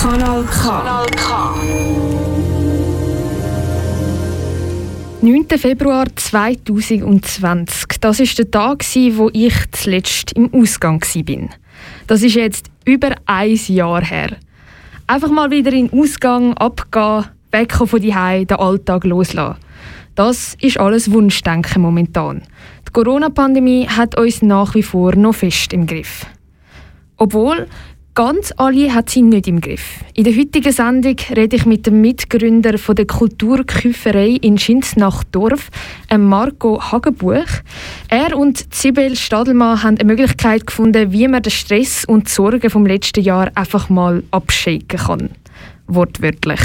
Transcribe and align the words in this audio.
Kanal 0.00 0.44
K. 0.44 0.68
Kanal 0.68 1.06
K. 1.16 1.54
9. 5.22 5.58
Februar 5.58 6.06
2020. 6.14 8.00
Das 8.00 8.20
ist 8.20 8.38
der 8.38 8.50
Tag, 8.50 8.84
wo 9.16 9.30
ich 9.32 9.54
zuletzt 9.72 10.32
im 10.32 10.52
Ausgang 10.54 11.02
war. 11.02 11.48
Das 12.06 12.22
ist 12.22 12.34
jetzt 12.34 12.66
über 12.84 13.10
ein 13.26 13.58
Jahr 13.66 14.04
her. 14.04 14.36
Einfach 15.08 15.30
mal 15.30 15.50
wieder 15.50 15.72
in 15.72 15.88
den 15.88 16.00
Ausgang, 16.00 16.54
abgehen, 16.54 17.24
wegkommen 17.50 17.88
von 17.88 18.00
die 18.00 18.12
den 18.46 18.56
Alltag 18.56 19.04
loslassen. 19.04 19.58
Das 20.14 20.56
ist 20.60 20.78
alles 20.78 21.10
Wunschdenken 21.10 21.82
momentan. 21.82 22.42
Die 22.86 22.92
Corona-Pandemie 22.92 23.86
hat 23.86 24.18
uns 24.18 24.42
nach 24.42 24.74
wie 24.74 24.82
vor 24.82 25.14
noch 25.14 25.34
fest 25.34 25.72
im 25.72 25.86
Griff. 25.86 26.26
Obwohl, 27.16 27.66
ganz 28.14 28.52
alle 28.56 28.92
hat 28.94 29.10
sie 29.10 29.22
nicht 29.22 29.46
im 29.46 29.60
Griff. 29.60 30.04
In 30.14 30.24
der 30.24 30.36
heutigen 30.36 30.72
Sendung 30.72 31.16
rede 31.34 31.56
ich 31.56 31.66
mit 31.66 31.86
dem 31.86 32.00
Mitgründer 32.00 32.76
von 32.78 32.94
der 32.94 33.06
Kulturküferei 33.06 34.38
in 34.40 34.58
Schinsnachdorf, 34.58 35.70
Marco 36.16 36.80
Hagenbuch. 36.80 37.46
Er 38.08 38.36
und 38.36 38.72
Sibel 38.74 39.16
Stadelmann 39.16 39.82
haben 39.82 39.98
eine 39.98 40.04
Möglichkeit 40.04 40.66
gefunden, 40.66 41.12
wie 41.12 41.26
man 41.28 41.42
den 41.42 41.50
Stress 41.50 42.04
und 42.04 42.28
die 42.28 42.32
Sorgen 42.32 42.68
vom 42.68 42.86
letzten 42.86 43.22
Jahr 43.22 43.50
einfach 43.54 43.88
mal 43.88 44.22
abschicken 44.30 44.98
kann. 44.98 45.30
Wortwörtlich. 45.86 46.60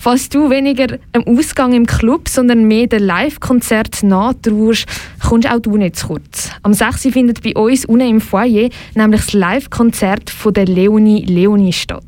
Falls 0.00 0.28
du 0.28 0.48
weniger 0.48 0.98
am 1.12 1.24
Ausgang 1.26 1.72
im 1.72 1.84
Club, 1.84 2.28
sondern 2.28 2.68
mehr 2.68 2.86
den 2.86 3.02
Live-Konzert 3.02 4.04
nachtrauerst, 4.04 4.86
kommst 5.28 5.50
auch 5.50 5.58
du 5.58 5.76
nicht 5.76 5.96
zu 5.96 6.06
kurz. 6.06 6.50
Am 6.62 6.72
6. 6.72 7.08
findet 7.10 7.42
bei 7.42 7.52
uns 7.54 7.84
unten 7.84 8.08
im 8.08 8.20
Foyer 8.20 8.68
nämlich 8.94 9.22
das 9.22 9.32
Live-Konzert 9.32 10.30
von 10.30 10.54
der 10.54 10.66
Leonie 10.66 11.24
Leonie 11.24 11.72
statt. 11.72 12.04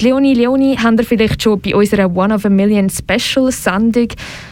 Die 0.00 0.06
Leonie 0.06 0.34
Leonie 0.34 0.76
habt 0.76 0.98
ihr 0.98 1.06
vielleicht 1.06 1.40
schon 1.42 1.60
bei 1.60 1.74
unserer 1.74 2.14
One 2.14 2.34
of 2.34 2.44
a 2.44 2.48
Million 2.48 2.90
Special 2.90 3.52
Sendung 3.52 4.08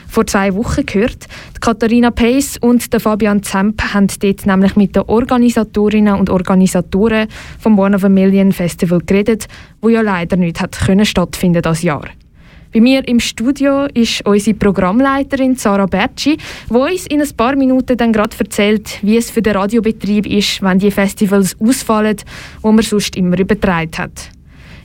vor 0.07 0.27
zwei 0.27 0.55
Wochen 0.55 0.87
gehört. 0.87 1.27
Die 1.57 1.61
Katharina 1.61 2.13
Pace 2.13 2.59
und 2.61 2.93
der 2.93 3.01
Fabian 3.01 3.43
Zemp 3.43 3.83
haben 3.93 4.07
dort 4.21 4.47
nämlich 4.47 4.77
mit 4.77 4.95
den 4.95 5.03
Organisatorinnen 5.03 6.15
und 6.15 6.31
Organisatoren 6.31 7.27
vom 7.59 7.77
One 7.77 7.97
of 7.97 8.05
a 8.05 8.09
Million 8.09 8.53
Festival 8.53 9.01
geredet, 9.05 9.49
wo 9.81 9.89
ja 9.89 10.01
leider 10.01 10.37
nicht 10.37 10.61
hat 10.61 10.79
können 10.79 11.05
stattfinden 11.05 11.63
das 11.63 11.83
Jahr. 11.83 12.07
Bei 12.73 12.81
mir 12.81 13.07
im 13.09 13.19
Studio 13.19 13.87
ist 13.95 14.27
unsere 14.27 14.57
Programmleiterin 14.57 15.57
Sarah 15.57 15.87
Bertschi, 15.87 16.37
die 16.69 16.75
uns 16.75 17.07
in 17.07 17.23
ein 17.23 17.37
paar 17.37 17.57
Minuten 17.57 17.97
dann 17.97 18.13
gerade 18.13 18.37
erzählt, 18.39 18.99
wie 19.03 19.17
es 19.17 19.31
für 19.31 19.41
den 19.41 19.57
Radiobetrieb 19.57 20.27
ist, 20.27 20.63
wenn 20.63 20.79
die 20.79 20.91
Festivals 20.91 21.57
ausfallen, 21.61 22.17
wo 22.61 22.71
man 22.71 22.83
sonst 22.83 23.17
immer 23.17 23.39
übertragen 23.39 23.97
hat. 23.97 24.31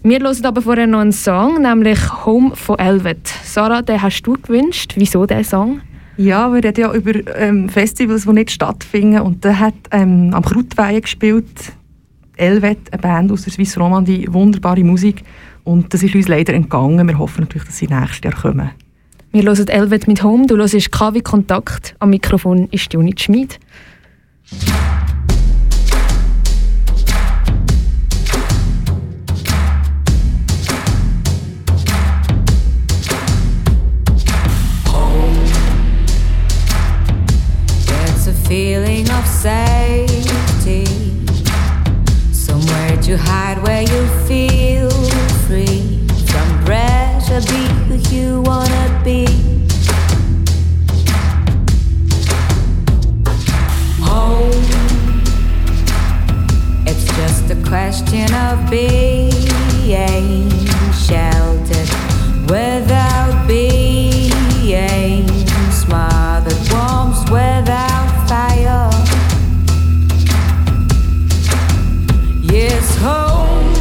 Wir 0.02 0.20
hören 0.20 0.46
aber 0.46 0.62
vorher 0.62 0.88
noch 0.88 1.00
einen 1.00 1.12
Song, 1.12 1.62
nämlich 1.62 2.00
Home 2.26 2.56
von 2.56 2.80
Elvet. 2.80 3.28
Sarah, 3.44 3.82
den 3.82 4.02
hast 4.02 4.22
du 4.24 4.34
gewünscht. 4.34 4.94
Wieso 4.96 5.26
der 5.26 5.44
Song? 5.44 5.82
Ja, 6.16 6.54
wir 6.54 6.64
reden 6.64 6.82
ja 6.82 6.94
über 6.94 7.14
ähm, 7.38 7.70
Festivals, 7.70 8.24
die 8.24 8.34
nicht 8.34 8.52
stattfinden. 8.52 9.22
Und 9.22 9.44
der 9.44 9.60
hat 9.60 9.74
ähm, 9.92 10.32
am 10.34 10.44
Krautweihen 10.44 11.02
gespielt. 11.02 11.74
Elvet, 12.36 12.92
eine 12.92 13.02
Band 13.02 13.32
aus 13.32 13.44
der 13.44 13.54
Swiss 13.54 13.78
Romandie, 13.78 14.28
wunderbare 14.32 14.84
Musik. 14.84 15.24
Und 15.64 15.94
das 15.94 16.04
ist 16.04 16.16
uns 16.16 16.28
leider 16.28 16.54
entgangen. 16.54 17.08
Wir 17.08 17.18
hoffen 17.18 17.42
natürlich, 17.42 17.68
dass 17.68 17.78
sie 17.78 17.88
nächstes 17.88 18.22
Jahr 18.24 18.34
kommen. 18.34 18.72
Wir 19.32 19.44
hören 19.44 19.68
Elvet 19.68 20.08
mit 20.08 20.24
Home, 20.24 20.46
du 20.46 20.58
hörst 20.58 20.92
KW 20.92 21.22
Kontakt. 21.22 21.96
Am 22.00 22.12
Mikrofon 22.12 22.68
ist 22.72 22.94
Juni 22.94 23.16
Schmid. 23.18 23.60
Of 58.32 58.70
being 58.70 59.32
sheltered 60.94 61.90
without 62.50 63.48
being 63.48 64.30
smothered. 65.72 66.54
Without 67.32 68.28
fire. 68.30 68.90
Yes, 72.42 72.96
home 72.98 73.74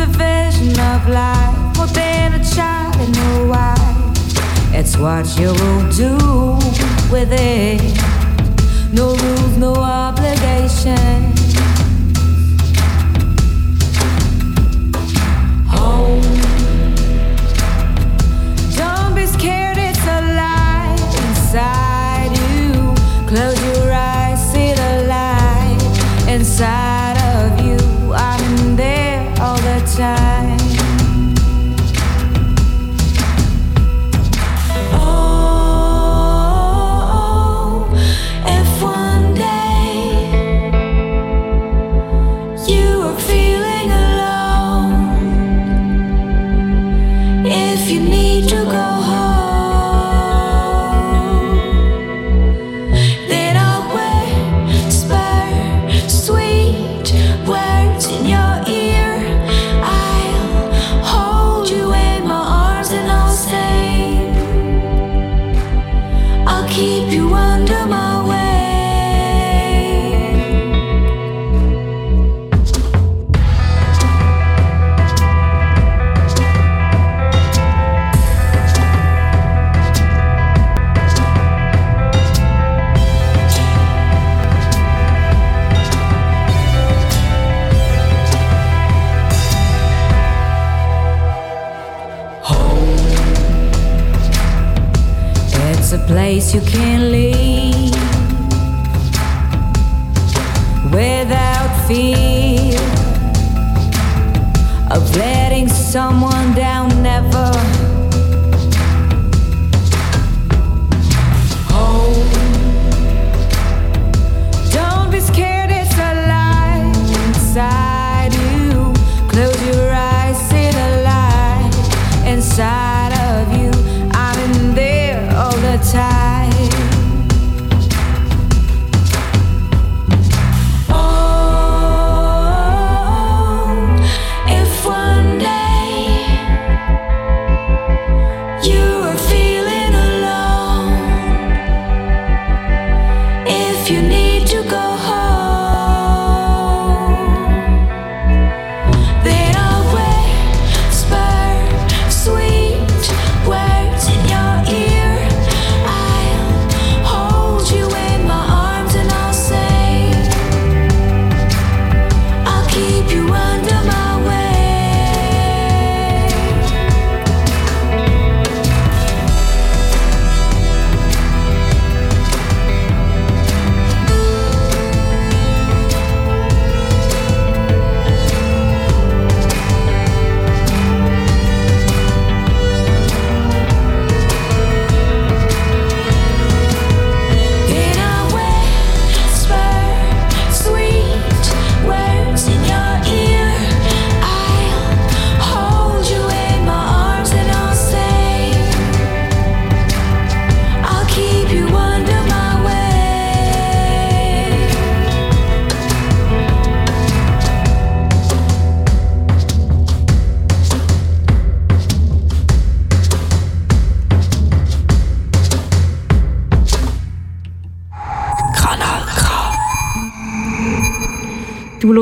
a 0.00 0.06
vision 0.06 0.78
of 0.80 1.08
life 1.08 1.78
a 2.34 2.54
child. 2.54 2.82
It's 4.74 4.96
what 4.96 5.38
you 5.38 5.52
will 5.52 5.92
do 5.92 6.16
with 7.12 7.30
it. 7.30 7.80
No 8.92 9.14
rules, 9.14 9.56
no 9.56 9.74
obligation. 9.74 11.31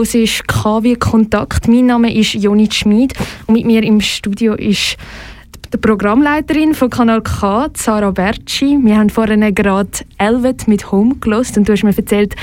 Du 0.01 0.07
hörst 0.07 0.49
KW 0.49 0.97
Kontakt. 0.97 1.69
Mein 1.69 1.85
Name 1.85 2.11
ist 2.15 2.33
Joni 2.33 2.71
Schmid 2.73 3.13
und 3.47 3.53
mit 3.53 3.67
mir 3.67 3.83
im 3.83 4.01
Studio 4.01 4.55
ist 4.55 4.97
die 5.75 5.77
Programmleiterin 5.77 6.73
von 6.73 6.89
Kanal 6.89 7.21
K, 7.21 7.69
Sarah 7.75 8.11
Bertschi. 8.11 8.79
Wir 8.83 8.97
haben 8.97 9.11
vorhin 9.11 9.55
gerade 9.55 9.91
Elvet 10.17 10.67
mit 10.69 10.91
Home 10.91 11.17
gelost 11.17 11.59
und 11.59 11.69
du 11.69 11.75
hast 11.75 11.85
mir 11.85 11.95
erzählt, 11.95 12.35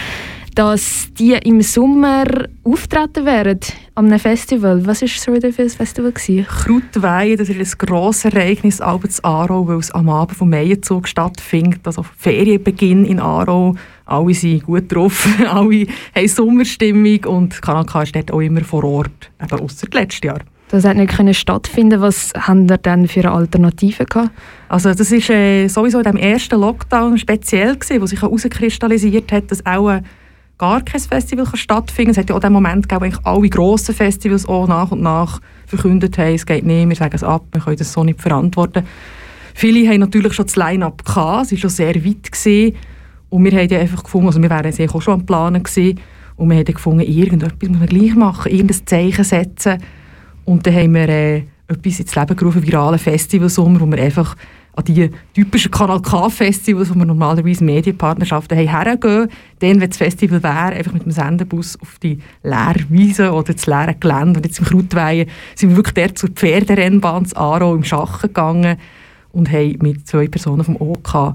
dass 0.54 1.08
die 1.18 1.34
im 1.34 1.62
Sommer 1.62 2.26
auftreten 2.64 3.26
werden 3.26 3.60
einem 3.96 4.20
Festival. 4.20 4.86
Was 4.86 5.02
war 5.02 5.08
so 5.08 5.34
für 5.34 5.48
ein 5.48 5.70
Festival? 5.70 6.12
Krautweihe, 6.12 7.38
das 7.38 7.50
ist 7.50 7.58
ein 7.58 7.88
grosses 7.88 8.26
Ereignis 8.26 8.82
abends 8.82 9.24
Aarau, 9.24 9.68
weil 9.68 9.78
es 9.78 9.90
am 9.90 10.10
Abend 10.10 10.38
vom 10.38 10.52
Meienzug 10.52 11.08
stattfindet. 11.08 11.82
Also 11.86 12.06
Ferienbeginn 12.18 13.04
in 13.04 13.20
Aarau. 13.20 13.74
Alle 14.08 14.34
sind 14.34 14.66
gut 14.66 14.92
drauf, 14.92 15.28
alle 15.50 15.86
haben 16.16 16.28
Sommerstimmung 16.28 17.26
und 17.26 17.62
Kanal 17.62 17.86
K 17.86 18.04
ist 18.04 18.16
dort 18.16 18.32
auch 18.32 18.40
immer 18.40 18.62
vor 18.62 18.84
Ort, 18.84 19.32
eben 19.42 19.60
ausser 19.60 19.88
letztes 19.92 20.22
Jahr. 20.24 20.40
Das 20.70 20.84
hat 20.84 20.98
nicht 20.98 21.16
können 21.16 21.34
stattfinden. 21.34 22.02
Was 22.02 22.34
haben 22.38 22.68
ihr 22.70 22.78
denn 22.78 23.08
für 23.08 23.30
Alternativen 23.32 24.06
gehabt? 24.06 24.32
Also 24.68 24.94
das 24.94 25.12
ist 25.12 25.30
äh, 25.30 25.68
sowieso 25.68 26.00
in 26.00 26.04
dem 26.04 26.18
ersten 26.18 26.60
Lockdown 26.60 27.18
speziell 27.18 27.76
gewesen, 27.76 28.02
wo 28.02 28.06
sich 28.06 28.22
herauskristallisiert 28.22 29.32
hat, 29.32 29.50
dass 29.50 29.66
auch 29.66 29.90
äh, 29.90 30.02
gar 30.58 30.82
kein 30.82 31.00
Festival 31.00 31.46
kann 31.46 31.58
stattfinden. 31.58 32.12
Es 32.12 32.18
hat 32.18 32.30
ja 32.30 32.36
auch 32.36 32.42
den 32.42 32.52
Moment 32.52 32.90
gegeben, 32.90 33.02
wo 33.02 33.06
eigentlich 33.06 33.26
alle 33.26 33.50
grossen 33.50 33.96
Festivals 33.96 34.46
auch 34.46 34.68
nach 34.68 34.92
und 34.92 35.02
nach 35.02 35.40
verkündet 35.68 36.18
haben, 36.18 36.34
es 36.34 36.46
geht 36.46 36.66
nicht, 36.66 36.88
wir 36.88 36.96
sagen 36.96 37.16
es 37.16 37.24
ab, 37.24 37.46
wir 37.52 37.62
können 37.62 37.78
das 37.78 37.94
so 37.94 38.04
nicht 38.04 38.22
verantworten. 38.22 38.86
Viele 39.54 39.90
haben 39.90 40.00
natürlich 40.00 40.34
schon 40.34 40.46
das 40.46 40.56
Line-Up 40.56 41.04
gehabt, 41.04 41.46
es 41.46 41.52
war 41.52 41.60
schon 41.60 41.70
sehr 41.70 41.96
weit 41.96 42.32
gewesen. 42.32 42.76
Und 43.30 43.44
wir 43.44 43.52
haben 43.52 43.74
einfach 43.74 44.04
gefunden, 44.04 44.28
also 44.28 44.42
wir 44.42 44.50
wären 44.50 44.90
auch 44.90 45.02
schon 45.02 45.14
am 45.14 45.26
Planen 45.26 45.64
gewesen, 45.64 46.00
und 46.38 46.52
wir 46.52 46.58
haben 46.58 46.66
gefunden, 46.66 47.02
irgendetwas 47.02 47.68
muss 47.68 47.80
man 47.80 47.88
gleich 47.88 48.16
machen, 48.16 48.52
irgendein 48.52 48.86
Zeichen 48.86 49.24
setzen 49.24 49.80
und 50.46 50.66
dann 50.66 50.76
haben 50.76 50.94
wir 50.94 51.10
äh, 51.10 51.44
etwas 51.68 52.00
ins 52.00 52.16
Leben 52.16 52.36
gerufen, 52.36 52.66
virale 52.66 52.98
Festivalsommer, 52.98 53.82
wo 53.82 53.86
wir 53.88 54.02
einfach 54.02 54.36
an 54.78 54.86
die 54.86 55.10
typischen 55.34 55.72
Kanal 55.72 56.02
K-Festivals, 56.02 56.94
wo 56.94 57.00
wir 57.00 57.06
normalerweise 57.06 57.64
Medienpartnerschaften 57.64 58.56
haben, 58.56 58.70
hergehen. 58.70 59.28
Dann, 59.60 59.82
wenn 59.82 59.90
das 59.90 59.98
Festival 59.98 60.44
wäre, 60.44 60.78
einfach 60.78 60.94
mit 60.94 61.04
dem 61.04 61.12
Senderbus 61.12 61.82
auf 61.82 61.98
die 61.98 62.20
leere 62.44 62.86
Wiese 62.90 63.34
oder 63.34 63.54
das 63.54 63.66
leere 63.66 63.96
Gelände. 64.00 64.40
Und 64.40 64.46
jetzt 64.46 64.60
im 64.60 64.66
Krautweihen 64.66 65.28
sind 65.56 65.70
wir 65.72 65.78
wirklich 65.78 65.96
der 65.96 66.16
zur 66.16 66.30
Pferderennbahn 66.30 67.26
zu 67.26 67.36
Aarau 67.36 67.74
im 67.74 67.84
Schachen 67.84 68.28
gegangen 68.28 68.78
und 69.32 69.52
haben 69.52 69.80
mit 69.82 70.08
zwei 70.08 70.28
Personen 70.28 70.64
vom 70.64 70.76
OK 70.76 71.34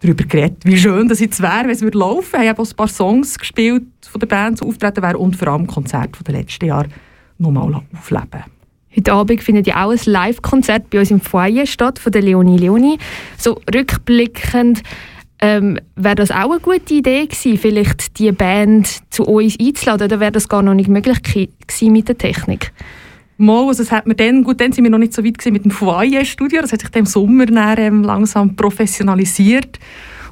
darüber 0.00 0.24
geredet, 0.24 0.58
wie 0.64 0.76
schön 0.76 1.08
das 1.08 1.20
jetzt 1.20 1.40
wäre, 1.40 1.64
wenn 1.64 1.70
es 1.70 1.80
laufen 1.80 2.32
würde. 2.32 2.42
Wir 2.42 2.50
haben 2.50 2.62
ein 2.62 2.76
paar 2.76 2.88
Songs 2.88 3.38
gespielt 3.38 3.84
von 4.02 4.18
der 4.18 4.26
Band, 4.26 4.60
die 4.60 4.64
auftreten 4.64 5.02
wären 5.02 5.16
und 5.16 5.36
vor 5.36 5.48
allem 5.48 5.66
Konzerte 5.66 6.16
von 6.16 6.24
den 6.24 6.36
letzten 6.36 6.66
Jahren 6.66 6.92
nochmal 7.38 7.82
aufleben. 7.94 8.44
Heute 8.96 9.12
Abend 9.12 9.42
findet 9.42 9.66
ja 9.68 9.84
auch 9.84 9.90
ein 9.90 10.00
Live-Konzert 10.04 10.90
bei 10.90 10.98
uns 10.98 11.10
im 11.10 11.20
Foyer 11.20 11.66
statt 11.66 11.98
von 11.98 12.10
der 12.10 12.22
Leonie 12.22 12.58
Leonie. 12.58 12.98
So 13.38 13.60
rückblickend 13.72 14.82
ähm, 15.40 15.78
wäre 15.94 16.16
das 16.16 16.30
auch 16.30 16.50
eine 16.50 16.60
gute 16.60 16.94
Idee 16.94 17.26
gewesen, 17.26 17.56
vielleicht 17.56 18.18
die 18.18 18.32
Band 18.32 19.00
zu 19.10 19.24
uns 19.24 19.56
einzuladen, 19.60 20.06
oder 20.06 20.20
wäre 20.20 20.32
das 20.32 20.48
gar 20.48 20.62
noch 20.62 20.74
nicht 20.74 20.88
möglich 20.88 21.22
gewesen 21.22 21.92
mit 21.92 22.08
der 22.08 22.18
Technik? 22.18 22.72
Mal, 23.40 23.68
also 23.68 23.90
hat 23.90 24.06
man 24.06 24.16
dann, 24.16 24.44
gut, 24.44 24.60
dann 24.60 24.72
sind 24.72 24.84
wir 24.84 24.90
noch 24.90 24.98
nicht 24.98 25.14
so 25.14 25.24
weit 25.24 25.44
mit 25.50 25.64
dem 25.64 25.70
Foyer-Studio, 25.70 26.60
das 26.60 26.72
hat 26.72 26.80
sich 26.80 26.94
im 26.94 27.06
Sommer 27.06 27.46
dann, 27.46 27.78
ähm, 27.78 28.02
langsam 28.02 28.54
professionalisiert. 28.54 29.78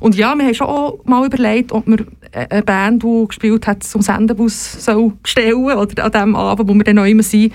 Und 0.01 0.15
ja, 0.15 0.35
wir 0.37 0.45
haben 0.45 0.55
schon 0.55 0.67
auch 0.67 1.05
mal 1.05 1.27
überlegt, 1.27 1.73
ob 1.73 1.87
wir 1.87 2.07
eine 2.33 2.63
Band, 2.63 3.03
die 3.03 3.25
gespielt 3.27 3.67
hat, 3.67 3.83
zum 3.83 4.03
Sendebus 4.03 4.85
soll 4.85 5.13
stellen 5.25 5.65
oder 5.65 6.05
an 6.05 6.13
dem 6.13 6.37
Abend, 6.37 6.69
wo 6.69 6.75
wir 6.75 6.85
dann 6.85 6.97
noch 6.97 7.07
immer 7.07 7.23
sind. 7.23 7.53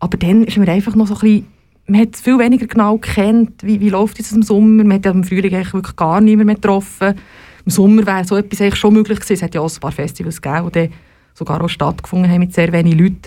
Aber 0.00 0.16
dann 0.16 0.44
ist 0.44 0.56
mir 0.56 0.68
einfach 0.68 0.94
noch 0.94 1.06
so 1.06 1.14
ein 1.14 1.20
bisschen, 1.20 1.46
man 1.86 2.00
hat 2.00 2.16
viel 2.16 2.38
weniger 2.38 2.66
genau 2.66 2.98
gekannt, 2.98 3.62
wie, 3.62 3.80
wie 3.80 3.90
läuft 3.90 4.18
es 4.18 4.32
im 4.32 4.42
Sommer. 4.42 4.82
Man 4.82 4.94
hat 4.94 5.04
ja 5.04 5.12
im 5.12 5.22
Frühling 5.22 5.54
eigentlich 5.54 5.74
wirklich 5.74 5.96
gar 5.96 6.20
niemand 6.20 6.46
mehr 6.46 6.54
getroffen. 6.56 7.14
Im 7.64 7.70
Sommer 7.70 8.06
wäre 8.06 8.24
so 8.24 8.36
etwas 8.36 8.60
eigentlich 8.60 8.76
schon 8.76 8.94
möglich 8.94 9.20
gewesen. 9.20 9.34
Es 9.34 9.42
hat 9.42 9.54
ja 9.54 9.60
auch 9.60 9.72
ein 9.72 9.80
paar 9.80 9.92
Festivals 9.92 10.42
gegeben, 10.42 10.70
die 10.74 10.90
sogar 11.34 11.62
auch 11.62 11.68
stattgefunden 11.68 12.30
haben 12.30 12.40
mit 12.40 12.54
sehr 12.54 12.72
wenigen 12.72 12.98
Leuten. 12.98 13.22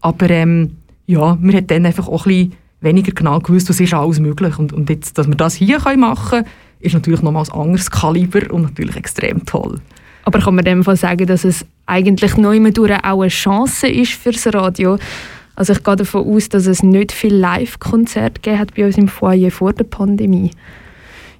Aber 0.00 0.28
ähm, 0.30 0.78
ja, 1.06 1.36
man 1.40 1.54
hat 1.54 1.70
dann 1.70 1.86
einfach 1.86 2.08
auch 2.08 2.26
ein 2.26 2.30
bisschen 2.30 2.52
weniger 2.80 3.12
genau 3.12 3.40
gewusst, 3.40 3.68
was 3.68 3.80
ist 3.80 3.94
alles 3.94 4.20
möglich. 4.20 4.58
Und, 4.58 4.72
und 4.72 4.90
jetzt, 4.90 5.18
dass 5.18 5.28
wir 5.28 5.34
das 5.34 5.54
hier 5.54 5.80
machen 5.96 6.30
können, 6.30 6.46
ist 6.80 6.94
natürlich 6.94 7.22
nochmals 7.22 7.50
ein 7.50 7.60
anderes 7.60 7.90
Kaliber 7.90 8.52
und 8.52 8.62
natürlich 8.62 8.96
extrem 8.96 9.44
toll. 9.46 9.80
Aber 10.24 10.38
kann 10.38 10.54
man 10.54 10.64
dem 10.64 10.84
Fall 10.84 10.96
sagen, 10.96 11.26
dass 11.26 11.44
es 11.44 11.66
eigentlich 11.86 12.36
neu 12.36 12.58
auch 12.58 13.20
eine 13.20 13.28
Chance 13.28 13.88
ist 13.88 14.12
für 14.12 14.32
das 14.32 14.46
Radio? 14.54 14.98
Also 15.56 15.72
ich 15.72 15.84
gehe 15.84 15.96
davon 15.96 16.26
aus, 16.26 16.48
dass 16.48 16.66
es 16.66 16.82
nicht 16.82 17.12
viele 17.12 17.36
Live-Konzerte 17.38 18.40
gegeben 18.40 18.58
hat 18.58 18.74
bei 18.74 18.86
uns 18.86 18.98
im 18.98 19.08
Foyer 19.08 19.50
vor 19.50 19.72
der 19.72 19.84
Pandemie. 19.84 20.50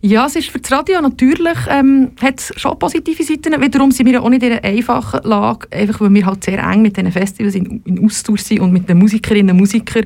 Ja, 0.06 0.26
es 0.26 0.36
ist 0.36 0.50
für 0.50 0.58
das 0.58 0.70
Radio 0.70 1.00
natürlich, 1.00 1.56
ähm, 1.66 2.10
hat 2.20 2.52
schon 2.58 2.78
positive 2.78 3.22
Seiten. 3.22 3.58
Wiederum 3.58 3.90
sind 3.90 4.04
wir 4.04 4.22
auch 4.22 4.28
nicht 4.28 4.42
in 4.42 4.52
einer 4.52 4.62
einfachen 4.62 5.20
Lage, 5.22 5.66
einfach 5.70 5.98
weil 6.02 6.12
wir 6.12 6.26
halt 6.26 6.44
sehr 6.44 6.62
eng 6.62 6.82
mit 6.82 6.94
diesen 6.98 7.10
Festivals 7.10 7.54
in, 7.54 7.80
in 7.86 8.04
Austausch 8.04 8.42
sind 8.42 8.60
und 8.60 8.70
mit 8.70 8.86
den 8.86 8.98
Musikerinnen 8.98 9.52
und 9.52 9.60
Musikern. 9.60 10.04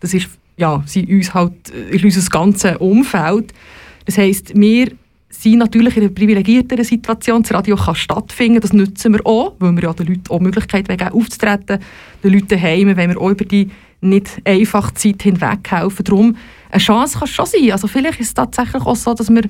Das 0.00 0.12
ist, 0.12 0.28
ja, 0.58 0.82
sind 0.84 1.08
uns 1.08 1.32
halt, 1.32 1.54
äh, 1.70 1.96
ist 1.96 2.04
unser 2.04 2.28
ganzes 2.28 2.76
Umfeld. 2.76 3.54
Das 4.04 4.18
heisst, 4.18 4.54
wir 4.54 4.92
sind 5.30 5.60
natürlich 5.60 5.96
in 5.96 6.02
einer 6.02 6.12
privilegierteren 6.12 6.84
Situation. 6.84 7.42
Das 7.42 7.54
Radio 7.54 7.76
kann 7.76 7.94
stattfinden, 7.94 8.60
das 8.60 8.74
nutzen 8.74 9.14
wir 9.14 9.26
auch, 9.26 9.54
weil 9.60 9.72
wir 9.76 9.84
ja 9.84 9.94
den 9.94 10.08
Leuten 10.08 10.28
auch 10.28 10.38
die 10.40 10.44
Möglichkeit 10.44 10.88
geben, 10.90 11.08
aufzutreten. 11.08 11.78
Den 12.22 12.32
Leuten 12.34 12.48
daheim, 12.48 12.94
wenn 12.94 13.10
wir 13.12 13.18
auch 13.18 13.30
über 13.30 13.46
die 13.46 13.70
nicht 14.02 14.42
einfache 14.44 14.92
Zeit 14.92 15.22
hinweg 15.22 15.70
helfen. 15.70 16.04
Darum, 16.04 16.36
eine 16.70 16.80
Chance 16.80 17.18
kann 17.18 17.28
es 17.28 17.34
schon 17.34 17.46
sein. 17.46 17.72
Also 17.72 17.86
vielleicht 17.86 18.20
ist 18.20 18.28
es 18.28 18.34
tatsächlich 18.34 18.84
auch 18.84 18.96
so, 18.96 19.14
dass 19.14 19.30
wir 19.30 19.42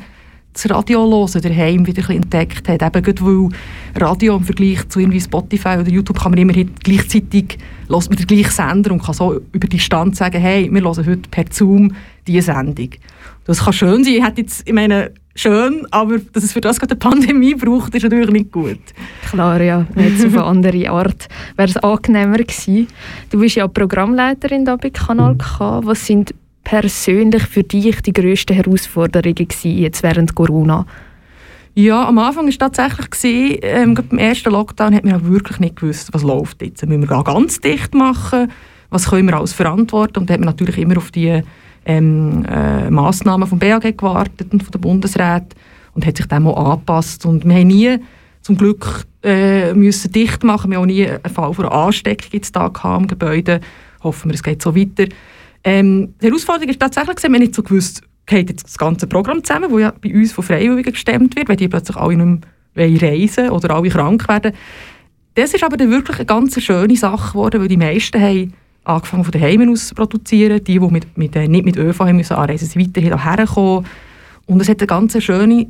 das 0.52 0.70
Radio 0.70 1.00
hören, 1.08 1.42
daheim 1.42 1.86
wieder 1.86 2.08
ein 2.08 2.16
entdeckt 2.16 2.68
hat. 2.68 2.82
Eben 2.82 3.04
gerade 3.04 3.24
weil 3.24 3.50
Radio 3.94 4.36
im 4.36 4.44
Vergleich 4.44 4.88
zu 4.88 5.00
irgendwie 5.00 5.20
Spotify 5.20 5.76
oder 5.80 5.88
YouTube 5.88 6.20
kann 6.20 6.32
man 6.32 6.38
immer 6.38 6.52
gleichzeitig 6.52 7.58
hört 7.88 8.08
man 8.08 8.18
den 8.18 8.26
gleichen 8.26 8.50
Sender 8.50 8.92
und 8.92 9.02
kann 9.02 9.14
so 9.14 9.40
über 9.52 9.68
die 9.68 9.78
Stand 9.78 10.16
sagen, 10.16 10.40
hey, 10.40 10.68
wir 10.72 10.82
hören 10.82 10.96
heute 10.96 11.28
per 11.30 11.44
Zoom 11.50 11.94
diese 12.26 12.52
Sendung. 12.52 12.90
Das 13.44 13.64
kann 13.64 13.72
schön 13.72 14.04
sein. 14.04 14.14
Ich 14.14 14.24
hätte 14.24 14.40
jetzt, 14.40 14.66
ich 14.66 14.74
meine, 14.74 15.12
schön, 15.34 15.86
aber 15.90 16.18
dass 16.18 16.44
es 16.44 16.52
für 16.52 16.60
das 16.60 16.80
gerade 16.80 16.92
eine 16.92 16.98
Pandemie 16.98 17.54
braucht, 17.54 17.94
ist 17.94 18.02
natürlich 18.02 18.30
nicht 18.30 18.52
gut. 18.52 18.80
Klar, 19.30 19.60
ja. 19.62 19.86
Jetzt 19.96 20.26
auf 20.26 20.34
eine 20.34 20.44
andere 20.44 20.90
Art 20.90 21.28
wäre 21.56 21.68
es 21.68 21.76
angenehmer 21.76 22.38
gewesen. 22.38 22.88
Du 23.30 23.38
bist 23.38 23.56
ja 23.56 23.68
Programmleiterin 23.68 24.64
da 24.64 24.76
bei 24.76 24.90
Kanal 24.90 25.36
K. 25.36 25.80
Was 25.84 26.04
sind 26.04 26.34
persönlich 26.68 27.44
für 27.44 27.62
dich 27.62 28.02
die 28.02 28.12
grössten 28.12 28.52
Herausforderungen 28.52 29.34
gewesen, 29.34 29.78
jetzt 29.78 30.02
während 30.02 30.34
Corona? 30.34 30.84
Ja, 31.74 32.06
am 32.06 32.18
Anfang 32.18 32.42
war 32.42 32.50
es 32.50 32.58
tatsächlich, 32.58 33.08
gewesen, 33.08 33.58
ähm, 33.62 33.94
beim 33.94 34.18
ersten 34.18 34.50
Lockdown 34.50 34.94
hat 34.94 35.02
man 35.02 35.14
auch 35.14 35.24
wirklich 35.24 35.60
nicht 35.60 35.76
gewusst, 35.76 36.10
was 36.12 36.22
läuft 36.22 36.60
jetzt. 36.60 36.84
Müssen 36.84 37.08
wir 37.08 37.24
ganz 37.24 37.60
dicht 37.60 37.94
machen? 37.94 38.52
Was 38.90 39.08
können 39.08 39.28
wir 39.28 39.38
alles 39.38 39.54
verantworten? 39.54 40.18
Und 40.18 40.28
da 40.28 40.34
hat 40.34 40.40
man 40.40 40.48
natürlich 40.48 40.76
immer 40.76 40.98
auf 40.98 41.10
die 41.10 41.40
ähm, 41.86 42.44
äh, 42.44 42.90
Massnahmen 42.90 43.48
vom 43.48 43.58
BAG 43.58 43.96
gewartet 43.96 44.52
und 44.52 44.62
von 44.62 44.72
der 44.72 44.78
Bundesrat 44.78 45.54
und 45.94 46.04
hat 46.04 46.18
sich 46.18 46.26
dem 46.26 46.46
auch 46.48 46.72
angepasst. 46.72 47.24
Und 47.24 47.46
wir 47.46 47.54
haben 47.54 47.68
nie 47.68 47.96
zum 48.42 48.58
Glück 48.58 49.06
äh, 49.22 49.72
müssen 49.72 50.12
dicht 50.12 50.44
machen. 50.44 50.70
Wir 50.70 50.76
haben 50.76 50.84
auch 50.84 50.86
nie 50.86 51.08
einen 51.08 51.34
Fall 51.34 51.54
von 51.54 51.64
Ansteckung 51.64 52.28
jetzt 52.32 52.54
da 52.54 52.70
im 52.94 53.06
Gebäude. 53.06 53.60
Hoffen 54.02 54.30
wir, 54.30 54.34
es 54.34 54.42
geht 54.42 54.60
so 54.60 54.76
weiter. 54.76 55.06
Ähm, 55.64 56.14
die 56.20 56.26
Herausforderung 56.26 56.68
ist 56.68 56.80
tatsächlich, 56.80 57.22
wir 57.22 57.30
haben 57.30 57.40
nicht 57.40 57.54
so 57.54 57.62
gewusst, 57.62 58.02
geht 58.26 58.50
jetzt 58.50 58.64
das 58.64 58.78
ganze 58.78 59.06
Programm 59.06 59.42
zusammen, 59.42 59.70
das 59.70 59.80
ja 59.80 59.92
bei 60.00 60.14
uns 60.14 60.32
von 60.32 60.44
Freiwilligen 60.44 60.92
gestemmt 60.92 61.34
wird, 61.36 61.48
wenn 61.48 61.56
die 61.56 61.68
plötzlich 61.68 61.96
alle 61.96 62.16
nicht 62.16 62.46
mehr 62.74 63.02
reisen 63.02 63.50
oder 63.50 63.74
alle 63.74 63.88
krank 63.88 64.28
werden. 64.28 64.52
Das 65.34 65.54
ist 65.54 65.64
aber 65.64 65.76
dann 65.76 65.90
wirklich 65.90 66.18
eine 66.18 66.26
ganz 66.26 66.60
schöne 66.60 66.96
Sache 66.96 67.32
geworden, 67.32 67.60
weil 67.60 67.68
die 67.68 67.76
meisten 67.76 68.20
haben 68.20 68.52
angefangen 68.84 69.24
von 69.24 69.32
daheim 69.32 69.70
aus 69.70 69.88
zu 69.88 69.94
produzieren. 69.94 70.62
Die, 70.64 70.78
die 70.78 70.80
mit, 70.80 71.16
mit, 71.16 71.36
äh, 71.36 71.46
nicht 71.46 71.64
mit 71.64 71.76
ÖV 71.76 72.00
haben 72.00 72.16
müssen 72.16 72.34
anreisen, 72.34 72.66
sind 72.66 72.82
weiterhin 72.82 73.16
hierher 73.16 73.46
gekommen. 73.46 73.86
Und 74.46 74.60
es 74.60 74.68
hat 74.68 74.80
eine 74.80 74.86
ganz 74.86 75.22
schöne 75.22 75.62
äh, 75.62 75.66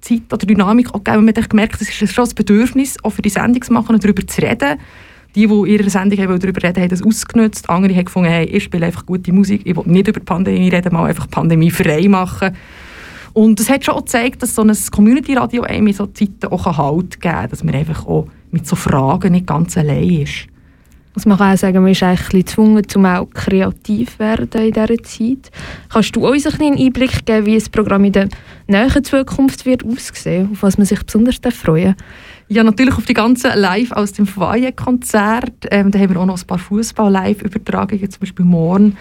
Zeit 0.00 0.32
oder 0.32 0.46
Dynamik 0.46 0.94
auch 0.94 1.02
gegeben. 1.04 1.24
Man 1.24 1.34
hat 1.34 1.48
gemerkt, 1.48 1.80
es 1.80 1.88
ist 1.88 2.12
schon 2.12 2.24
das 2.24 2.34
Bedürfnis, 2.34 3.02
auch 3.02 3.10
für 3.10 3.22
die 3.22 3.28
Sendung 3.30 3.62
zu 3.62 3.72
machen 3.72 3.94
und 3.94 4.04
darüber 4.04 4.26
zu 4.26 4.42
reden. 4.42 4.78
Die, 5.34 5.46
die 5.46 5.52
in 5.52 5.66
ihrer 5.66 5.90
Sendung 5.90 6.18
haben, 6.18 6.38
darüber 6.38 6.62
reden 6.62 6.82
haben 6.82 6.88
das 6.88 7.02
ausgenutzt. 7.02 7.68
Andere 7.68 7.94
haben 7.94 8.04
gefunden, 8.06 8.30
hey, 8.30 8.46
ich 8.46 8.64
spiele 8.64 8.86
einfach 8.86 9.06
gute 9.06 9.32
Musik, 9.32 9.62
ich 9.64 9.76
will 9.76 9.84
nicht 9.86 10.08
über 10.08 10.20
die 10.20 10.24
Pandemie 10.24 10.68
reden, 10.68 10.92
mal 10.92 11.06
einfach 11.06 11.28
Pandemie 11.30 11.70
frei 11.70 12.08
machen. 12.08 12.56
Und 13.34 13.60
es 13.60 13.70
hat 13.70 13.84
schon 13.84 13.94
auch 13.94 14.04
gezeigt, 14.04 14.42
dass 14.42 14.54
so 14.54 14.62
ein 14.62 14.76
Community-Radio 14.90 15.62
einem 15.62 15.86
in 15.86 15.92
so 15.92 16.06
Zeiten 16.06 16.46
auch 16.46 16.64
Halt 16.64 17.20
geben 17.20 17.34
kann, 17.34 17.50
dass 17.50 17.62
man 17.62 17.74
einfach 17.74 18.06
auch 18.06 18.26
mit 18.50 18.66
so 18.66 18.74
Fragen 18.74 19.32
nicht 19.32 19.46
ganz 19.46 19.76
allein 19.76 20.10
ist. 20.22 20.48
Also 21.14 21.28
man 21.28 21.38
kann 21.38 21.54
auch 21.54 21.58
sagen, 21.58 21.82
man 21.82 21.90
ist 21.90 22.02
eigentlich 22.02 22.46
gezwungen, 22.46 22.86
um 22.94 23.06
auch 23.06 23.28
kreativ 23.30 24.12
zu 24.12 24.18
werden 24.20 24.48
in 24.52 24.72
dieser 24.72 25.02
Zeit. 25.02 25.50
Kannst 25.88 26.14
du 26.14 26.26
uns 26.26 26.46
einen 26.46 26.78
Einblick 26.78 27.26
geben, 27.26 27.46
wie 27.46 27.54
das 27.54 27.68
Programm 27.68 28.04
in 28.04 28.12
der 28.12 28.28
näheren 28.66 29.02
Zukunft 29.02 29.66
wird 29.66 29.84
aussehen, 29.84 30.50
auf 30.52 30.62
was 30.62 30.78
man 30.78 30.86
sich 30.86 31.02
besonders 31.02 31.40
freuen 31.52 31.96
Ja, 32.50 32.64
natürlich 32.64 32.96
auf 32.96 33.04
die 33.04 33.12
ganzen 33.14 33.50
Live 33.56 33.92
aus 33.92 34.12
dem 34.12 34.26
Foyer-Konzert. 34.26 35.66
Ähm, 35.70 35.90
da 35.90 35.98
haben 35.98 36.14
wir 36.14 36.20
auch 36.20 36.26
noch 36.26 36.40
ein 36.40 36.46
paar 36.46 36.58
Fußball-Live-Übertragungen, 36.58 38.10
zum 38.10 38.20
Beispiel 38.20 38.46
morgen. 38.46 38.96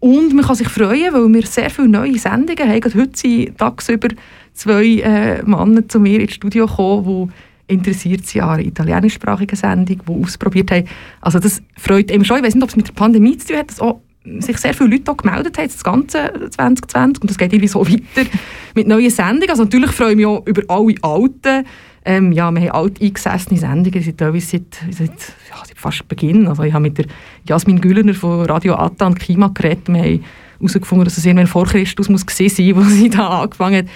Und 0.00 0.32
man 0.32 0.42
kann 0.42 0.54
sich 0.54 0.68
freuen, 0.68 1.12
weil 1.12 1.34
wir 1.34 1.46
sehr 1.46 1.68
viele 1.68 1.88
neue 1.88 2.18
Sendungen 2.18 2.66
haben. 2.66 2.80
Gerade 2.80 2.98
heute 2.98 3.18
sind 3.18 3.58
tagsüber 3.58 4.08
zwei 4.54 5.00
äh, 5.00 5.42
Männer 5.42 5.86
zu 5.86 6.00
mir 6.00 6.20
ins 6.20 6.32
Studio 6.32 6.66
gekommen, 6.66 7.30
die 7.68 7.74
interessiert 7.74 8.26
sind 8.26 8.40
an 8.40 8.50
einer 8.50 8.64
italienischsprachigen 8.64 9.56
Sendung, 9.56 10.00
die 10.08 10.24
ausprobiert 10.24 10.70
haben. 10.70 10.86
Also 11.20 11.38
das 11.40 11.60
freut 11.76 12.10
eben 12.10 12.24
schon. 12.24 12.38
Ich 12.38 12.42
weiß 12.44 12.54
nicht, 12.54 12.64
ob 12.64 12.70
es 12.70 12.76
mit 12.76 12.88
der 12.88 12.94
Pandemie 12.94 13.36
zu 13.36 13.48
tun 13.48 13.58
hat, 13.58 13.70
dass 13.70 13.80
auch 13.80 14.00
sich 14.38 14.56
sehr 14.56 14.72
viele 14.72 14.90
Leute 14.90 15.14
gemeldet 15.14 15.58
haben, 15.58 15.68
das 15.68 15.84
ganze 15.84 16.48
2020. 16.50 17.20
Und 17.20 17.30
das 17.30 17.36
geht 17.36 17.52
irgendwie 17.52 17.68
so 17.68 17.86
weiter 17.86 18.30
mit 18.74 18.88
neuen 18.88 19.10
Sendungen. 19.10 19.50
Also 19.50 19.64
natürlich 19.64 19.90
freue 19.90 20.12
ich 20.12 20.16
mich 20.16 20.26
auch 20.26 20.46
über 20.46 20.62
alle 20.68 20.94
alten 21.02 21.66
ähm, 22.08 22.32
ja, 22.32 22.50
wir 22.50 22.62
haben 22.62 22.70
alt 22.70 23.02
eingesessene 23.02 23.60
Sendungen, 23.60 24.02
seit, 24.02 24.18
seit, 24.18 24.42
seit, 24.42 25.10
ja, 25.10 25.62
seit 25.62 25.76
fast 25.78 26.08
Beginn. 26.08 26.48
Also 26.48 26.62
ich 26.62 26.72
habe 26.72 26.82
mit 26.82 26.96
der 26.96 27.04
Jasmin 27.46 27.82
Güllener 27.82 28.14
von 28.14 28.46
Radio 28.46 28.76
Atta 28.76 29.06
und 29.06 29.20
Klima 29.20 29.48
geredet. 29.48 29.88
Wir 29.88 30.02
haben 30.02 30.24
herausgefunden, 30.58 31.04
dass 31.04 31.18
es 31.18 31.26
irgendwann 31.26 31.48
vor 31.48 31.66
Christus 31.66 32.08
muss 32.08 32.24
gewesen 32.24 32.56
sein 32.56 32.76
wo 32.76 32.82
sie 32.88 33.10
da 33.10 33.42
angefangen 33.42 33.76
hat. 33.76 33.86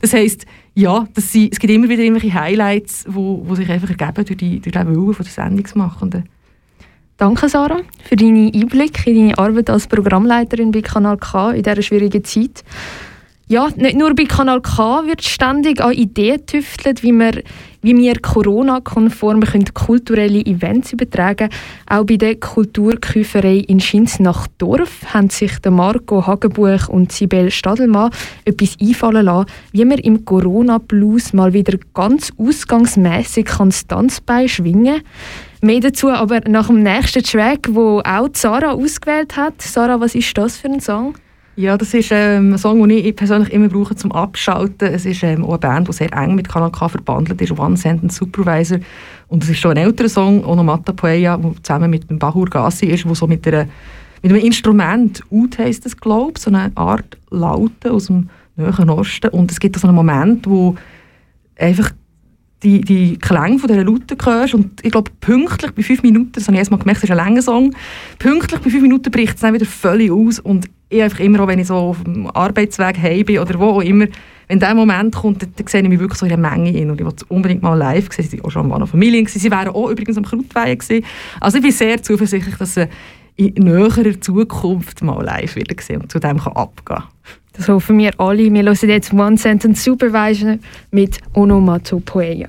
Das 0.00 0.14
heisst, 0.14 0.46
ja, 0.74 1.08
das 1.12 1.32
sind, 1.32 1.52
es 1.52 1.58
gibt 1.58 1.72
immer 1.72 1.88
wieder 1.88 2.04
irgendwelche 2.04 2.32
Highlights, 2.32 3.02
die 3.02 3.14
wo, 3.16 3.42
wo 3.44 3.56
sich 3.56 3.68
einfach 3.68 3.90
ergeben 3.90 4.24
durch, 4.24 4.36
die, 4.36 4.60
durch 4.60 4.72
den 4.72 4.86
Willen 4.86 5.16
der 5.16 5.24
Sendungsmachenden. 5.24 6.28
Danke, 7.16 7.48
Sarah, 7.48 7.80
für 8.04 8.14
deine 8.14 8.52
Einblicke 8.54 9.10
in 9.10 9.28
deine 9.28 9.38
Arbeit 9.38 9.70
als 9.70 9.88
Programmleiterin 9.88 10.70
bei 10.70 10.82
Kanal 10.82 11.16
K 11.16 11.50
in 11.50 11.64
dieser 11.64 11.82
schwierigen 11.82 12.22
Zeit. 12.22 12.62
Ja, 13.48 13.68
nicht 13.76 13.96
nur 13.96 14.12
bei 14.12 14.24
Kanal 14.24 14.60
K 14.60 15.06
wird 15.06 15.22
ständig 15.22 15.80
an 15.80 15.92
Ideen 15.92 16.38
getüftelt, 16.38 17.04
wie 17.04 17.12
wir, 17.12 17.44
wie 17.80 17.96
wir 17.96 18.18
Corona-konform 18.18 19.44
kulturelle 19.72 20.44
Events 20.44 20.92
übertragen 20.92 21.50
Auch 21.88 22.04
bei 22.04 22.16
der 22.16 22.34
Kulturküferei 22.40 23.58
in 23.68 23.78
Schins 23.78 24.18
nach 24.18 24.48
Dorf 24.58 25.14
haben 25.14 25.30
sich 25.30 25.52
Marco 25.70 26.26
Hagenbuch 26.26 26.88
und 26.88 27.12
Sibel 27.12 27.52
Stadelmann 27.52 28.10
etwas 28.44 28.74
einfallen 28.80 29.26
lassen, 29.26 29.48
wie 29.70 29.84
man 29.84 29.98
im 29.98 30.24
Corona-Blues 30.24 31.32
mal 31.32 31.52
wieder 31.52 31.78
ganz 31.94 32.32
ausgangsmässig 32.36 33.48
das 33.56 33.86
Tanzbein 33.86 34.48
schwingen 34.48 34.96
kann. 34.96 35.68
Mehr 35.68 35.78
dazu 35.78 36.08
aber 36.08 36.40
nach 36.48 36.66
dem 36.66 36.82
nächsten 36.82 37.22
Track, 37.22 37.68
wo 37.70 38.00
auch 38.00 38.28
Sarah 38.32 38.72
ausgewählt 38.72 39.36
hat. 39.36 39.62
Sarah, 39.62 40.00
was 40.00 40.16
ist 40.16 40.36
das 40.36 40.56
für 40.56 40.68
ein 40.68 40.80
Song? 40.80 41.14
Ja, 41.58 41.78
das 41.78 41.94
ist 41.94 42.10
ähm, 42.12 42.52
ein 42.52 42.58
Song, 42.58 42.86
den 42.86 42.98
ich 42.98 43.16
persönlich 43.16 43.50
immer 43.50 43.68
brauche 43.68 43.96
zum 43.96 44.12
Abschalten. 44.12 44.92
Es 44.92 45.06
ist 45.06 45.22
ähm, 45.22 45.42
auch 45.42 45.52
eine 45.52 45.58
Band, 45.58 45.88
die 45.88 45.92
sehr 45.94 46.12
eng 46.12 46.34
mit 46.34 46.50
Kanal 46.50 46.70
K 46.70 46.86
verbandelt 46.86 47.40
ist, 47.40 47.58
One 47.58 47.78
Sentence 47.78 48.16
Supervisor. 48.16 48.78
Und 49.28 49.42
es 49.42 49.48
ist 49.48 49.60
schon 49.60 49.70
ein 49.70 49.78
älterer 49.78 50.10
Song, 50.10 50.44
Onomata 50.44 50.92
Poeia, 50.92 51.38
der 51.38 51.52
zusammen 51.62 51.88
mit 51.88 52.10
dem 52.10 52.18
Bahur 52.18 52.44
Gassi 52.50 52.84
ist, 52.84 53.08
wo 53.08 53.14
so 53.14 53.26
mit, 53.26 53.48
einer, 53.48 53.66
mit 54.22 54.32
einem 54.32 54.42
Instrument, 54.42 55.22
Ud 55.30 55.58
heisst 55.58 55.86
es, 55.86 55.96
glaube 55.96 56.34
ich, 56.36 56.42
so 56.42 56.50
eine 56.50 56.72
Art 56.74 57.16
Laute 57.30 57.90
aus 57.90 58.08
dem 58.08 58.28
Nahen 58.56 58.90
Osten. 58.90 59.30
Und 59.30 59.50
es 59.50 59.58
gibt 59.58 59.78
so 59.78 59.88
einen 59.88 59.96
Moment, 59.96 60.46
wo 60.46 60.76
einfach 61.58 61.90
die, 62.62 62.80
die 62.80 63.18
Klänge 63.18 63.58
von 63.58 63.68
dieser 63.68 63.84
Laute 63.84 64.16
hörst 64.24 64.54
und 64.54 64.84
ich 64.84 64.90
glaube, 64.90 65.10
pünktlich 65.20 65.72
bei 65.72 65.82
fünf 65.82 66.02
Minuten, 66.02 66.32
das 66.32 66.46
habe 66.46 66.54
ich 66.54 66.60
erstmal 66.60 66.80
gemerkt, 66.80 67.02
das 67.02 67.10
ist 67.10 67.10
ein 67.10 67.16
langer 67.16 67.42
Song, 67.42 67.74
pünktlich 68.18 68.60
bei 68.60 68.70
fünf 68.70 68.82
Minuten 68.82 69.10
bricht 69.10 69.34
es 69.34 69.40
dann 69.40 69.54
wieder 69.54 69.66
völlig 69.66 70.10
aus 70.10 70.38
und 70.38 70.68
ich 70.88 71.02
einfach 71.02 71.20
immer, 71.20 71.40
auch 71.40 71.48
wenn 71.48 71.58
ich 71.58 71.66
so 71.66 71.74
auf 71.74 72.02
dem 72.04 72.26
Arbeitsweg 72.28 72.98
heim 72.98 73.24
bin 73.24 73.38
oder 73.40 73.58
wo 73.58 73.64
auch 73.64 73.82
immer, 73.82 74.06
wenn 74.48 74.60
dieser 74.60 74.74
Moment 74.74 75.14
kommt, 75.14 75.42
dann, 75.42 75.52
dann 75.56 75.66
sehe 75.66 75.82
ich 75.82 75.88
mich 75.88 75.98
wirklich 75.98 76.18
so 76.18 76.26
in 76.26 76.32
einer 76.32 76.50
Menge 76.50 76.70
in 76.70 76.90
und 76.90 77.00
ich 77.00 77.04
wollte 77.04 77.24
unbedingt 77.28 77.62
mal 77.62 77.74
live 77.74 78.08
sehen. 78.12 78.28
Sie 78.28 78.38
waren 78.38 78.46
auch 78.46 78.50
schon 78.50 78.72
am 78.72 78.86
Familie, 78.86 79.22
gewesen. 79.22 79.40
sie 79.40 79.50
wären 79.50 79.68
auch 79.68 79.90
übrigens 79.90 80.16
am 80.16 80.24
Krautweihen 80.24 80.78
gewesen. 80.78 81.04
Also 81.40 81.58
ich 81.58 81.64
bin 81.64 81.72
sehr 81.72 82.02
zuversichtlich, 82.02 82.54
dass 82.56 82.74
sie 82.74 82.88
in 83.34 83.54
näherer 83.54 84.20
Zukunft 84.20 85.02
mal 85.02 85.22
live 85.22 85.56
wieder 85.56 85.74
sehen 85.82 86.02
und 86.02 86.12
zu 86.12 86.20
dem 86.20 86.38
kann 86.38 86.52
abgehen 86.54 87.02
Das 87.56 87.68
hoffen 87.68 87.98
wir 87.98 88.10
alle. 88.18 88.52
Wir 88.52 88.62
hören 88.62 88.88
jetzt 88.88 89.12
One 89.12 89.38
Sentence 89.38 89.82
Supervisor 89.82 90.58
mit 90.90 91.18
Onomatopoeia. 91.34 92.48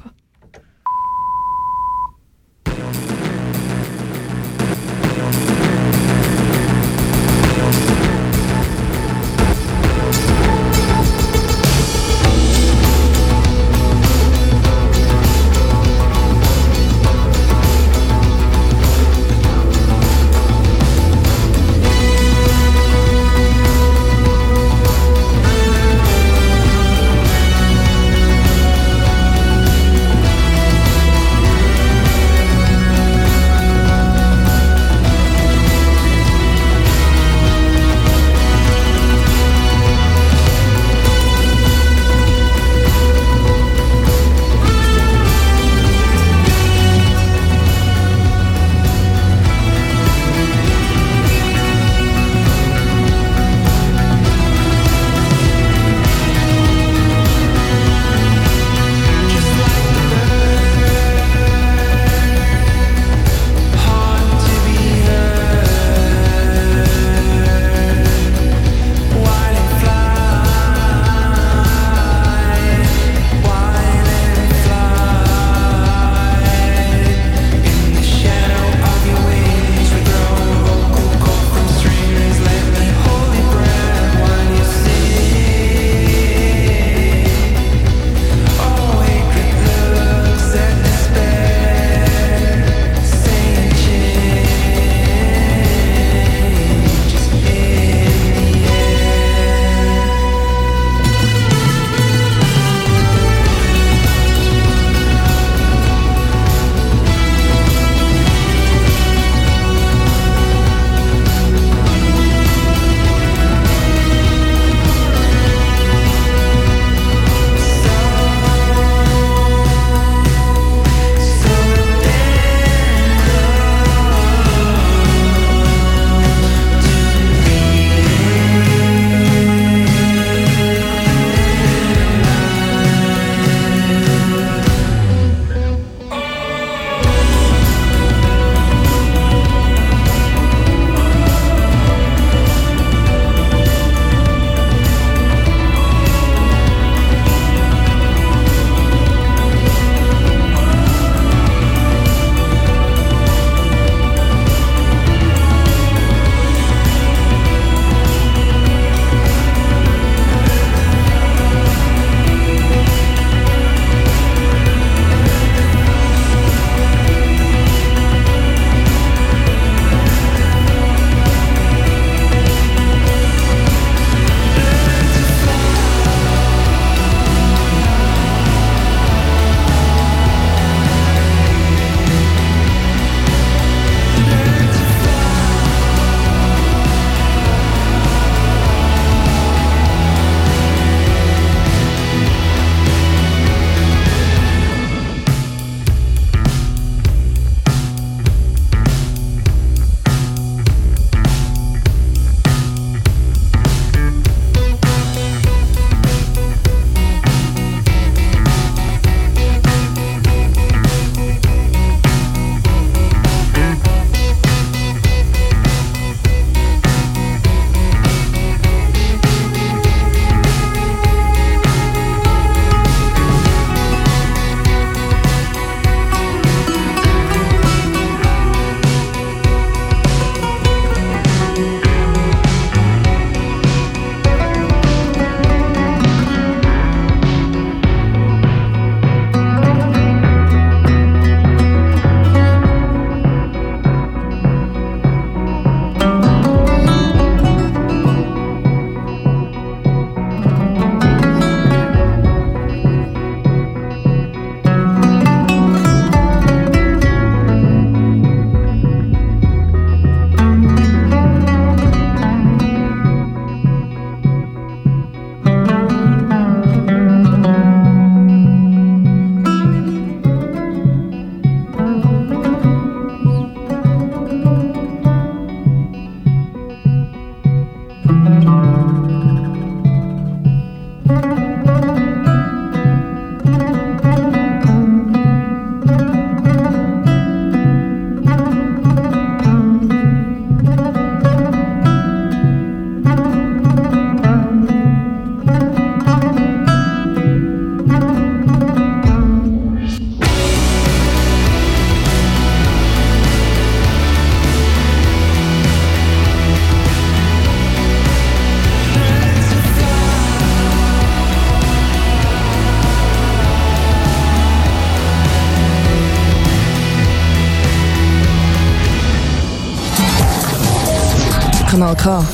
Kanal 321.88 321.96
K. 321.96 322.26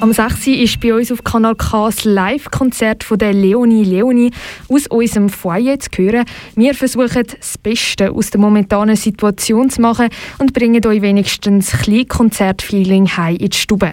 Am 0.00 0.12
6. 0.14 0.46
ist 0.46 0.80
bei 0.80 0.94
uns 0.94 1.12
auf 1.12 1.22
Kanal 1.24 1.54
K 1.54 1.86
das 1.86 2.04
Live-Konzert 2.04 3.04
von 3.04 3.18
der 3.18 3.34
Leonie 3.34 3.84
Leonie 3.84 4.30
aus 4.70 4.86
unserem 4.86 5.28
Foyer 5.28 5.78
zu 5.78 5.90
hören. 5.94 6.24
Wir 6.56 6.74
versuchen, 6.74 7.22
das 7.26 7.58
Beste 7.58 8.12
aus 8.12 8.30
der 8.30 8.40
momentanen 8.40 8.96
Situation 8.96 9.68
zu 9.68 9.82
machen 9.82 10.08
und 10.38 10.54
bringen 10.54 10.86
euch 10.86 11.02
wenigstens 11.02 11.74
ein 11.86 12.08
Konzertfeeling 12.08 13.08
heim 13.14 13.36
in 13.36 13.50
die 13.50 13.58
Stube. 13.58 13.92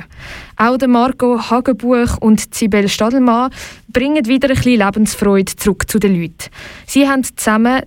Auch 0.56 0.78
der 0.78 0.88
Marco 0.88 1.38
Hagenbuch 1.50 2.20
und 2.22 2.56
Sibel 2.56 2.88
Stadelmann 2.88 3.52
bringen 3.90 4.28
wieder 4.28 4.48
ein 4.48 4.56
bisschen 4.56 4.80
Lebensfreude 4.80 5.58
zurück 5.58 5.92
zu 5.92 6.00
den 6.00 6.22
Leuten. 6.22 6.52
Sie 6.88 7.06
haben 7.06 7.26
zusammen 7.26 7.82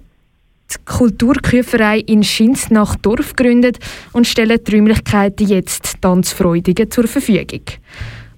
die 0.70 0.84
Kulturküferei 0.84 1.98
in 2.00 2.22
Schins 2.22 2.70
nach 2.70 2.96
Dorf 2.96 3.36
gegründet 3.36 3.78
und 4.12 4.26
stellen 4.26 4.58
die 4.66 4.76
Räumlichkeiten 4.76 5.46
jetzt 5.46 6.00
Tanzfreudigen 6.00 6.90
zur 6.90 7.06
Verfügung. 7.06 7.62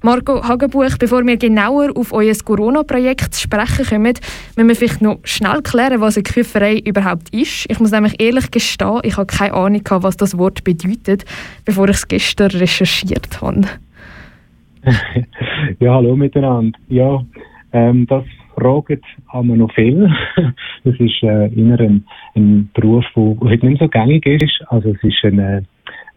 Marco 0.03 0.47
Hagenbuch, 0.47 0.99
bevor 0.99 1.27
wir 1.27 1.37
genauer 1.37 1.91
auf 1.97 2.13
euer 2.13 2.35
Corona-Projekt 2.45 3.35
zu 3.35 3.41
sprechen 3.41 3.85
kommen, 3.87 4.15
müssen 4.55 4.69
wir 4.69 4.77
vielleicht 4.77 5.03
noch 5.03 5.19
schnell 5.25 5.63
klären, 5.63 6.01
was 6.01 6.17
eine 6.17 6.23
Küferei 6.23 6.79
überhaupt 6.79 7.31
ist. 7.31 7.69
Ich 7.69 7.81
muss 7.81 7.91
nämlich 7.91 8.21
ehrlich 8.21 8.51
gestehen, 8.51 9.01
ich 9.03 9.17
habe 9.17 9.27
keine 9.27 9.55
Ahnung, 9.55 9.83
was 9.89 10.17
das 10.17 10.39
Wort 10.39 10.63
bedeutet, 10.63 11.25
bevor 11.65 11.89
ich 11.89 11.97
es 11.97 12.07
gestern 12.07 12.51
recherchiert 12.51 13.41
habe. 13.41 13.63
ja, 15.81 15.95
hallo 15.95 16.15
miteinander. 16.15 16.79
Ja, 16.89 17.25
ähm, 17.73 18.07
das 18.07 18.23
fragen 18.59 19.01
haben 19.29 19.49
wir 19.49 19.57
noch 19.57 19.73
viel. 19.75 20.11
das 20.85 20.95
ist 20.99 21.23
äh, 21.23 21.47
immer 21.49 21.79
ein, 21.81 22.05
ein 22.35 22.71
Beruf, 22.75 23.05
der 23.15 23.37
heute 23.41 23.67
nicht 23.67 23.81
so 23.81 23.89
gängig 23.89 24.27
ist. 24.27 24.63
Also 24.69 24.91
es 24.91 25.03
ist 25.03 25.25
eine 25.25 25.65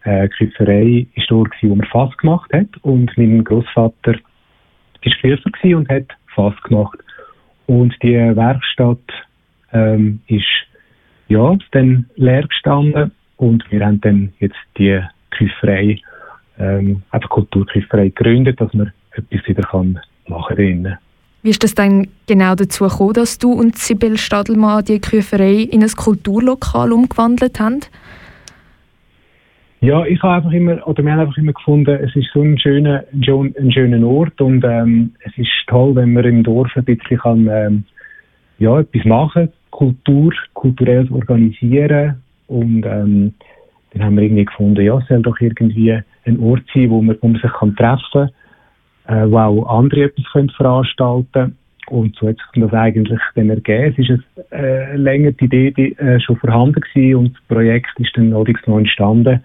äh, 0.04 0.28
Küferei 0.28 1.06
ist 1.14 1.30
dort, 1.30 1.52
wo 1.62 1.74
man 1.74 1.86
Fass 1.86 2.16
gemacht 2.18 2.50
hat 2.52 2.68
und 2.82 3.16
mein 3.16 3.44
Großvater 3.44 4.14
war 4.14 4.20
Küfer 5.02 5.76
und 5.76 5.88
hat 5.88 6.06
Fass 6.34 6.54
gemacht. 6.62 6.98
Und 7.66 7.94
die 8.02 8.14
Werkstatt 8.14 8.98
ähm, 9.72 10.20
ist 10.26 10.44
ja 11.28 11.56
dann 11.72 12.06
leer 12.16 12.46
gestanden 12.46 13.12
und 13.36 13.64
wir 13.70 13.84
haben 13.84 14.00
dann 14.00 14.32
jetzt 14.40 14.58
die 14.76 15.00
Küferei, 15.30 16.00
ähm, 16.58 17.02
einfach 17.10 17.30
Kulturküferei 17.30 18.08
gegründet, 18.08 18.60
dass 18.60 18.72
man 18.74 18.92
etwas 19.12 19.46
wieder 19.46 19.62
kann 19.62 20.00
machen 20.26 20.56
kann. 20.56 20.98
Wie 21.42 21.50
ist 21.50 21.64
es 21.64 21.74
dann 21.74 22.08
genau 22.26 22.54
dazu 22.54 22.84
gekommen, 22.84 23.14
dass 23.14 23.38
du 23.38 23.52
und 23.52 23.76
Sibyl 23.76 24.18
Stadelmann 24.18 24.84
die 24.84 25.00
Küferei 25.00 25.62
in 25.62 25.82
ein 25.82 25.88
Kulturlokal 25.88 26.92
umgewandelt 26.92 27.58
haben? 27.58 27.80
Ja, 29.80 30.04
ich 30.04 30.22
habe 30.22 30.34
einfach 30.34 30.52
immer, 30.52 30.86
oder 30.86 31.02
wir 31.02 31.12
haben 31.12 31.20
einfach 31.20 31.38
immer 31.38 31.54
gefunden, 31.54 31.98
es 32.02 32.14
ist 32.14 32.28
so 32.34 32.42
ein 32.42 32.58
schöner, 32.58 33.04
ein 33.12 33.72
schöner 33.72 34.06
Ort 34.06 34.38
und 34.42 34.62
ähm, 34.62 35.14
es 35.24 35.32
ist 35.38 35.48
toll, 35.68 35.96
wenn 35.96 36.12
man 36.12 36.24
im 36.24 36.42
Dorf 36.42 36.70
ein 36.76 36.84
bisschen 36.84 37.18
kann, 37.18 37.48
ähm, 37.50 37.84
ja, 38.58 38.78
etwas 38.78 39.06
machen, 39.06 39.48
Kultur, 39.70 40.34
kulturell 40.52 41.08
organisieren 41.10 42.22
und 42.48 42.84
ähm, 42.84 43.32
dann 43.94 44.04
haben 44.04 44.16
wir 44.16 44.24
irgendwie 44.24 44.44
gefunden, 44.44 44.84
ja, 44.84 44.98
es 44.98 45.08
soll 45.08 45.22
doch 45.22 45.40
irgendwie 45.40 45.98
ein 46.26 46.40
Ort 46.40 46.64
sein, 46.74 46.90
wo 46.90 47.00
man, 47.00 47.16
wo 47.22 47.28
man 47.28 47.40
sich 47.40 47.50
kann 47.50 47.74
treffen 47.74 48.02
kann, 48.12 48.30
äh, 49.06 49.26
wo 49.26 49.38
auch 49.38 49.78
andere 49.78 50.04
etwas 50.04 50.24
können 50.32 50.50
veranstalten 50.50 51.56
und 51.88 52.16
so 52.16 52.28
hat 52.28 52.36
sich 52.36 52.62
das 52.62 52.72
eigentlich 52.72 53.20
dann 53.34 53.50
ergeben. 53.50 53.94
Es 53.96 53.98
ist 53.98 54.22
eine, 54.50 54.62
äh, 54.62 54.96
länger 54.96 55.32
die 55.32 55.44
Idee 55.44 55.70
die, 55.72 55.98
äh, 55.98 56.20
schon 56.20 56.36
vorhanden 56.36 56.80
gewesen 56.80 57.16
und 57.16 57.32
das 57.34 57.42
Projekt 57.48 57.98
ist 57.98 58.16
dann 58.16 58.30
noch 58.30 58.46
entstanden 58.46 59.40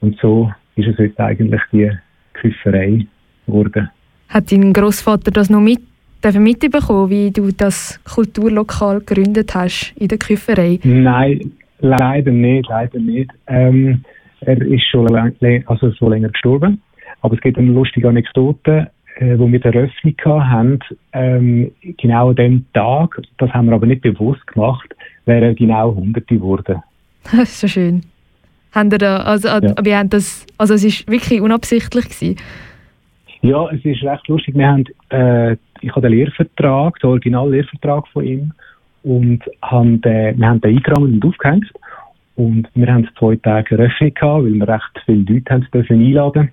und 0.00 0.18
so 0.20 0.50
ist 0.76 0.88
es 0.88 0.98
jetzt 0.98 1.20
eigentlich 1.20 1.60
die 1.72 1.90
Küfferei 2.32 3.06
geworden. 3.46 3.90
Hat 4.28 4.50
dein 4.50 4.72
Großvater 4.72 5.30
das 5.30 5.50
noch 5.50 5.60
mit, 5.60 5.80
mitbekommen, 6.34 7.10
wie 7.10 7.30
du 7.30 7.50
das 7.52 8.00
Kulturlokal 8.04 9.00
gegründet 9.00 9.54
hast 9.54 9.92
in 9.96 10.08
der 10.08 10.18
Küfferei? 10.18 10.78
Nein, 10.82 11.52
leider 11.80 12.30
nicht, 12.30 12.68
leider 12.68 12.98
nicht. 12.98 13.30
Ähm, 13.46 14.02
er 14.40 14.60
ist 14.62 14.84
schon, 14.90 15.14
also 15.66 15.92
schon 15.92 16.10
länger 16.10 16.30
gestorben. 16.30 16.80
Aber 17.22 17.34
es 17.34 17.40
gibt 17.40 17.56
eine 17.56 17.70
lustige 17.70 18.08
Anekdote, 18.08 18.90
äh, 19.16 19.38
wo 19.38 19.50
wir 19.50 19.60
die 19.60 19.66
Eröffnung 19.66 20.14
hatten, 20.24 20.80
ähm, 21.12 21.72
genau 21.98 22.30
an 22.30 22.36
dem 22.36 22.66
Tag, 22.72 23.20
das 23.38 23.50
haben 23.50 23.66
wir 23.66 23.74
aber 23.74 23.86
nicht 23.86 24.02
bewusst 24.02 24.46
gemacht, 24.46 24.94
wäre 25.24 25.46
er 25.46 25.54
genau 25.54 25.90
100 25.90 26.26
geworden. 26.26 26.82
Das 27.30 27.50
ist 27.50 27.60
so 27.60 27.68
schön. 27.68 28.02
Haben 28.72 28.90
da, 28.90 29.18
also, 29.18 29.48
ja. 29.48 29.74
wir 29.82 29.98
haben 29.98 30.10
das, 30.10 30.44
also 30.58 30.74
es 30.74 30.82
ist 30.82 31.08
wirklich 31.08 31.40
unabsichtlich 31.40 32.06
gewesen. 32.06 32.36
Ja, 33.42 33.68
es 33.70 33.84
ist 33.84 34.02
recht 34.02 34.26
lustig. 34.28 34.56
Wir 34.56 34.66
haben, 34.66 34.84
äh, 35.10 35.56
ich 35.82 35.90
habe 35.90 36.00
den 36.00 36.12
Lehrvertrag, 36.12 36.98
den 37.00 37.10
Original-Lehrvertrag 37.10 38.08
von 38.08 38.24
ihm, 38.24 38.52
und 39.04 39.42
haben 39.62 40.00
den, 40.00 40.38
wir 40.38 40.48
haben 40.48 40.60
den 40.60 40.76
eingerahmt 40.76 41.12
und 41.12 41.24
aufgehängt. 41.24 41.70
Und 42.34 42.68
wir 42.74 42.92
haben 42.92 43.08
zwei 43.18 43.36
Tage 43.36 43.76
Eröffnung 43.76 44.14
gehabt, 44.14 44.44
weil 44.44 44.54
wir 44.54 44.68
recht 44.68 45.02
viele 45.04 45.34
Leute 45.34 45.52
haben 45.52 45.66
dürfen 45.72 46.00
einladen 46.00 46.50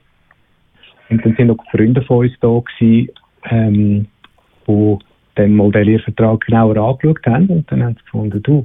Und 1.10 1.26
dann 1.26 1.36
sind 1.36 1.48
noch 1.48 1.58
Freunde 1.72 2.02
von 2.04 2.26
uns 2.26 2.34
da 2.39 2.48
gewesen, 2.60 3.10
ähm, 3.50 4.08
die 4.67 4.98
dann 5.36 5.56
mal 5.56 5.72
den 5.72 5.86
Lehrvertrag 5.86 6.41
genauer 6.41 6.78
angeschaut 6.78 7.26
haben. 7.26 7.48
Und 7.48 7.72
dann 7.72 7.84
haben 7.84 7.95
sie 7.95 8.04
gefunden, 8.04 8.43
du, 8.43 8.63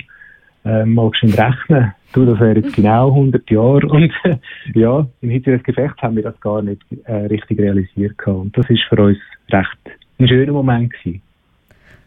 äh, 0.64 0.84
magst 0.84 1.22
du 1.22 1.26
rechnen? 1.26 1.92
Du, 2.12 2.24
das 2.24 2.38
wäre 2.38 2.60
jetzt 2.60 2.74
genau 2.74 3.08
100 3.08 3.50
Jahre. 3.50 3.86
Und 3.86 4.12
äh, 4.24 4.36
ja, 4.74 5.06
im 5.20 5.30
Hitze 5.30 5.52
des 5.52 5.62
Gefechts 5.62 6.00
haben 6.02 6.16
wir 6.16 6.22
das 6.22 6.40
gar 6.40 6.62
nicht 6.62 6.82
äh, 7.04 7.26
richtig 7.26 7.58
realisiert. 7.58 8.18
Gehabt. 8.18 8.38
Und 8.38 8.58
das 8.58 8.68
ist 8.70 8.82
für 8.88 9.02
uns 9.02 9.18
recht 9.50 9.78
ein 10.18 10.28
schöner 10.28 10.52
Moment 10.52 10.92
gewesen. 10.92 11.22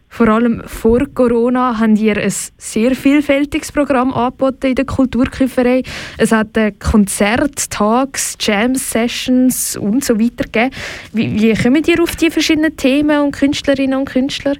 Vor 0.09 0.29
allem 0.29 0.63
vor 0.65 1.05
Corona 1.13 1.79
haben 1.79 1.95
ihr 1.95 2.17
ein 2.17 2.31
sehr 2.31 2.95
vielfältiges 2.95 3.71
Programm 3.71 4.13
angeboten 4.13 4.67
in 4.67 4.75
der 4.75 4.85
Kulturküferei. 4.85 5.83
Es 6.17 6.31
hat 6.31 6.57
äh, 6.57 6.71
Konzerte, 6.71 7.69
Tags, 7.69 8.37
Jam-Sessions 8.39 9.77
und 9.77 10.03
so 10.03 10.19
weiter 10.19 10.45
gegeben. 10.45 10.71
Wie, 11.13 11.41
wie 11.41 11.53
kommen 11.53 11.83
ihr 11.85 12.01
auf 12.01 12.15
die 12.15 12.31
verschiedenen 12.31 12.75
Themen 12.77 13.21
und 13.21 13.31
Künstlerinnen 13.31 13.99
und 13.99 14.05
Künstler? 14.05 14.55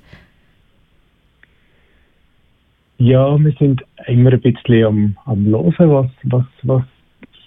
Ja, 3.00 3.38
wir 3.38 3.54
sind 3.54 3.84
immer 4.08 4.34
ein 4.34 4.42
bisschen 4.42 4.86
am, 4.86 5.18
am 5.26 5.46
Hören, 5.46 5.92
was, 5.92 6.08
was, 6.24 6.46
was 6.64 6.84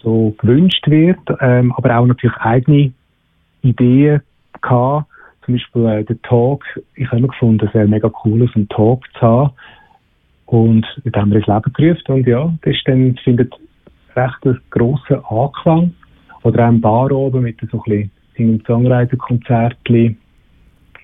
so 0.02 0.34
gewünscht 0.38 0.86
wird, 0.86 1.18
ähm, 1.40 1.72
aber 1.72 1.98
auch 1.98 2.06
natürlich 2.06 2.36
eigene 2.36 2.92
Ideen 3.62 4.22
gehabt. 4.62 5.09
Zum 5.50 5.56
Beispiel 5.56 5.86
äh, 5.86 6.04
der 6.04 6.22
Talk. 6.22 6.64
Ich 6.94 7.06
habe 7.08 7.18
immer 7.18 7.28
gefunden, 7.28 7.66
es 7.66 7.74
wäre 7.74 7.88
mega 7.88 8.08
cool, 8.24 8.48
einen 8.54 8.68
Talk 8.68 9.04
zu 9.14 9.20
haben. 9.20 9.50
Und 10.46 10.86
da 11.04 11.20
haben 11.20 11.30
wir 11.30 11.38
ins 11.38 11.46
Leben 11.46 11.72
gerufen 11.72 12.12
und 12.12 12.26
ja, 12.26 12.52
das 12.62 12.74
ist 12.74 12.86
dann, 12.86 13.16
findet 13.24 13.52
recht 14.14 14.44
einen 14.44 14.60
grossen 14.70 15.24
Anklang. 15.28 15.94
Oder 16.44 16.66
auch 16.66 16.68
im 16.68 16.80
Bar 16.80 17.10
oben 17.10 17.42
mit 17.42 17.58
so 17.70 17.82
ein 17.84 18.10
bisschen 18.36 18.64
Songwriter-Konzertchen. 18.64 20.16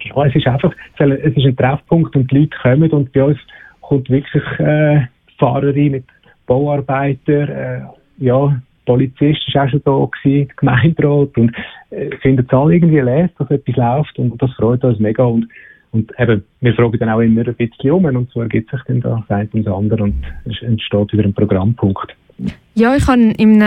Ja, 0.04 0.24
es 0.26 0.36
ist 0.36 0.46
einfach, 0.46 0.72
es 0.98 1.36
ist 1.36 1.44
ein 1.44 1.56
Treffpunkt 1.56 2.14
und 2.14 2.30
die 2.30 2.38
Leute 2.38 2.56
kommen 2.62 2.90
und 2.90 3.12
bei 3.12 3.24
uns 3.24 3.38
kommt 3.80 4.08
wirklich 4.08 4.60
äh, 4.60 5.06
Fahrerin 5.38 5.92
mit 5.92 6.04
Bauarbeiter, 6.46 7.48
äh, 7.48 7.80
ja, 8.18 8.60
Polizist 8.86 9.54
war 9.54 9.64
auch 9.64 9.68
schon 9.68 9.82
da 9.84 10.08
gewesen, 10.22 10.52
Gemeinderat 10.56 11.36
und 11.36 11.52
äh, 11.90 12.16
findet 12.22 12.46
es 12.46 12.58
alle 12.58 12.74
irgendwie 12.74 13.00
les, 13.00 13.30
dass 13.38 13.50
etwas 13.50 13.76
läuft? 13.76 14.18
Und 14.18 14.40
das 14.40 14.52
freut 14.54 14.82
uns 14.84 14.98
mega. 14.98 15.24
Und 15.24 15.46
und 15.92 16.12
eben, 16.18 16.44
wir 16.60 16.74
fragen 16.74 16.98
dann 16.98 17.08
auch 17.08 17.20
immer 17.20 17.46
ein 17.46 17.54
bisschen 17.54 17.90
um. 17.90 18.04
Und 18.04 18.30
so 18.30 18.42
ergibt 18.42 18.70
sich 18.70 18.80
dann 18.86 19.00
da 19.00 19.24
das 19.26 19.36
eine 19.36 19.48
und 19.52 19.66
das 19.66 19.74
andere. 19.74 20.02
Und 20.02 20.14
es 20.44 20.60
entsteht 20.60 21.12
wieder 21.12 21.24
ein 21.24 21.32
Programmpunkt. 21.32 22.14
Ja, 22.74 22.94
ich 22.94 23.06
habe 23.06 23.32
in 23.38 23.62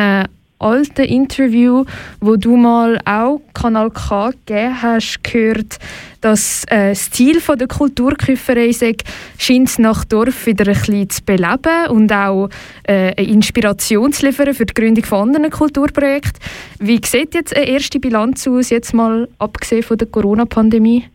alten 0.60 1.06
Interview, 1.06 1.86
wo 2.20 2.36
du 2.36 2.56
mal 2.56 3.00
auch 3.06 3.42
Kanal 3.54 3.90
K 3.92 4.32
gegeben 4.46 4.82
hast, 4.82 5.24
gehört, 5.24 5.80
dass 6.22 6.64
äh, 6.66 6.90
das 6.90 7.10
Ziel 7.12 7.40
der 7.40 7.68
Kulturküferei 7.68 8.72
scheint 9.38 9.80
nach 9.80 10.04
Dorf 10.06 10.46
wieder 10.46 10.68
ein 10.68 10.74
bisschen 10.74 11.10
zu 11.10 11.24
beleben 11.24 11.88
und 11.90 12.12
auch 12.12 12.50
äh, 12.84 13.14
eine 13.16 13.28
Inspiration 13.28 14.12
zu 14.12 14.26
liefern 14.26 14.54
für 14.54 14.66
die 14.66 14.74
Gründung 14.74 15.06
von 15.06 15.30
anderen 15.30 15.50
Kulturprojekten. 15.50 16.40
Wie 16.80 17.00
sieht 17.06 17.34
jetzt 17.34 17.56
eine 17.56 17.68
erste 17.68 18.00
Bilanz 18.00 18.48
aus, 18.48 18.70
jetzt 18.70 18.94
mal 18.94 19.28
abgesehen 19.40 19.84
von 19.84 19.98
der 19.98 20.08
Corona-Pandemie? 20.08 21.06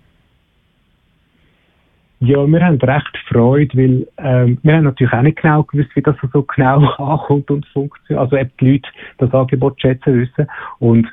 Ja, 2.21 2.47
wir 2.47 2.65
haben 2.65 2.79
recht 2.79 3.19
Freude, 3.29 3.77
weil 3.77 4.07
ähm, 4.19 4.59
wir 4.63 4.77
haben 4.77 4.85
natürlich 4.85 5.13
auch 5.13 5.23
nicht 5.23 5.43
genau 5.43 5.63
gewusst, 5.65 5.91
wie 5.95 6.03
das 6.03 6.17
so 6.33 6.43
genau 6.43 6.87
ankommt 6.99 7.51
und 7.51 7.67
funktioniert. 7.67 8.21
Also 8.21 8.37
ob 8.37 8.59
die 8.59 8.73
Leute 8.73 8.89
das 9.19 9.35
Angebot 9.35 9.81
schätzen 9.81 10.21
wissen. 10.21 10.47
Und 10.79 11.07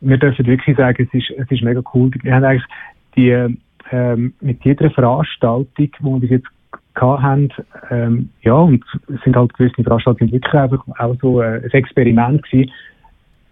wir 0.00 0.18
dürfen 0.18 0.46
wirklich 0.46 0.76
sagen, 0.76 1.08
es 1.08 1.14
ist, 1.14 1.30
es 1.38 1.50
ist 1.50 1.62
mega 1.62 1.82
cool. 1.94 2.10
Wir 2.22 2.34
haben 2.34 2.44
eigentlich 2.44 2.68
die, 3.16 3.56
ähm, 3.90 4.34
mit 4.40 4.64
jeder 4.64 4.90
Veranstaltung, 4.90 5.68
die 5.76 6.04
wir 6.04 6.20
bis 6.20 6.30
jetzt 6.30 6.48
haben, 6.96 7.48
ähm, 7.90 8.30
ja, 8.42 8.54
und 8.54 8.84
es 9.14 9.20
sind 9.22 9.36
halt 9.36 9.54
gewisse 9.54 9.82
Veranstaltungen 9.84 10.32
wirklich 10.32 10.54
einfach 10.54 10.84
auch 10.98 11.14
so 11.20 11.40
äh, 11.40 11.62
ein 11.62 11.70
Experiment 11.70 12.42
gewesen, 12.42 12.72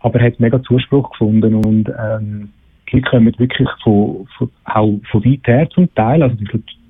aber 0.00 0.20
hat 0.20 0.40
mega 0.40 0.60
Zuspruch 0.62 1.10
gefunden 1.12 1.54
und 1.54 1.88
ähm, 1.88 2.48
die 2.92 3.00
kommen 3.02 3.32
wirklich 3.38 3.68
von, 3.82 4.26
von, 4.36 4.50
auch 4.64 4.98
von 5.10 5.24
weit 5.24 5.46
her 5.46 5.68
zum 5.70 5.92
Teil. 5.94 6.22
Also 6.22 6.36
die 6.36 6.44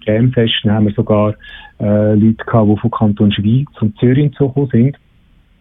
Jam-Session 0.07 0.73
haben 0.73 0.87
wir 0.87 0.95
sogar 0.95 1.35
äh, 1.81 2.15
Leute 2.15 2.45
gehabt, 2.45 2.71
die 2.71 2.81
von 2.81 2.91
Kanton 2.91 3.33
Schweiz 3.33 3.69
und 3.81 3.99
Zürich 3.99 4.33
zugekommen 4.35 4.71
sind. 4.71 4.97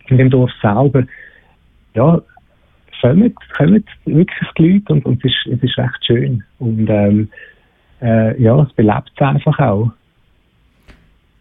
In 0.08 0.17
dem 0.17 0.29
Dorf 0.29 0.51
selber, 0.62 1.03
ja, 1.95 2.21
kommen, 3.01 3.36
kommen 3.58 3.84
wirklich 4.05 4.49
die 4.58 4.73
Leute 4.73 4.93
und, 4.93 5.05
und 5.05 5.25
es, 5.25 5.31
ist, 5.31 5.53
es 5.53 5.63
ist 5.63 5.77
recht 5.77 6.05
schön. 6.05 6.43
Und 6.60 6.89
ähm, 6.89 7.29
äh, 8.01 8.41
ja, 8.41 8.62
es 8.62 8.73
belebt 8.73 9.12
es 9.15 9.21
einfach 9.21 9.60
auch. 9.60 9.91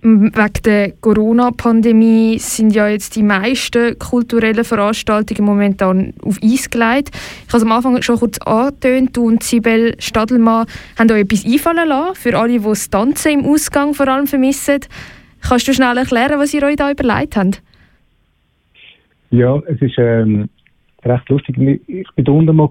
Wegen 0.07 0.53
der 0.67 0.93
Corona-Pandemie 1.01 2.39
sind 2.39 2.75
ja 2.75 2.89
jetzt 2.89 3.17
die 3.17 3.23
meisten 3.23 3.99
kulturellen 3.99 4.63
Veranstaltungen 4.63 5.47
momentan 5.47 6.13
auf 6.23 6.39
Eis 6.43 6.69
gelegt. 6.69 7.09
Ich 7.47 7.49
habe 7.49 7.57
es 7.57 7.63
am 7.63 7.73
Anfang 7.73 8.03
schon 8.03 8.19
kurz 8.19 8.39
angetönt, 8.41 9.17
du 9.17 9.29
und 9.29 9.43
Sibel 9.43 9.95
Stadelmann 9.99 10.67
haben 10.99 11.11
euch 11.11 11.21
etwas 11.21 11.47
einfallen 11.47 11.89
lassen, 11.89 12.17
für 12.17 12.37
alle, 12.37 12.53
die 12.53 12.63
das 12.63 12.91
Tanzen 12.91 13.41
im 13.41 13.47
Ausgang 13.47 13.95
vor 13.95 14.07
allem 14.07 14.27
vermissen. 14.27 14.81
Kannst 15.41 15.69
du 15.69 15.73
schnell 15.73 15.97
erklären, 15.97 16.39
was 16.39 16.53
ihr 16.53 16.63
euch 16.65 16.77
da 16.77 16.91
überlegt 16.91 17.37
habt? 17.37 17.63
Ja, 19.31 19.59
es 19.67 19.81
ist 19.81 19.97
ähm, 19.97 20.51
recht 21.03 21.29
lustig. 21.31 21.57
Ich 21.87 22.07
war 22.15 22.35
unten 22.35 22.55
mal 22.55 22.69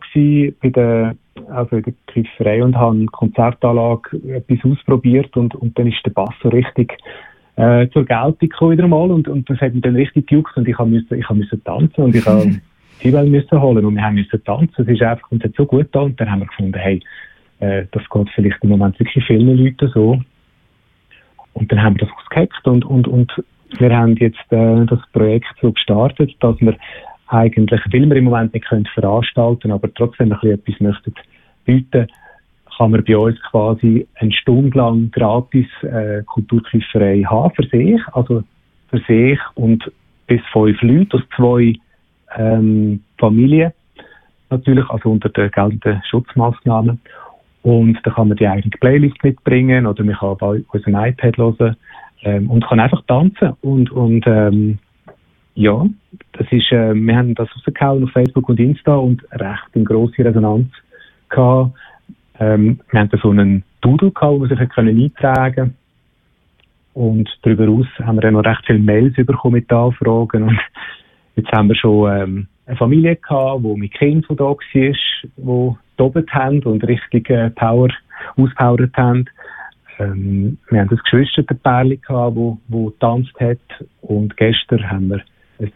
bei 0.61 0.69
der, 0.69 1.15
also 1.49 1.77
in 1.77 1.83
der 1.83 1.93
Kifferei 2.07 2.63
und 2.63 2.75
habe 2.75 2.95
eine 2.95 3.05
Konzertanlage 3.07 4.17
etwas 4.27 4.59
ausprobiert 4.71 5.35
und, 5.35 5.55
und 5.55 5.77
dann 5.77 5.87
ist 5.87 6.05
der 6.05 6.11
Bass 6.11 6.33
so 6.41 6.49
richtig 6.49 6.97
äh, 7.55 7.87
zur 7.89 8.05
Geltung 8.05 8.37
gekommen 8.39 8.71
wieder 8.71 8.87
mal 8.87 9.11
und, 9.11 9.27
und 9.27 9.49
das 9.49 9.59
hat 9.59 9.73
mich 9.73 9.83
dann 9.83 9.95
richtig 9.95 10.27
gejuckt 10.27 10.55
und 10.57 10.67
ich 10.67 10.77
musste 10.77 11.15
ich 11.15 11.29
müssen 11.29 11.63
tanzen 11.63 12.03
und 12.03 12.15
ich 12.15 12.25
habe 12.25 12.59
Zwiebeln 12.99 13.31
müssen 13.31 13.61
holen 13.61 13.85
und 13.85 13.95
wir 13.95 14.03
haben 14.03 14.15
müssen 14.15 14.43
tanzen. 14.43 14.73
Es 14.77 14.87
ist 14.87 15.01
einfach, 15.01 15.31
und 15.31 15.43
es 15.43 15.49
hat 15.49 15.55
so 15.57 15.65
gut 15.65 15.85
getan 15.85 16.03
und 16.03 16.19
dann 16.19 16.31
haben 16.31 16.39
wir 16.39 16.47
gefunden, 16.47 16.77
hey, 16.77 17.01
äh, 17.59 17.85
das 17.91 18.03
geht 18.09 18.29
vielleicht 18.33 18.63
im 18.63 18.69
Moment 18.69 18.99
wirklich 18.99 19.25
vielen 19.25 19.57
Leuten 19.57 19.89
so. 19.93 20.19
Und 21.53 21.71
dann 21.71 21.81
haben 21.83 21.95
wir 21.95 22.05
das 22.05 22.15
ausgehackt 22.17 22.67
und, 22.67 22.85
und, 22.85 23.07
und 23.07 23.31
wir 23.77 23.95
haben 23.95 24.15
jetzt 24.15 24.51
äh, 24.51 24.85
das 24.85 24.99
Projekt 25.11 25.53
so 25.61 25.71
gestartet, 25.71 26.35
dass 26.39 26.59
wir 26.59 26.75
eigentlich, 27.27 27.81
weil 27.91 28.09
wir 28.09 28.17
im 28.17 28.25
Moment 28.25 28.53
nicht 28.53 28.67
können 28.67 28.87
veranstalten 28.93 29.71
aber 29.71 29.93
trotzdem 29.93 30.31
ein 30.31 30.39
bisschen 30.39 30.59
etwas 30.59 30.79
möchten 30.79 31.13
bieten, 31.65 32.07
kann 32.77 32.91
man 32.91 33.03
bei 33.03 33.17
uns 33.17 33.39
quasi 33.49 34.07
eine 34.15 34.31
Stunde 34.31 34.77
lang 34.77 35.11
gratis 35.11 35.67
äh, 35.83 36.23
Kulturküferei 36.23 37.21
haben 37.21 37.53
für 37.55 37.67
sich, 37.67 38.01
also 38.13 38.43
für 38.89 38.99
sich 39.07 39.39
und 39.55 39.91
bis 40.27 40.41
fünf 40.51 40.81
Leute 40.81 41.17
aus 41.17 41.23
zwei 41.35 41.75
ähm, 42.35 43.03
Familien 43.17 43.71
natürlich, 44.49 44.89
also 44.89 45.11
unter 45.11 45.29
den 45.29 45.51
geltenden 45.51 46.01
Schutzmaßnahmen. 46.09 46.99
Und 47.63 47.99
da 48.03 48.11
kann 48.11 48.27
man 48.27 48.37
die 48.37 48.47
eigene 48.47 48.75
Playlist 48.79 49.23
mitbringen 49.23 49.87
oder 49.87 50.03
man 50.03 50.15
kann 50.15 50.37
bei 50.37 50.63
unserem 50.71 50.95
iPad 50.95 51.37
hören 51.37 51.75
ähm, 52.23 52.49
und 52.49 52.65
kann 52.65 52.79
einfach 52.79 53.01
tanzen 53.07 53.53
und, 53.61 53.91
und 53.91 54.25
ähm, 54.27 54.79
ja, 55.55 55.85
das 56.33 56.47
ist, 56.51 56.71
äh, 56.71 56.93
wir 56.93 57.15
haben 57.15 57.35
das 57.35 57.49
rausgehauen 57.55 58.03
auf 58.03 58.11
Facebook 58.11 58.49
und 58.49 58.59
Insta 58.59 58.95
und 58.95 59.23
recht 59.31 59.67
in 59.73 59.85
grosse 59.85 60.25
Resonanz 60.25 60.67
gehabt. 61.29 61.73
Ähm, 62.39 62.79
wir 62.91 62.99
hatten 62.99 63.19
so 63.21 63.29
einen 63.29 63.63
Doodle 63.81 64.11
gehabt, 64.11 64.33
wo 64.33 64.39
man 64.39 64.49
sich 64.49 64.69
können 64.69 65.01
eintragen 65.01 65.75
und 66.93 67.29
darüber 67.41 67.65
hinaus 67.65 67.87
haben 67.99 68.17
wir 68.17 68.21
dann 68.21 68.33
noch 68.33 68.45
recht 68.45 68.65
viele 68.65 68.79
Mails 68.79 69.15
bekommen 69.15 69.55
mit 69.55 69.71
Anfragen 69.71 70.43
und 70.43 70.59
jetzt 71.35 71.51
haben 71.51 71.69
wir 71.69 71.75
schon 71.75 72.11
ähm, 72.11 72.47
eine 72.65 72.77
Familie 72.77 73.15
gehabt, 73.15 73.63
die 73.63 73.75
mit 73.75 73.93
Kindern 73.93 74.37
da 74.37 74.45
war, 74.45 74.57
die 74.65 75.75
tobet 75.97 76.33
haben 76.33 76.63
und 76.63 76.83
richtig 76.87 77.29
äh, 77.29 77.49
Power 77.51 77.89
auspowert 78.37 78.95
haben. 78.95 79.25
Ähm, 79.99 80.57
wir 80.69 80.81
haben 80.81 80.89
ein 80.89 80.97
Geschwisterpärchen 80.97 82.01
gehabt, 82.01 82.35
wo, 82.35 82.57
wo 82.67 82.89
tanzt 82.91 83.39
hat 83.39 83.59
und 84.01 84.35
gestern 84.37 84.89
haben 84.89 85.09
wir 85.09 85.21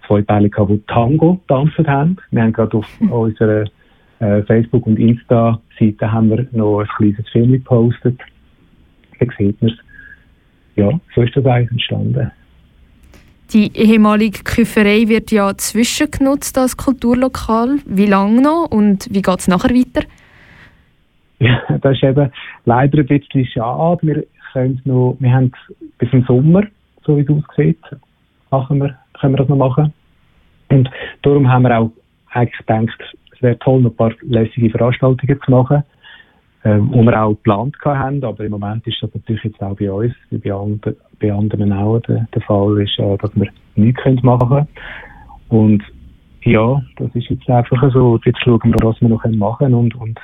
zwei 0.07 0.21
Pärchen 0.21 0.51
gehabt, 0.51 0.71
die 0.71 0.83
Tango 0.87 1.39
tanzen 1.47 1.87
haben. 1.87 2.17
Wir 2.31 2.43
haben 2.43 2.53
gerade 2.53 2.77
auf 2.77 3.01
unserer 3.09 3.65
äh, 4.19 4.41
Facebook- 4.43 4.87
und 4.87 4.97
Insta-Seite 4.97 6.11
haben 6.11 6.29
wir 6.29 6.47
noch 6.51 6.79
ein 6.79 6.87
kleines 6.97 7.29
Film 7.29 7.51
gepostet. 7.51 8.19
Da 9.19 9.25
sieht 9.37 9.61
man 9.61 9.71
es. 9.71 9.77
Ja, 10.75 10.99
so 11.15 11.21
ist 11.21 11.35
das 11.35 11.45
eigentlich 11.45 11.71
entstanden. 11.71 12.31
Die 13.53 13.71
ehemalige 13.75 14.43
Küferei 14.43 15.07
wird 15.07 15.31
ja 15.31 15.55
zwischengenutzt 15.55 16.57
als 16.57 16.75
Kulturlokal. 16.75 17.77
Wie 17.85 18.05
lange 18.05 18.41
noch 18.41 18.67
und 18.69 19.07
wie 19.09 19.21
geht 19.21 19.39
es 19.39 19.47
nachher 19.47 19.73
weiter? 19.73 20.05
Ja, 21.39 21.61
das 21.69 21.93
ist 21.93 22.03
eben 22.03 22.31
leider 22.65 22.97
ein 22.97 23.05
bisschen 23.05 23.45
schade. 23.45 23.99
Wir, 24.01 24.25
können 24.53 24.81
noch, 24.85 25.17
wir 25.19 25.31
haben 25.31 25.51
bis 25.99 26.11
im 26.11 26.23
Sommer, 26.23 26.63
so 27.05 27.15
wie 27.15 27.21
es 27.21 27.29
aussieht, 27.29 27.79
machen 28.49 28.81
wir, 28.81 28.97
können 29.19 29.33
wir 29.33 29.37
das 29.37 29.49
noch 29.49 29.57
machen. 29.57 29.93
Und 30.69 30.89
darum 31.21 31.49
haben 31.49 31.63
wir 31.63 31.77
auch 31.77 31.91
eigentlich 32.31 32.57
gedacht, 32.57 32.99
es 33.33 33.41
wäre 33.41 33.57
toll, 33.59 33.81
noch 33.81 33.91
ein 33.91 33.95
paar 33.95 34.11
lässige 34.21 34.69
Veranstaltungen 34.69 35.39
zu 35.43 35.51
machen, 35.51 35.83
ähm, 36.63 36.91
die 36.91 37.01
wir 37.01 37.21
auch 37.21 37.35
geplant 37.35 37.75
haben. 37.83 38.23
Aber 38.23 38.43
im 38.43 38.51
Moment 38.51 38.85
ist 38.87 39.01
das 39.01 39.13
natürlich 39.13 39.43
jetzt 39.43 39.61
auch 39.61 39.75
bei 39.75 39.91
uns, 39.91 40.13
wie 40.29 40.37
bei, 40.37 40.53
andre, 40.53 40.95
bei 41.19 41.31
anderen 41.31 41.71
auch 41.71 41.99
der, 41.99 42.27
der 42.33 42.41
Fall, 42.41 42.81
ist, 42.81 42.97
äh, 42.99 43.17
dass 43.17 43.31
wir 43.35 43.47
nichts 43.75 44.23
machen 44.23 44.49
können. 44.49 44.67
Und 45.49 45.83
ja, 46.43 46.81
das 46.97 47.13
ist 47.13 47.29
jetzt 47.29 47.49
einfach 47.49 47.91
so. 47.91 48.19
Jetzt 48.25 48.41
schauen 48.43 48.59
wir, 48.63 48.87
was 48.87 48.99
wir 49.01 49.09
noch 49.09 49.23
machen 49.25 49.57
können 49.57 49.73
und, 49.75 49.95
und 49.95 50.19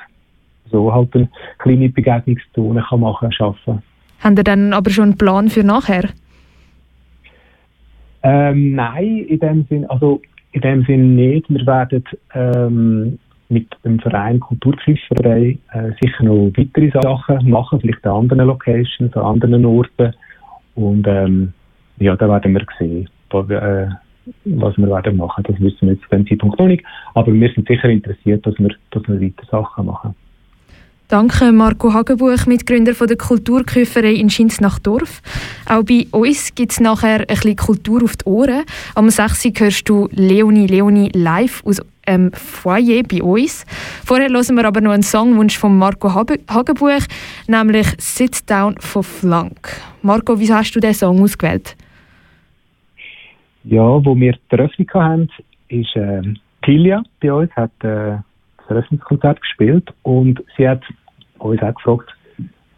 so 0.70 0.92
halt 0.92 1.14
eine 1.14 1.28
kleine 1.58 1.88
Begegnungszone 1.88 2.84
kann 2.88 3.00
machen, 3.00 3.30
schaffen. 3.32 3.82
Haben 4.20 4.36
ihr 4.36 4.44
dann 4.44 4.72
aber 4.72 4.90
schon 4.90 5.04
einen 5.04 5.18
Plan 5.18 5.48
für 5.48 5.64
nachher? 5.64 6.08
Ähm, 8.24 8.74
nein, 8.74 9.18
in 9.28 9.38
dem 9.38 9.66
Sinn, 9.68 9.84
also 9.90 10.20
in 10.52 10.62
dem 10.62 10.82
Sinn 10.84 11.14
nicht. 11.14 11.48
Wir 11.50 11.66
werden 11.66 12.04
ähm, 12.34 13.18
mit 13.50 13.68
dem 13.84 14.00
Verein 14.00 14.40
Kulturküsterei 14.40 15.58
äh, 15.72 15.90
sicher 16.00 16.24
noch 16.24 16.50
weitere 16.56 16.90
Sachen 16.90 17.50
machen, 17.50 17.80
vielleicht 17.80 18.04
an 18.06 18.22
anderen 18.22 18.46
Locations, 18.46 19.14
an 19.14 19.22
anderen 19.22 19.64
Orten. 19.66 20.14
Und 20.74 21.06
ähm, 21.06 21.52
ja, 21.98 22.16
da 22.16 22.28
werden 22.28 22.54
wir 22.54 22.66
sehen, 22.78 23.08
was, 23.30 23.48
äh, 23.50 23.88
was 24.46 24.78
wir 24.78 24.88
werden 24.88 25.18
machen. 25.18 25.44
Das 25.46 25.60
wissen 25.60 25.88
wir 25.88 25.92
jetzt 25.92 26.04
zu 26.04 26.08
dem 26.08 26.26
Zeitpunkt 26.26 26.58
noch 26.58 26.66
nicht. 26.66 26.82
Aber 27.12 27.30
wir 27.30 27.52
sind 27.52 27.68
sicher 27.68 27.90
interessiert, 27.90 28.46
dass 28.46 28.58
wir, 28.58 28.74
dass 28.90 29.06
wir 29.06 29.20
weitere 29.20 29.46
Sachen 29.50 29.86
machen. 29.86 30.14
Danke 31.14 31.52
Marco 31.52 31.94
Hagenbuch, 31.94 32.44
Mitgründer 32.46 32.92
der 32.92 33.16
Kulturküferei 33.16 34.14
in 34.14 34.30
Schinsnachdorf. 34.30 35.22
Auch 35.64 35.84
bei 35.84 36.08
uns 36.10 36.52
gibt 36.56 36.72
es 36.72 36.80
nachher 36.80 37.20
ein 37.20 37.26
bisschen 37.28 37.54
Kultur 37.54 38.02
auf 38.02 38.16
die 38.16 38.24
Ohren. 38.24 38.64
Am 38.96 39.08
6. 39.08 39.52
hörst 39.60 39.88
du 39.88 40.08
Leonie 40.10 40.66
Leonie 40.66 41.12
live 41.14 41.62
aus 41.64 41.80
ähm, 42.08 42.32
Foyer 42.32 43.04
bei 43.04 43.22
uns. 43.22 43.64
Vorher 44.04 44.28
hören 44.28 44.56
wir 44.56 44.64
aber 44.64 44.80
noch 44.80 44.90
einen 44.90 45.04
Songwunsch 45.04 45.56
von 45.56 45.78
Marco 45.78 46.12
Hagenbuch, 46.12 47.06
nämlich 47.46 47.86
Sit 47.98 48.50
Down 48.50 48.74
von 48.80 49.04
Flank. 49.04 49.70
Marco, 50.02 50.36
wieso 50.40 50.54
hast 50.54 50.72
du 50.72 50.80
diesen 50.80 50.94
Song 50.94 51.22
ausgewählt? 51.22 51.76
Ja, 53.62 54.04
wo 54.04 54.16
wir 54.16 54.32
die 54.32 54.56
Eröffnung 54.56 54.88
hatten, 54.92 55.28
ist 55.68 55.94
äh, 55.94 56.22
Kilia 56.62 57.04
bei 57.22 57.32
uns, 57.32 57.52
hat 57.52 57.70
äh, 57.84 58.18
das 58.58 58.66
Eröffnungskonzert 58.68 59.40
gespielt 59.40 59.94
und 60.02 60.42
sie 60.56 60.68
hat 60.68 60.82
uns 61.50 61.62
auch 61.62 61.74
gefragt, 61.74 62.10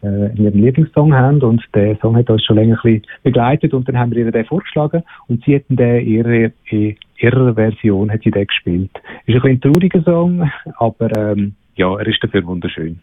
äh, 0.03 0.33
ihren 0.35 0.61
Lieblingssong 0.61 1.15
haben 1.15 1.43
und 1.43 1.63
der 1.75 1.97
Song 1.99 2.17
hat 2.17 2.31
uns 2.31 2.45
schon 2.45 2.57
länger 2.57 2.77
ein 2.77 2.83
bisschen 2.83 3.03
begleitet 3.23 3.75
und 3.75 3.89
dann 3.89 3.99
haben 3.99 4.11
wir 4.13 4.25
ihr 4.25 4.33
den 4.33 4.45
vorgeschlagen 4.45 5.03
und 5.29 5.45
sie 5.45 5.57
hat 5.57 5.65
den 5.69 6.07
ihre, 6.07 6.53
in 6.71 6.97
ihrer 7.19 7.55
Version 7.55 8.11
hat 8.11 8.23
sie 8.23 8.31
den 8.31 8.47
gespielt. 8.47 8.91
Ist 9.27 9.35
ein 9.35 9.41
bisschen 9.41 9.51
ein 9.51 9.61
trauriger 9.61 10.03
Song, 10.03 10.51
aber 10.79 11.17
ähm, 11.17 11.55
ja, 11.77 11.97
er 11.99 12.07
ist 12.07 12.23
dafür 12.23 12.45
wunderschön. 12.47 13.01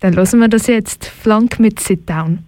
Dann 0.00 0.14
hören 0.14 0.40
wir 0.40 0.48
das 0.48 0.66
jetzt, 0.66 1.06
Flank 1.06 1.58
mit 1.58 1.80
Sit 1.80 2.08
Down. 2.08 2.40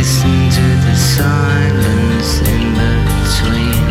Listen 0.00 0.48
to 0.48 0.66
the 0.86 0.96
silence 0.96 2.38
in 2.48 2.72
between. 2.72 3.84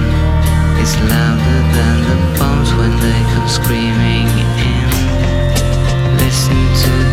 It's 0.81 0.95
louder 1.05 1.61
than 1.75 1.97
the 2.09 2.39
bombs 2.39 2.73
when 2.73 2.89
they 2.97 3.21
come 3.31 3.47
screaming 3.47 4.27
in. 4.57 4.89
Listen 6.17 6.61
to 6.81 7.08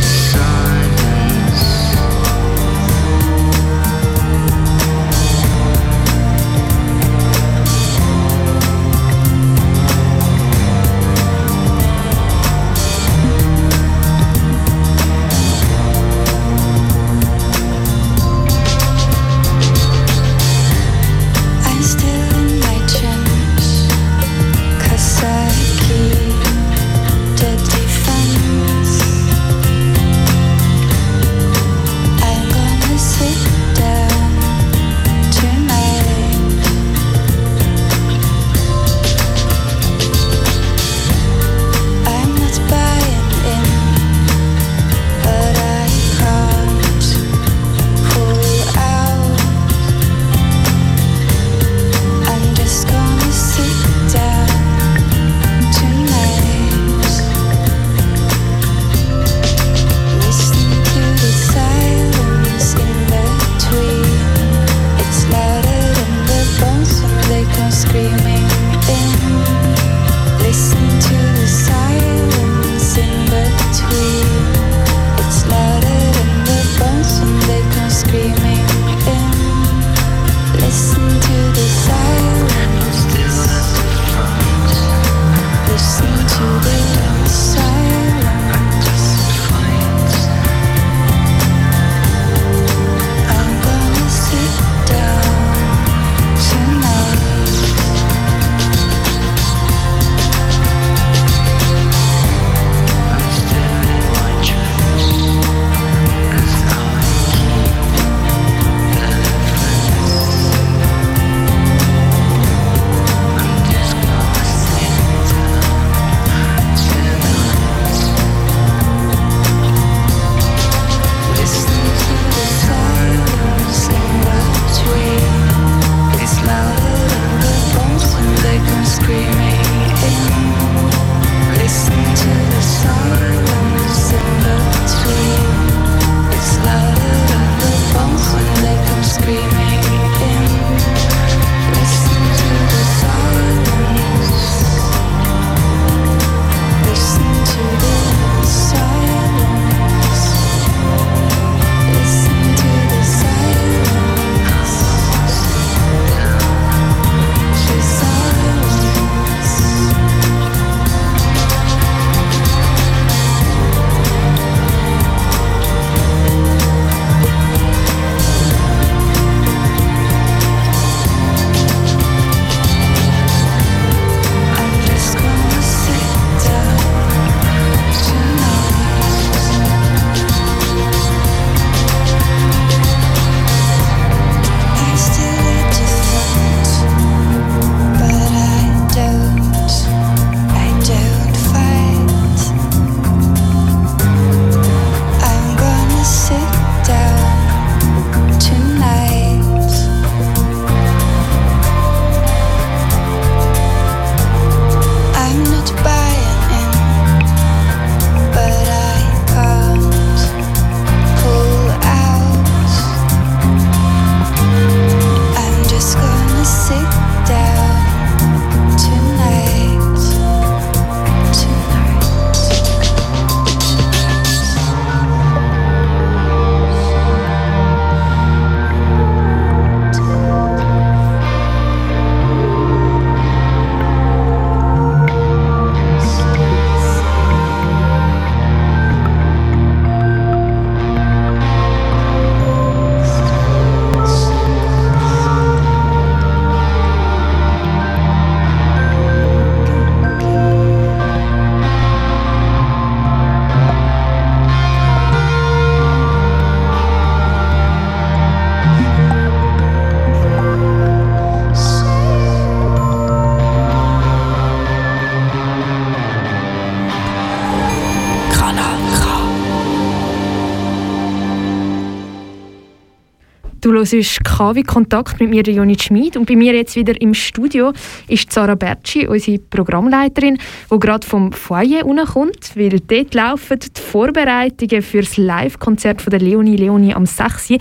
Du 273.86 273.92
hörst 273.98 274.24
KW 274.24 274.64
Kontakt 274.64 275.20
mit 275.20 275.30
mir, 275.30 275.42
Joni 275.42 275.76
Schmid. 275.78 276.16
Und 276.16 276.26
bei 276.26 276.34
mir 276.34 276.52
jetzt 276.54 276.74
wieder 276.74 277.00
im 277.00 277.14
Studio 277.14 277.72
ist 278.08 278.32
Sarah 278.32 278.56
Bertschi, 278.56 279.06
unsere 279.06 279.38
Programmleiterin, 279.38 280.38
die 280.72 280.78
gerade 280.80 281.06
vom 281.06 281.30
Foyer 281.30 281.84
kommt, 282.06 282.56
weil 282.56 282.80
dort 282.80 283.14
laufen 283.14 283.60
die 283.60 283.80
Vorbereitungen 283.80 284.82
für 284.82 285.02
das 285.02 285.16
Live-Konzert 285.16 286.02
von 286.02 286.10
der 286.10 286.18
Leonie 286.18 286.56
Leonie 286.56 286.94
am 286.94 287.06
6. 287.06 287.54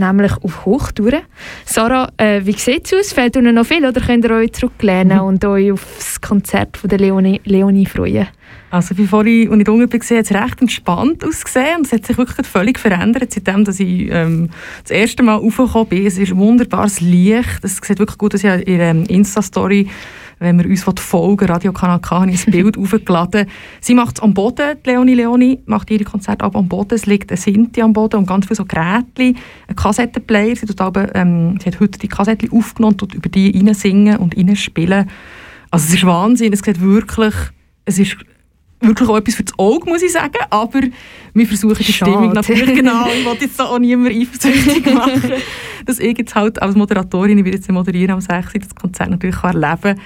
nämlich 0.00 0.32
auf 0.42 0.66
Hochtouren. 0.66 1.20
Sarah, 1.64 2.10
äh, 2.16 2.40
wie 2.44 2.52
sieht 2.52 2.86
es 2.86 2.94
aus? 2.94 3.12
Fehlt 3.12 3.36
Ihnen 3.36 3.54
noch 3.54 3.66
viel 3.66 3.86
oder 3.86 4.00
könnt 4.00 4.24
ihr 4.24 4.32
euch 4.32 4.52
zurücklehnen 4.52 5.18
mhm. 5.18 5.24
und 5.24 5.44
euch 5.44 5.72
auf 5.72 5.86
das 5.96 6.20
Konzert 6.20 6.76
von 6.76 6.90
der 6.90 6.98
Leonie, 6.98 7.40
Leonie 7.44 7.86
freuen? 7.86 8.26
Also 8.70 8.96
wie 8.96 9.06
vorhin, 9.06 9.50
als 9.50 9.60
ich 9.60 9.68
unten 9.68 9.92
war, 9.92 10.18
hat 10.18 10.24
es 10.24 10.32
recht 10.32 10.60
entspannt 10.60 11.24
ausgesehen 11.24 11.78
und 11.78 11.86
es 11.86 11.92
hat 11.92 12.06
sich 12.06 12.16
wirklich 12.18 12.46
völlig 12.46 12.78
verändert, 12.78 13.32
seitdem 13.32 13.64
dass 13.64 13.80
ich 13.80 14.08
ähm, 14.10 14.50
das 14.82 14.92
erste 14.92 15.22
Mal 15.22 15.36
raufgekommen 15.36 15.88
bin. 15.88 16.06
Es 16.06 16.18
ist 16.18 16.36
wunderbares 16.36 17.00
Licht, 17.00 17.60
es 17.62 17.78
sieht 17.78 17.98
wirklich 17.98 18.18
gut 18.18 18.34
aus 18.34 18.44
in 18.44 18.62
ihrer 18.66 18.90
ähm, 18.90 19.04
Insta-Story 19.04 19.88
wenn 20.40 20.58
wir 20.58 20.66
uns 20.66 20.82
folgen 20.82 21.46
Radio 21.46 21.72
Kanal 21.72 22.00
K, 22.00 22.20
habe 22.20 22.30
ich 22.30 22.46
ein 22.46 22.50
Bild 22.52 22.78
aufgeladen. 22.78 23.46
Sie 23.80 23.94
macht 23.94 24.16
es 24.16 24.22
am 24.22 24.32
Boden, 24.32 24.78
Leonie 24.84 25.14
Leonie 25.14 25.60
macht 25.66 25.90
ihre 25.90 26.04
Konzerte 26.04 26.44
ab 26.44 26.56
am 26.56 26.66
Boden. 26.66 26.94
Es 26.94 27.06
liegt 27.06 27.30
eine 27.30 27.36
Sinti 27.36 27.82
am 27.82 27.92
Boden 27.92 28.16
und 28.16 28.26
ganz 28.26 28.46
viele 28.46 28.56
so 28.56 28.64
Geräte, 28.64 29.38
ein 29.68 29.76
Kassettenplayer. 29.90 30.54
Sie, 30.54 30.66
tut 30.66 30.80
aber, 30.80 31.14
ähm, 31.16 31.58
sie 31.60 31.66
hat 31.66 31.80
heute 31.80 31.98
die 31.98 32.08
Kassetten 32.08 32.52
aufgenommen 32.52 32.96
und 33.00 33.14
über 33.14 33.28
die 33.28 33.74
singen 33.74 34.16
und 34.18 34.34
spielen. 34.56 35.10
Also 35.70 35.86
es 35.88 35.94
ist 35.94 36.06
Wahnsinn, 36.06 36.52
es 36.52 36.60
sieht 36.60 36.80
wirklich, 36.80 37.34
es 37.84 37.98
ist 37.98 38.16
wirklich 38.80 39.08
auch 39.08 39.16
etwas 39.16 39.34
für 39.34 39.42
das 39.42 39.58
Auge, 39.58 39.90
muss 39.90 40.02
ich 40.02 40.12
sagen. 40.12 40.38
Aber 40.48 40.80
wir 41.34 41.46
versuchen 41.46 41.76
die 41.78 41.92
Schade. 41.92 42.12
Stimmung 42.12 42.32
natürlich 42.32 42.74
genau. 42.74 43.06
Ich 43.18 43.24
wollte 43.24 43.44
jetzt 43.46 43.60
auch 43.60 43.78
niemand 43.78 44.14
eifersüchtig 44.14 44.86
machen. 44.94 45.32
dass 45.86 45.98
ich 45.98 46.16
jetzt 46.16 46.34
halt 46.36 46.62
als 46.62 46.76
Moderatorin, 46.76 47.38
ich 47.38 47.44
werde 47.44 47.58
jetzt 47.58 47.70
moderieren 47.70 48.12
am 48.12 48.20
6. 48.20 48.52
das 48.52 48.74
Konzert 48.74 49.10
natürlich 49.10 49.42
erleben 49.42 49.80
kann. 49.82 50.00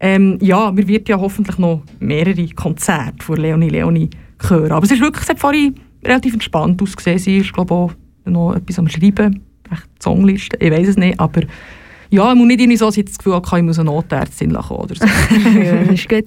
Ähm, 0.00 0.38
ja, 0.40 0.76
wir 0.76 0.86
werden 0.86 1.04
ja 1.08 1.18
hoffentlich 1.18 1.58
noch 1.58 1.82
mehrere 2.00 2.48
Konzerte 2.48 3.24
von 3.24 3.36
Leonie 3.36 3.68
Leonie 3.68 4.10
hören. 4.48 4.72
Aber 4.72 4.84
es 4.84 4.90
ist 4.90 5.00
wirklich, 5.00 5.22
es 5.22 5.28
hat 5.28 5.40
vorhin 5.40 5.74
relativ 6.04 6.34
entspannt 6.34 6.80
ausgesehen. 6.82 7.18
Sie 7.18 7.38
ist, 7.38 7.52
glaube 7.52 7.74
ich, 7.74 7.78
auch 7.78 7.92
noch 8.30 8.54
etwas 8.54 8.78
am 8.78 8.88
Schreiben. 8.88 9.42
Vielleicht 9.64 10.02
Songliste, 10.02 10.56
ich 10.60 10.70
weiß 10.70 10.88
es 10.88 10.96
nicht. 10.96 11.18
Aber 11.20 11.42
ja, 12.10 12.32
ich 12.32 12.38
muss 12.38 12.46
nicht 12.46 12.60
irgendwie 12.60 12.76
so, 12.76 12.86
dass 12.86 12.96
ich 12.96 13.04
das 13.04 13.18
Gefühl 13.18 13.34
habe, 13.34 13.58
ich 13.58 13.64
muss 13.64 13.78
eine 13.78 13.90
Notärztin 13.90 14.54
kommen 14.54 14.80
oder 14.80 14.94
so. 14.94 15.04
ja, 15.58 15.82
das 15.82 15.90
ist 15.90 16.08
gut. 16.08 16.24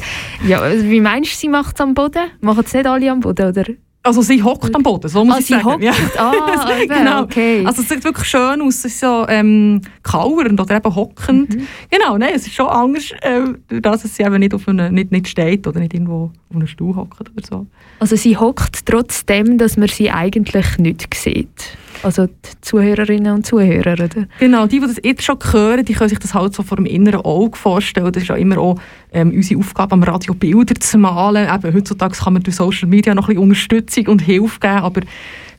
Ja, 0.48 0.60
also 0.60 0.86
wie 0.86 1.02
meinst 1.02 1.34
du, 1.34 1.38
sie 1.38 1.50
macht 1.50 1.76
es 1.76 1.82
am 1.82 1.94
Boden? 1.94 2.30
Machen 2.42 2.64
es 2.66 2.74
nicht 2.74 2.86
alle 2.86 3.12
am 3.12 3.20
Boden, 3.20 3.50
oder? 3.50 3.66
Also 4.04 4.24
sie 4.24 4.42
hockt 4.42 4.74
am 4.76 4.82
Boden, 4.82 5.08
so 5.08 5.24
muss 5.24 5.36
ah, 5.36 5.40
ich 5.40 5.46
sie 5.46 5.54
sagen. 5.54 5.66
Hockt? 5.66 5.84
Ja. 5.84 5.94
Ah, 6.18 6.72
genau. 6.88 7.22
okay. 7.22 7.64
Also 7.64 7.84
es 7.84 7.90
sieht 7.90 8.04
wirklich 8.04 8.28
schön 8.28 8.60
aus, 8.64 8.78
es 8.78 8.86
ist 8.86 9.00
so 9.00 9.28
ähm, 9.28 9.82
kauernd 10.02 10.60
oder 10.60 10.78
eben 10.78 10.96
hockend. 10.96 11.56
Mhm. 11.56 11.68
Genau, 11.92 12.18
nein, 12.18 12.32
es 12.34 12.48
ist 12.48 12.56
schon 12.56 12.68
anders, 12.68 13.12
äh, 13.22 13.42
dass 13.80 14.02
sie 14.02 14.24
eben 14.24 14.40
nicht, 14.40 14.56
auf 14.56 14.68
eine, 14.68 14.92
nicht, 14.92 15.12
nicht 15.12 15.28
steht 15.28 15.68
oder 15.68 15.80
nicht 15.80 15.94
irgendwo 15.94 16.32
auf 16.50 16.56
einem 16.56 16.66
Stuhl 16.66 16.96
hockt 16.96 17.22
oder 17.22 17.48
so. 17.48 17.68
Also 18.00 18.16
sie 18.16 18.38
hockt 18.38 18.88
trotzdem, 18.88 19.60
dass 19.60 19.78
man 19.78 19.88
sie 19.88 20.10
eigentlich 20.10 20.80
nicht 20.80 21.14
sieht? 21.14 21.78
Also 22.04 22.26
die 22.26 22.62
Zuhörerinnen 22.62 23.34
und 23.34 23.46
Zuhörer, 23.46 23.94
oder? 23.94 24.28
Genau, 24.40 24.66
die, 24.66 24.80
die 24.80 24.88
das 24.88 24.98
jetzt 25.04 25.24
schon 25.24 25.38
hören, 25.52 25.86
die 25.86 25.94
können 25.94 26.10
sich 26.10 26.20
das 26.20 26.34
halt 26.34 26.54
so 26.54 26.64
vor 26.64 26.78
dem 26.78 26.86
inneren 26.86 27.22
Auge 27.22 27.58
vorstellen. 27.58 28.12
Das 28.12 28.24
ist 28.24 28.30
ja 28.30 28.36
immer 28.36 28.58
auch 28.58 28.80
ähm, 29.12 29.32
unsere 29.32 29.60
Aufgabe, 29.60 29.94
am 29.94 30.04
Radio 30.04 30.34
Bilder 30.34 30.76
zu 30.76 30.98
malen. 30.98 31.48
Eben, 31.54 31.76
heutzutage 31.76 32.18
kann 32.18 32.34
man 32.34 32.44
durch 32.44 32.56
Social 32.56 32.90
Media 32.90 33.14
noch 33.14 33.30
ein 33.30 33.36
bisschen 33.36 33.44
Unterstützung 33.44 34.08
und 34.08 34.22
Hilfe 34.22 34.60
geben, 34.60 34.74
aber 34.78 35.02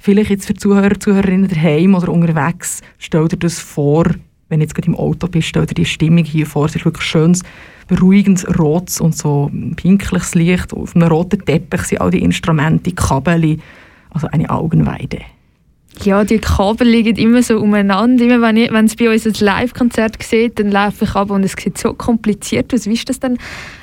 vielleicht 0.00 0.30
jetzt 0.30 0.46
für 0.46 0.54
Zuhörer, 0.54 0.98
Zuhörerinnen 0.98 1.48
daheim 1.48 1.94
oder 1.94 2.08
unterwegs, 2.08 2.80
stell 2.98 3.28
dir 3.28 3.36
das 3.36 3.60
vor, 3.60 4.06
wenn 4.48 4.58
du 4.58 4.64
jetzt 4.64 4.74
gerade 4.74 4.88
im 4.88 4.96
Auto 4.96 5.28
bist, 5.28 5.48
stell 5.48 5.64
dir 5.66 5.74
die 5.74 5.84
Stimmung 5.84 6.24
hier 6.24 6.46
vor. 6.46 6.66
Es 6.66 6.74
ist 6.74 6.84
wirklich 6.84 7.06
schönes, 7.06 7.42
beruhigendes 7.86 8.46
Rotes 8.58 9.00
und 9.00 9.16
so 9.16 9.50
pinkliches 9.76 10.34
Licht. 10.34 10.74
Auf 10.74 10.96
einem 10.96 11.08
roten 11.08 11.44
Teppich 11.44 11.82
sind 11.82 12.00
all 12.00 12.10
die 12.10 12.22
Instrumente, 12.22 12.82
die 12.84 12.94
Kabel, 12.94 13.58
also 14.10 14.26
eine 14.26 14.50
Augenweide. 14.50 15.20
Ja, 16.04 16.24
die 16.24 16.38
Kabel 16.38 16.88
liegen 16.88 17.16
immer 17.16 17.42
so 17.42 17.58
umeinander. 17.58 18.24
Immer 18.24 18.40
wenn, 18.40 18.56
ich, 18.56 18.72
wenn 18.72 18.86
es 18.86 18.96
bei 18.96 19.12
uns 19.12 19.26
ein 19.26 19.34
Live-Konzert 19.38 20.20
sieht, 20.22 20.58
dann 20.58 20.70
laufe 20.70 21.04
ich 21.04 21.14
ab 21.14 21.30
und 21.30 21.44
es 21.44 21.52
sieht 21.52 21.78
so 21.78 21.92
kompliziert 21.92 22.72
aus. 22.74 22.86
Wie 22.86 22.94
ist 22.94 23.08
das 23.08 23.20
denn 23.20 23.38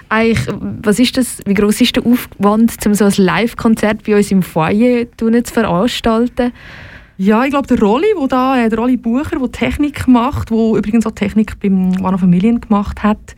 eigentlich, 0.09 0.47
was 0.81 0.99
ist 0.99 1.15
das, 1.17 1.37
wie 1.45 1.53
groß 1.53 1.81
ist 1.81 1.95
der 1.95 2.05
Aufwand, 2.05 2.73
um 2.85 2.93
so 2.93 3.05
ein 3.05 3.13
Live-Konzert 3.15 4.03
bei 4.03 4.17
uns 4.17 4.31
im 4.31 4.41
Foyer 4.41 5.05
zu 5.17 5.31
veranstalten? 5.53 6.51
Ja, 7.17 7.43
ich 7.43 7.51
glaube, 7.51 7.67
der 7.67 7.79
Rolli, 7.79 8.07
wo 8.15 8.27
da, 8.27 8.57
äh, 8.57 8.69
der 8.69 8.79
Rolli 8.79 8.95
Bucher, 8.95 9.37
der 9.37 9.51
Technik 9.51 10.07
macht, 10.07 10.51
der 10.51 10.57
übrigens 10.57 11.05
auch 11.05 11.11
Technik 11.11 11.59
beim 11.59 11.91
One 12.01 12.15
of 12.15 12.21
Million 12.21 12.61
gemacht 12.61 13.03
hat, 13.03 13.35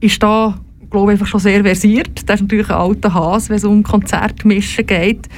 ist 0.00 0.22
da, 0.22 0.58
glaube 0.90 1.12
ich, 1.12 1.14
einfach 1.14 1.26
schon 1.26 1.40
sehr 1.40 1.62
versiert. 1.64 2.28
Der 2.28 2.36
ist 2.36 2.42
natürlich 2.42 2.70
ein 2.70 2.76
alter 2.76 3.12
Hase, 3.12 3.50
wenn 3.50 3.56
es 3.56 3.64
um 3.64 3.82
Konzertmischen 3.82 4.86
geht. 4.86 5.28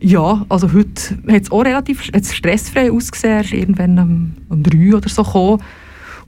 Ja, 0.00 0.44
also 0.48 0.72
heute 0.72 1.18
hat 1.28 1.42
es 1.42 1.50
auch 1.50 1.64
relativ 1.64 2.10
hat's 2.12 2.34
stressfrei 2.34 2.90
ausgesehen. 2.90 3.40
Ist 3.40 3.52
irgendwann 3.52 3.98
um, 3.98 4.34
um 4.48 4.62
drei 4.62 4.94
oder 4.94 5.08
so 5.08 5.22
gekommen. 5.22 5.62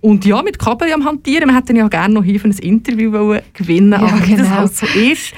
Und 0.01 0.25
ja, 0.25 0.43
mit 0.43 0.59
Kabel 0.59 0.93
am 0.93 1.05
Hantieren. 1.05 1.49
Wir 1.49 1.57
hätten 1.57 1.77
ja 1.77 1.87
gerne 1.89 2.15
noch 2.15 2.25
hier 2.25 2.41
für 2.41 2.49
ein 2.49 2.53
Interview 2.53 3.37
gewinnen 3.53 3.93
ja, 3.93 3.99
aber 3.99 4.21
genau. 4.21 4.27
wie 4.27 4.37
das 4.37 4.51
halt 4.51 4.75
so 4.75 4.87
ist, 4.99 5.35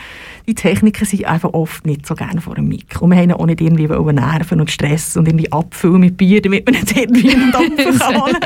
die 0.47 0.55
Techniker 0.55 1.05
sind 1.05 1.25
einfach 1.25 1.53
oft 1.53 1.87
nicht 1.87 2.07
so 2.07 2.15
gerne 2.15 2.41
vor 2.41 2.55
dem 2.55 2.69
Mic. 2.69 3.01
Und 3.01 3.11
wir 3.11 3.19
haben 3.19 3.33
auch 3.33 3.47
nicht 3.47 3.61
irgendwie 3.61 3.87
nerven 3.87 4.61
und 4.61 4.71
Stress 4.71 5.17
und 5.17 5.29
irgendwie 5.29 5.51
abfüllen 5.53 6.01
mit 6.01 6.17
Bier, 6.17 6.41
damit 6.43 6.67
man 6.67 6.81
nicht 6.81 6.97
irgendwie 6.97 7.35
einen 7.35 7.53
Dampf 7.53 7.99
kann. 7.99 8.37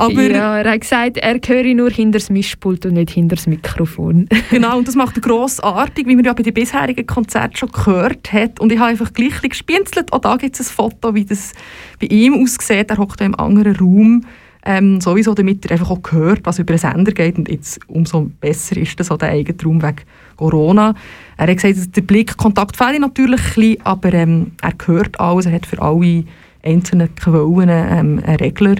Aber 0.00 0.22
ja, 0.22 0.58
er 0.58 0.72
hat 0.72 0.80
gesagt, 0.80 1.18
er 1.18 1.38
höre 1.46 1.74
nur 1.74 1.90
hinter 1.90 2.18
das 2.18 2.30
Mischpult 2.30 2.86
und 2.86 2.94
nicht 2.94 3.10
hinter 3.10 3.36
das 3.36 3.46
Mikrofon. 3.46 4.28
genau, 4.50 4.78
und 4.78 4.88
das 4.88 4.94
macht 4.94 5.16
er 5.16 5.20
grossartig, 5.20 6.06
wie 6.06 6.16
man 6.16 6.24
ja 6.24 6.32
bei 6.32 6.42
den 6.42 6.54
bisherigen 6.54 7.06
Konzerten 7.06 7.56
schon 7.56 7.70
gehört 7.70 8.32
hat. 8.32 8.60
Und 8.60 8.72
ich 8.72 8.78
habe 8.78 8.90
einfach 8.90 9.12
gleich 9.12 9.40
gespienzelt. 9.42 10.12
Auch 10.12 10.20
da 10.20 10.36
gibt 10.36 10.58
es 10.58 10.70
ein 10.70 10.74
Foto, 10.74 11.14
wie 11.14 11.24
das 11.24 11.52
bei 12.00 12.06
ihm 12.06 12.34
aussieht. 12.34 12.90
Er 12.90 12.98
hockt 12.98 13.20
im 13.20 13.34
anderen 13.38 13.76
Raum. 13.76 14.24
Ähm, 14.62 15.00
sowieso, 15.00 15.32
damit 15.32 15.64
er 15.64 15.72
einfach 15.72 15.90
auch 15.90 16.02
hört, 16.10 16.40
was 16.44 16.58
über 16.58 16.74
den 16.74 16.78
Sender 16.78 17.12
geht. 17.12 17.38
Und 17.38 17.48
jetzt 17.48 17.80
umso 17.86 18.30
besser 18.40 18.76
ist 18.76 19.00
das 19.00 19.10
auch 19.10 19.18
der 19.18 19.30
eigene 19.30 19.58
Raum 19.62 19.82
wegen 19.82 20.02
Corona. 20.36 20.94
Er 21.36 21.46
hat 21.46 21.56
gesagt, 21.56 21.96
der 21.96 22.02
Blickkontakt 22.02 22.76
fehlt 22.76 23.00
natürlich 23.00 23.40
ein 23.40 23.54
bisschen, 23.54 23.86
aber 23.86 24.12
ähm, 24.12 24.52
er 24.60 24.72
hört 24.86 25.18
alles. 25.18 25.46
Er 25.46 25.52
hat 25.52 25.66
für 25.66 25.80
alle 25.80 26.24
einzelnen 26.62 27.14
Quellen 27.14 27.68
ähm, 27.70 28.22
einen 28.24 28.36
Regler. 28.36 28.76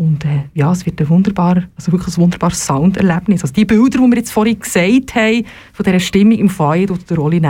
Und 0.00 0.24
äh, 0.24 0.44
ja, 0.54 0.72
es 0.72 0.86
wird 0.86 0.98
ein 0.98 1.10
wunderbar, 1.10 1.64
also 1.76 1.92
wirklich 1.92 2.16
ein 2.16 2.22
wunderbares 2.22 2.64
Sounderlebnis. 2.64 3.42
Also 3.42 3.52
die 3.52 3.66
Bilder, 3.66 3.98
die 3.98 4.10
wir 4.10 4.16
jetzt 4.16 4.32
vorhin 4.32 4.58
gesagt 4.58 5.14
haben, 5.14 5.44
von 5.74 5.84
dieser 5.84 6.00
Stimmung 6.00 6.38
im 6.38 6.48
Feuer, 6.48 6.86
tut 6.86 7.10
der 7.10 7.18
Rolli 7.18 7.42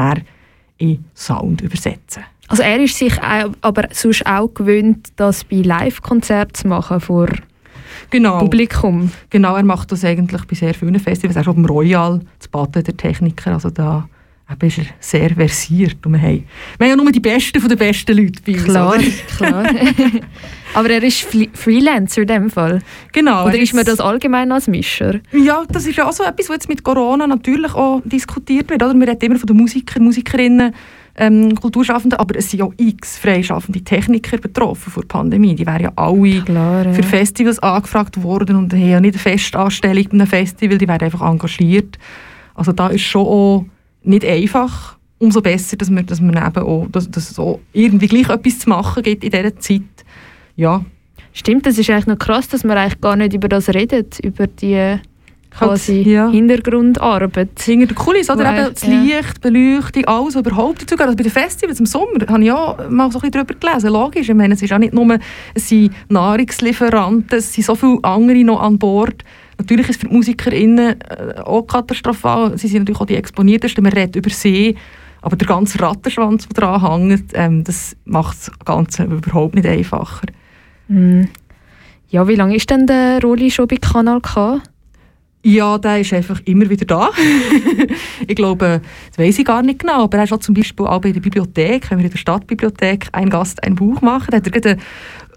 in 0.79 1.05
Sound 1.15 1.61
übersetzen. 1.61 2.25
Also 2.49 2.65
er 2.65 2.81
ist 2.81 2.99
sich 2.99 3.13
aber 3.23 3.89
sonst 3.93 4.27
auch 4.27 4.49
gewöhnt, 4.53 5.13
das 5.15 5.45
bei 5.45 5.59
Live-Konzerten 5.59 6.55
zu 6.55 6.67
machen 6.67 6.99
vor 6.99 7.29
genau. 8.11 8.41
Publikum. 8.41 9.13
Genau, 9.31 9.55
er 9.55 9.63
macht 9.63 9.93
das 9.93 10.05
eigentlich 10.05 10.45
bei 10.47 10.57
sehr 10.57 10.75
vielen 10.75 10.99
Festivals, 10.99 11.37
auch 11.37 11.55
beim 11.55 11.67
Royal, 11.67 12.21
zu 12.41 12.51
Baden 12.51 12.83
der 12.83 12.97
Techniker, 12.97 13.53
also 13.53 13.71
da 13.71 14.09
eben 14.51 14.67
ist 14.67 14.79
er 14.79 14.85
sehr 14.99 15.31
versiert. 15.31 16.05
Und 16.05 16.13
wir, 16.13 16.21
haben, 16.21 16.45
wir 16.79 16.89
haben 16.89 16.99
ja 16.99 17.03
nur 17.03 17.13
die 17.13 17.21
Besten 17.21 17.61
von 17.61 17.69
den 17.69 17.79
besten 17.79 18.17
Leuten 18.17 18.41
bei 18.45 18.53
uns. 18.55 18.65
Klar, 18.65 18.99
klar. 19.37 19.65
Aber 20.75 20.91
er 20.91 21.03
ist 21.03 21.27
Freelancer 21.55 22.23
in 22.23 22.29
dem 22.29 22.51
Fall. 22.51 22.81
Genau. 23.13 23.47
Oder 23.47 23.59
ist 23.59 23.75
man 23.75 23.85
das 23.85 24.01
allgemein 24.01 24.53
als 24.53 24.69
Mischer? 24.69 25.21
Ja, 25.33 25.65
das 25.69 25.87
ist 25.87 26.01
auch 26.01 26.13
so 26.13 26.23
etwas, 26.23 26.49
was 26.49 26.57
jetzt 26.57 26.69
mit 26.69 26.85
Corona 26.85 27.27
natürlich 27.27 27.75
auch 27.75 28.03
diskutiert 28.05 28.71
wird. 28.71 28.83
Oder? 28.83 28.95
Wir 28.95 29.09
reden 29.09 29.25
immer 29.27 29.39
von 29.39 29.47
den 29.47 29.57
Musikern, 29.57 30.05
Musikerinnen, 30.05 30.75
ähm, 31.17 31.55
Kulturschaffenden, 31.55 32.19
aber 32.19 32.37
es 32.37 32.51
sind 32.51 32.63
auch 32.63 32.73
x 32.77 33.19
freischaffende 33.19 33.83
Techniker 33.83 34.39
betroffen 34.39 34.93
von 34.93 35.03
der 35.03 35.09
Pandemie. 35.09 35.55
Die 35.55 35.67
wären 35.67 35.83
ja 35.83 35.93
alle 35.97 36.41
Klar, 36.43 36.87
ja. 36.87 36.93
für 36.93 37.03
Festivals 37.03 37.59
angefragt 37.59 38.23
worden 38.23 38.57
und 38.57 38.73
haben 38.73 38.89
ja 38.89 39.01
nicht 39.01 39.15
eine 39.15 39.23
Festanstellung 39.23 40.05
bei 40.05 40.13
einem 40.13 40.27
Festival, 40.27 40.79
die 40.79 40.89
werden 40.89 41.05
einfach 41.05 41.23
engagiert. 41.23 41.99
Also 42.55 42.73
da 42.73 42.89
ist 42.89 43.03
schon 43.03 43.27
auch 43.27 43.65
nicht 44.03 44.25
einfach. 44.25 44.97
Umso 45.19 45.43
besser, 45.43 45.77
dass 45.77 45.91
man, 45.91 46.07
dass 46.07 46.21
man 46.21 46.37
eben 46.37 46.65
auch, 46.65 46.87
dass, 46.91 47.11
dass 47.11 47.31
es 47.31 47.39
auch 47.39 47.61
irgendwie 47.75 48.07
gleich 48.07 48.31
etwas 48.31 48.61
zu 48.61 48.71
machen 48.71 49.03
gibt 49.03 49.23
in 49.23 49.31
dieser 49.31 49.57
Zeit. 49.59 49.83
Ja. 50.57 50.85
Stimmt, 51.33 51.67
das 51.67 51.79
ist 51.79 51.91
eigentlich 51.91 52.07
noch 52.07 52.19
krass, 52.19 52.49
dass 52.49 52.65
man 52.65 52.79
eigentlich 52.79 53.01
gar 53.01 53.17
nicht 53.17 53.35
über 53.35 53.49
das 53.49 53.69
redet, 53.69 54.19
über 54.21 54.47
die 54.47 54.99
quasi 55.51 56.03
ja. 56.03 56.31
Hintergrundarbeit. 56.31 57.61
Hinter 57.61 57.87
der 57.87 57.97
Kulisse, 57.97 58.33
oder 58.33 58.57
eben 58.57 58.75
das 58.75 58.87
Licht, 58.87 59.11
ja. 59.11 59.21
Beleuchtung, 59.41 60.05
alles, 60.07 60.37
überhaupt 60.37 60.83
dazu 60.83 61.03
Also 61.03 61.17
bei 61.17 61.23
den 61.23 61.33
Festivals 61.33 61.81
im 61.81 61.87
Sommer 61.87 62.27
habe 62.29 62.41
ich 62.41 62.47
ja 62.47 62.77
mal 62.89 63.11
so 63.11 63.19
ein 63.19 63.31
bisschen 63.31 63.47
darüber 63.47 63.55
gelesen. 63.55 63.93
Logisch, 63.93 64.29
ich 64.29 64.35
meine, 64.35 64.55
es 64.55 64.63
ist 64.63 64.73
auch 64.73 64.79
nicht 64.79 64.95
nur 64.95 65.19
es 65.55 65.69
sind 65.69 65.93
Nahrungslieferanten, 66.09 67.39
es 67.39 67.53
sind 67.53 67.65
so 67.65 67.75
viele 67.75 67.99
andere 68.03 68.45
noch 68.45 68.61
an 68.61 68.79
Bord. 68.79 69.25
Natürlich 69.61 69.91
ist 69.91 69.97
es 69.97 70.01
für 70.01 70.09
die 70.09 70.15
MusikerInnen 70.15 71.01
äh, 71.03 71.41
auch 71.45 71.67
katastrophal. 71.67 72.57
Sie 72.57 72.67
sind 72.67 72.81
natürlich 72.81 73.01
auch 73.01 73.07
die 73.07 73.17
exponiertesten. 73.17 73.83
Man 73.85 73.93
redet 73.93 74.17
über 74.17 74.31
sie. 74.31 74.75
Aber 75.21 75.37
der 75.37 75.47
ganze 75.47 75.79
Rattenschwanz, 75.81 76.49
der 76.49 76.63
dran 76.63 77.09
hängt, 77.09 77.33
ähm, 77.35 77.63
das 77.63 77.95
macht 78.07 78.39
das 78.39 78.59
Ganze 78.65 79.05
überhaupt 79.05 79.55
nicht 79.55 79.67
einfacher. 79.67 80.27
Mm. 80.89 81.25
Ja, 82.09 82.27
wie 82.27 82.37
lange 82.37 82.57
ist 82.57 82.71
denn 82.71 82.87
der 82.87 83.21
Rolli 83.21 83.51
schon 83.51 83.69
bei 83.69 83.77
Kanal 83.77 84.23
K? 84.23 84.63
Ja, 85.43 85.79
der 85.79 86.01
ist 86.01 86.13
einfach 86.13 86.41
immer 86.47 86.69
wieder 86.69 86.87
da. 86.87 87.11
ich 88.27 88.37
glaube, 88.37 88.81
das 89.11 89.19
weiß 89.19 89.39
ich 89.39 89.45
gar 89.45 89.63
nicht 89.63 89.81
genau, 89.81 90.05
aber 90.05 90.19
er 90.19 90.25
ist 90.25 90.33
auch 90.33 90.41
zum 90.41 90.55
Beispiel 90.55 90.87
auch 90.87 91.01
bei 91.01 91.13
der 91.13 91.21
Bibliothek, 91.21 91.91
wenn 91.91 91.99
wir 91.99 92.07
in 92.07 92.11
der 92.11 92.19
Stadtbibliothek 92.19 93.09
ein 93.13 93.31
Gast, 93.31 93.63
ein 93.63 93.75
Buch 93.75 94.01
machen, 94.01 94.35
hat 94.35 94.47
er 94.47 94.53
gerade 94.53 94.77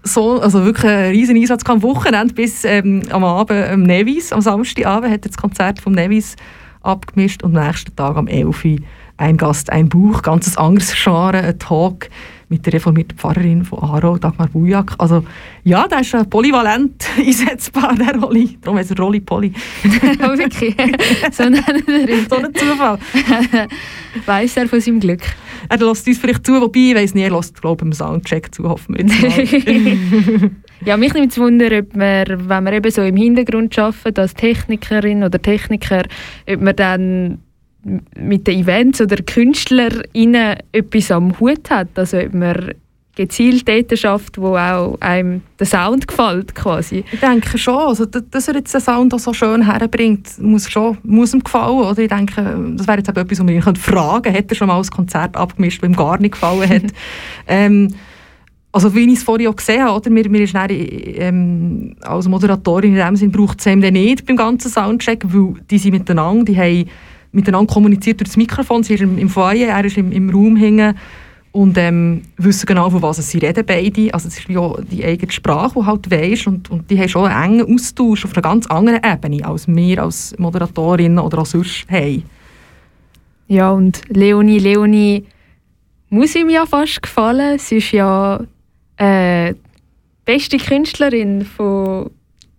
so, 0.04 0.40
also 0.40 0.64
wirklich 0.64 0.90
einen 0.90 1.10
riesen 1.10 1.36
Einsatz 1.36 1.62
am 1.66 1.82
Wochenende 1.82 2.34
bis 2.34 2.64
ähm, 2.64 3.02
am 3.10 3.24
Abend 3.24 3.68
am 3.68 3.82
Nevis, 3.82 4.32
am 4.32 4.40
Samstagabend 4.40 5.12
hat 5.12 5.24
er 5.24 5.28
das 5.28 5.36
Konzert 5.36 5.80
vom 5.80 5.92
Nevis 5.92 6.36
abgemischt 6.82 7.42
und 7.42 7.56
am 7.56 7.66
nächsten 7.66 7.96
Tag 7.96 8.16
am 8.16 8.28
11 8.28 8.64
Uhr 8.64 8.76
ein 9.16 9.36
Gast, 9.36 9.70
ein 9.70 9.88
Buch, 9.88 10.22
ganz 10.22 10.56
anderes 10.56 10.94
Genre, 10.94 11.38
ein 11.38 11.58
Talk 11.58 12.08
mit 12.54 12.64
der 12.66 12.74
reformierten 12.74 13.18
Pfarrerin 13.18 13.64
von 13.64 13.80
Aarau, 13.80 14.16
Dagmar 14.16 14.48
Bujak. 14.48 14.94
Also 14.98 15.24
ja, 15.64 15.88
der 15.88 16.02
ist 16.02 16.30
polyvalent 16.30 17.04
einsetzbar, 17.18 17.96
der 17.96 18.16
Rolli. 18.20 18.58
Darum 18.60 18.78
heißt 18.78 18.92
er 18.92 18.98
Rolli 18.98 19.18
Polly. 19.18 19.52
wirklich? 19.82 20.76
so 21.32 21.42
nennen 21.42 21.82
wir 21.84 22.24
So 22.30 22.36
ein 22.36 22.54
Zufall. 22.54 22.98
Weiss 24.24 24.56
er 24.56 24.68
von 24.68 24.80
seinem 24.80 25.00
Glück? 25.00 25.22
Er 25.68 25.78
lässt 25.78 26.06
uns 26.06 26.18
vielleicht 26.18 26.46
zu, 26.46 26.60
wobei, 26.60 26.78
ich 26.78 26.94
weiss 26.94 27.14
nicht, 27.14 27.24
er 27.24 27.36
lässt, 27.36 27.60
glaube 27.60 27.82
ich, 27.82 27.86
im 27.86 27.92
Soundcheck 27.92 28.54
zu, 28.54 28.68
hoffen 28.68 28.96
wir 28.96 29.04
jetzt 29.04 30.52
Ja, 30.84 30.96
mich 30.96 31.12
nimmt 31.12 31.32
es 31.32 31.38
Wunder, 31.38 31.76
ob 31.76 31.96
man, 31.96 32.48
wenn 32.48 32.64
wir 32.64 32.72
eben 32.72 32.90
so 32.90 33.02
im 33.02 33.16
Hintergrund 33.16 33.76
arbeiten, 33.76 34.20
als 34.20 34.34
Technikerin 34.34 35.24
oder 35.24 35.42
Techniker, 35.42 36.02
ob 36.48 36.60
man 36.60 36.76
dann 36.76 37.38
mit 38.18 38.46
den 38.46 38.60
Events 38.60 39.00
oder 39.00 39.16
KünstlerInnen 39.16 40.58
etwas 40.72 41.10
am 41.10 41.38
Hut 41.38 41.70
hat. 41.70 41.88
Also 41.96 42.18
ob 42.18 42.34
man 42.34 42.74
gezielt 43.16 43.68
dort 43.68 43.96
schafft, 43.98 44.38
wo 44.38 44.56
auch 44.56 44.96
einem 45.00 45.42
der 45.58 45.66
Sound 45.66 46.08
gefällt 46.08 46.54
quasi. 46.54 47.04
Ich 47.12 47.20
denke 47.20 47.58
schon, 47.58 47.76
also, 47.76 48.06
dass 48.06 48.48
er 48.48 48.56
jetzt 48.56 48.74
den 48.74 48.80
Sound 48.80 49.14
auch 49.14 49.18
so 49.18 49.32
schön 49.32 49.62
herbringt, 49.62 50.40
muss, 50.40 50.68
schon, 50.68 50.98
muss 51.04 51.32
ihm 51.32 51.42
gefallen. 51.42 51.78
Oder 51.78 52.02
ich 52.02 52.08
denke, 52.08 52.72
das 52.76 52.86
wäre 52.86 52.98
jetzt 52.98 53.08
etwas, 53.08 53.30
was 53.30 53.38
man 53.38 53.48
ihn 53.50 53.62
fragen 53.62 54.22
könnte. 54.22 54.38
Hat 54.38 54.50
er 54.50 54.54
schon 54.56 54.68
mal 54.68 54.78
ein 54.78 54.86
Konzert 54.86 55.36
abgemischt, 55.36 55.82
das 55.82 55.88
ihm 55.88 55.96
gar 55.96 56.18
nicht 56.18 56.32
gefallen 56.32 56.68
hat? 56.68 56.82
ähm, 57.46 57.88
also 58.72 58.92
wie 58.92 59.04
ich 59.04 59.18
es 59.18 59.22
vorhin 59.22 59.46
auch 59.46 59.56
gesehen 59.56 59.84
habe, 59.84 59.96
oder? 59.96 60.10
Mir, 60.10 60.28
mir 60.28 60.42
ist 60.42 60.54
dann, 60.54 60.68
ähm, 60.70 61.94
als 62.02 62.26
Moderatorin 62.26 62.96
in 62.96 62.98
dem 62.98 63.14
Sinn 63.14 63.30
braucht 63.30 63.60
es 63.60 63.66
ihm 63.66 63.80
dann 63.80 63.92
nicht 63.92 64.26
beim 64.26 64.36
ganzen 64.36 64.68
Soundcheck, 64.68 65.24
weil 65.28 65.54
die 65.70 65.78
sind 65.78 65.92
miteinander, 65.92 66.44
die 66.44 66.58
haben 66.58 66.90
miteinander 67.34 67.72
kommuniziert 67.72 68.20
durch 68.20 68.30
das 68.30 68.36
Mikrofon. 68.36 68.82
Sie 68.82 68.94
ist 68.94 69.00
im, 69.00 69.18
im 69.18 69.28
Foyer, 69.28 69.68
er 69.68 69.84
ist 69.84 69.98
im, 69.98 70.12
im 70.12 70.30
Raum 70.30 70.56
hängen 70.56 70.96
und 71.52 71.78
ähm, 71.78 72.22
wissen 72.36 72.66
genau, 72.66 72.90
von 72.90 73.00
was 73.02 73.16
sie 73.28 73.38
reden 73.38 73.64
beide. 73.64 74.12
Also 74.12 74.28
es 74.28 74.38
ist 74.38 74.48
wie 74.48 74.58
auch 74.58 74.78
die 74.90 75.04
eigene 75.04 75.30
Sprache, 75.30 75.78
die 75.78 75.86
halt 75.86 76.10
weisst 76.10 76.46
und, 76.46 76.70
und 76.70 76.90
die 76.90 76.98
haben 76.98 77.08
schon 77.08 77.30
einen 77.30 77.60
engen 77.60 77.74
Austausch 77.74 78.24
auf 78.24 78.32
einer 78.32 78.42
ganz 78.42 78.66
anderen 78.66 79.00
Ebene, 79.04 79.44
als 79.46 79.68
wir 79.68 80.02
als 80.02 80.34
Moderatorinnen 80.38 81.18
oder 81.18 81.38
als 81.38 81.50
sonst 81.50 81.86
haben. 81.90 82.24
Ja, 83.46 83.70
und 83.70 84.00
Leonie, 84.08 84.58
Leonie 84.58 85.26
muss 86.08 86.34
ihm 86.34 86.48
ja 86.48 86.66
fast 86.66 87.02
gefallen. 87.02 87.58
Sie 87.58 87.76
ist 87.76 87.92
ja 87.92 88.40
äh, 88.96 89.54
beste 90.24 90.56
Künstlerin 90.56 91.44
von 91.44 92.10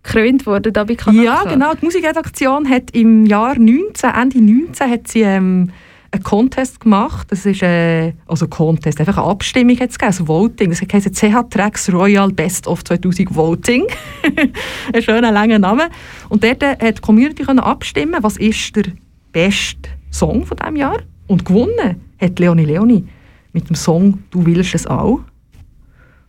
gekrönt 0.06 0.46
worden 0.46 0.72
da 0.72 0.84
bei 0.84 0.94
Kanal 0.94 1.24
Ja, 1.24 1.44
genau. 1.44 1.74
Die 1.74 1.84
Musikredaktion 1.84 2.68
hat 2.68 2.90
im 2.92 3.26
Jahr 3.26 3.58
19, 3.58 4.10
Ende 4.10 4.40
19 4.40 4.90
hat 4.90 5.08
sie 5.08 5.22
ähm, 5.22 5.70
einen 6.12 6.22
Contest 6.22 6.80
gemacht. 6.80 7.26
Das 7.30 7.44
ist 7.44 7.62
äh, 7.62 8.12
also 8.26 8.46
Contest, 8.48 9.00
einfach 9.00 9.18
eine 9.18 9.26
Abstimmung 9.26 9.78
hat 9.78 9.90
es 9.90 9.98
gegeben, 9.98 10.12
also 10.12 10.28
Voting. 10.28 10.70
Das 10.70 10.80
heisst 10.80 11.14
CH 11.14 11.50
Tracks 11.50 11.92
Royal 11.92 12.30
Best 12.30 12.66
of 12.66 12.84
2000 12.84 13.34
Voting. 13.34 13.86
ein 14.92 15.02
schöner, 15.02 15.32
langer 15.32 15.58
Name. 15.58 15.88
Und 16.28 16.44
dort 16.44 16.62
äh, 16.62 16.76
hat 16.80 16.98
die 16.98 17.02
Community 17.02 17.42
können 17.42 17.60
abstimmen, 17.60 18.22
was 18.22 18.36
ist 18.36 18.76
der 18.76 18.84
beste 19.32 19.90
Song 20.10 20.46
von 20.46 20.56
diesem 20.56 20.76
Jahr. 20.76 20.98
Und 21.26 21.44
gewonnen 21.44 22.00
hat 22.20 22.38
Leonie 22.38 22.64
Leonie 22.64 23.06
mit 23.52 23.68
dem 23.68 23.74
Song 23.76 24.22
«Du 24.30 24.46
willst 24.46 24.74
es 24.74 24.86
auch». 24.86 25.20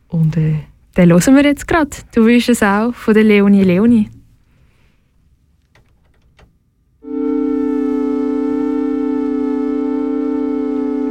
Und 0.08 0.38
äh, 0.38 0.56
den 0.98 1.12
hören 1.12 1.36
wir 1.36 1.44
jetzt 1.44 1.68
gerade. 1.68 1.92
Du 2.14 2.26
willst 2.26 2.50
es 2.50 2.64
auch 2.64 2.94
von 2.94 3.14
der 3.14 3.24
Leonie 3.24 3.64
Leonie. 3.64 4.10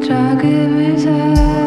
Trage 0.05 0.47
mich 0.47 1.05
Das 1.05 1.66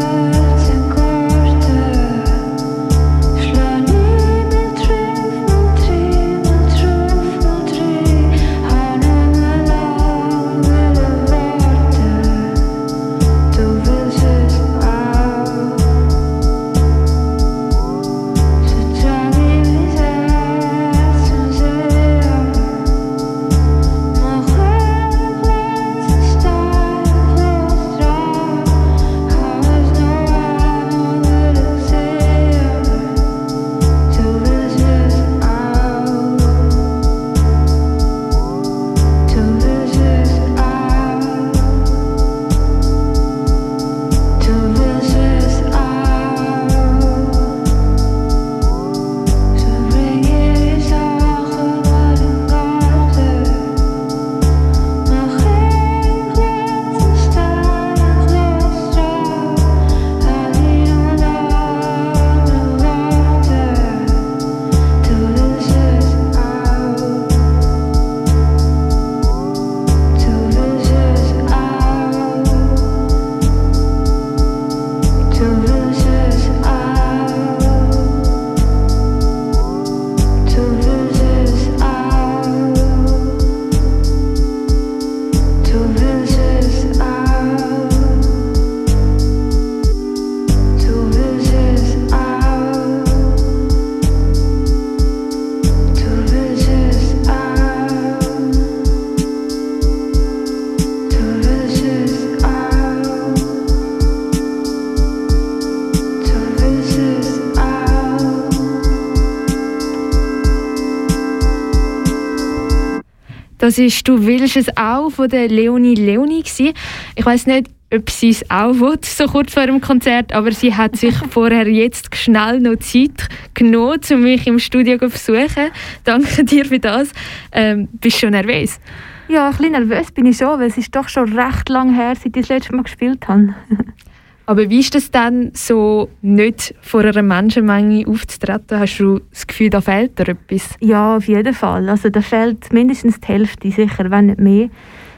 ist 113.80 114.07
«Du 114.07 114.25
willst 114.25 114.57
es 114.57 114.67
auch» 114.77 115.09
von 115.09 115.30
der 115.30 115.47
Leonie 115.47 115.95
Leonie. 115.95 116.43
Gewesen. 116.43 116.73
Ich 117.15 117.25
weiß 117.25 117.47
nicht, 117.47 117.69
ob 117.93 118.09
sie 118.09 118.30
es 118.30 118.49
auch 118.51 118.73
will, 118.75 118.97
so 119.03 119.25
kurz 119.25 119.53
vor 119.53 119.65
dem 119.65 119.82
Konzert, 119.82 120.32
aber 120.34 120.51
sie 120.51 120.75
hat 120.75 120.95
sich 120.95 121.15
vorher 121.30 121.67
jetzt 121.67 122.15
schnell 122.15 122.59
noch 122.59 122.77
Zeit 122.77 123.27
genommen, 123.53 123.99
um 124.11 124.21
mich 124.21 124.45
im 124.45 124.59
Studio 124.59 124.97
zu 124.97 125.09
besuchen. 125.09 125.71
Danke 126.03 126.43
dir 126.43 126.65
für 126.65 126.80
das. 126.80 127.11
Ähm, 127.51 127.88
bist 127.93 128.17
du 128.17 128.19
schon 128.21 128.32
nervös? 128.32 128.80
Ja, 129.27 129.49
ein 129.49 129.57
bisschen 129.57 129.71
nervös 129.71 130.11
bin 130.11 130.25
ich 130.25 130.38
schon, 130.38 130.59
weil 130.59 130.67
es 130.67 130.77
ist 130.77 130.95
doch 130.95 131.07
schon 131.07 131.38
recht 131.38 131.69
lang 131.69 131.93
her, 131.93 132.13
seit 132.15 132.36
ich 132.36 132.47
das 132.47 132.49
letzte 132.49 132.75
Mal 132.75 132.84
gespielt 132.84 133.27
habe. 133.27 133.55
Aber 134.49 134.67
wie 134.67 134.79
ist 134.79 134.95
es 134.95 135.11
dann 135.11 135.51
so, 135.53 136.09
nicht 136.23 136.73
vor 136.81 137.01
einer 137.01 137.21
Menschenmenge 137.21 138.07
aufzutreten? 138.07 138.79
Hast 138.79 138.97
du 138.97 139.19
das 139.29 139.45
Gefühl, 139.45 139.69
da 139.69 139.79
fehlt 139.79 140.17
dir 140.17 140.29
etwas? 140.29 140.73
Ja, 140.79 141.17
auf 141.17 141.27
jeden 141.27 141.53
Fall. 141.53 141.87
Also 141.87 142.09
da 142.09 142.19
fehlt 142.21 142.73
mindestens 142.73 143.19
die 143.19 143.27
Hälfte, 143.27 143.69
sicher, 143.69 144.09
wenn 144.09 144.25
nicht 144.25 144.39
mehr, 144.39 144.69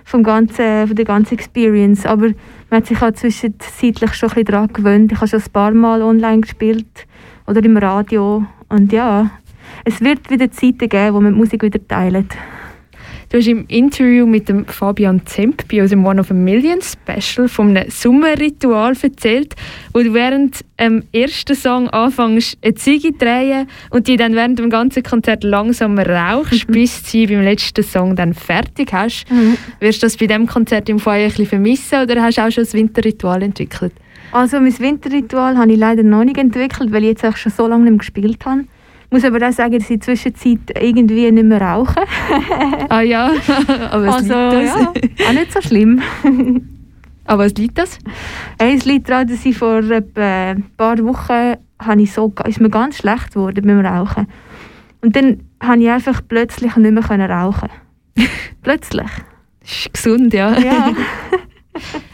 vom 0.04 0.24
ganzen, 0.24 0.86
von 0.86 0.96
der 0.98 1.06
ganzen 1.06 1.36
Experience. 1.36 2.06
Aber 2.06 2.28
man 2.70 2.82
hat 2.82 2.88
sich 2.88 3.02
auch 3.02 3.14
zwischenzeitlich 3.14 4.14
schon 4.16 4.28
ein 4.32 4.36
bisschen 4.36 4.46
daran 4.52 4.74
gewöhnt. 4.74 5.14
Ich 5.14 5.18
habe 5.20 5.30
schon 5.30 5.40
ein 5.40 5.52
paar 5.54 5.72
Mal 5.72 6.02
online 6.02 6.42
gespielt 6.42 7.08
oder 7.48 7.64
im 7.64 7.78
Radio. 7.78 8.46
Und 8.68 8.92
ja, 8.92 9.32
es 9.86 10.02
wird 10.02 10.30
wieder 10.30 10.52
Zeiten 10.52 10.90
geben, 10.90 11.16
wo 11.16 11.22
man 11.22 11.32
die 11.32 11.40
Musik 11.40 11.64
wieder 11.64 11.80
teilen. 11.88 12.28
Du 13.32 13.38
hast 13.38 13.48
im 13.48 13.64
Interview 13.70 14.26
mit 14.26 14.50
dem 14.50 14.66
Fabian 14.66 15.26
Zemp 15.26 15.64
bei 15.72 15.82
unserem 15.82 16.06
One 16.06 16.20
of 16.20 16.32
a 16.32 16.34
Million 16.34 16.80
Special 16.82 17.48
von 17.48 17.78
einem 17.78 17.90
Sommerritual 17.90 18.92
erzählt, 19.02 19.56
wo 19.94 20.00
du 20.00 20.14
während 20.14 20.66
dem 20.78 21.04
ersten 21.14 21.56
Song 21.56 21.88
anfängst, 21.92 22.58
eine 22.62 22.76
Ziege 22.76 23.14
drehen 23.14 23.70
und 23.90 24.10
die 24.10 24.18
dann 24.18 24.36
während 24.36 24.60
dem 24.60 24.70
ganzen 24.70 25.04
Konzert 25.04 25.46
langsam 25.46 25.98
rauchst, 25.98 26.68
mhm. 26.68 26.74
bis 26.74 27.04
du 27.04 27.10
sie 27.10 27.28
beim 27.28 27.42
letzten 27.42 27.86
Song 27.86 28.18
dann 28.18 28.34
fertig 28.34 28.92
hast. 28.92 29.24
Mhm. 29.32 29.56
Wirst 29.80 30.04
du 30.04 30.08
das 30.08 30.18
bei 30.18 30.28
diesem 30.28 30.46
Konzert 30.46 30.90
im 30.90 31.00
Feuer 31.00 31.24
ein 31.24 31.30
bisschen 31.30 31.46
vermissen 31.46 32.02
oder 32.02 32.22
hast 32.22 32.38
du 32.38 32.42
auch 32.42 32.52
schon 32.52 32.66
das 32.66 32.74
Winterritual 32.74 33.44
entwickelt? 33.44 33.94
Also 34.34 34.60
mein 34.60 34.78
Winterritual 34.78 35.58
habe 35.58 35.72
ich 35.72 35.78
leider 35.78 36.04
noch 36.04 36.26
nicht 36.26 36.38
entwickelt, 36.38 36.92
weil 36.92 37.04
ich 37.04 37.12
jetzt 37.12 37.24
auch 37.24 37.38
schon 37.38 37.54
so 37.54 37.66
lange 37.66 37.92
nicht 37.92 38.00
gespielt 38.00 38.46
habe. 38.46 38.66
Ich 39.12 39.16
muss 39.16 39.26
aber 39.26 39.46
auch 39.46 39.52
sagen, 39.52 39.78
dass 39.78 39.90
ich 39.90 39.92
in 39.92 40.00
der 40.00 40.06
Zwischenzeit 40.06 40.82
irgendwie 40.82 41.30
nicht 41.30 41.44
mehr 41.44 41.62
rauche. 41.62 42.00
ah 42.90 43.02
ja, 43.02 43.30
aber 43.92 44.08
es 44.08 44.14
also, 44.14 44.24
liegt 44.24 44.54
das. 44.54 45.20
Ja, 45.20 45.28
auch 45.28 45.34
nicht 45.34 45.52
so 45.52 45.62
schlimm. 45.62 46.02
aber 47.26 47.44
was 47.44 47.54
liegt 47.56 47.78
das? 47.78 48.00
Hey, 48.58 48.78
es 48.78 48.86
liegt 48.86 49.10
daran, 49.10 49.28
dass 49.28 49.46
ich 49.46 49.58
vor 49.58 49.82
ein 49.82 50.64
paar 50.78 50.98
Wochen 51.00 51.58
habe 51.80 52.02
ich 52.02 52.14
so, 52.14 52.34
ist 52.48 52.62
mir 52.62 52.70
ganz 52.70 53.00
schlecht 53.00 53.34
geworden 53.34 53.66
mit 53.66 53.76
dem 53.76 53.86
Rauchen. 53.86 54.28
Und 55.02 55.14
dann 55.14 55.42
konnte 55.60 55.84
ich 55.84 55.90
einfach 55.90 56.22
plötzlich 56.26 56.74
nicht 56.78 56.92
mehr 56.94 57.30
rauchen. 57.30 57.68
plötzlich. 58.64 59.10
Das 59.60 59.72
ist 59.72 59.94
gesund, 59.94 60.34
ja. 60.34 60.58
ja. 60.58 60.94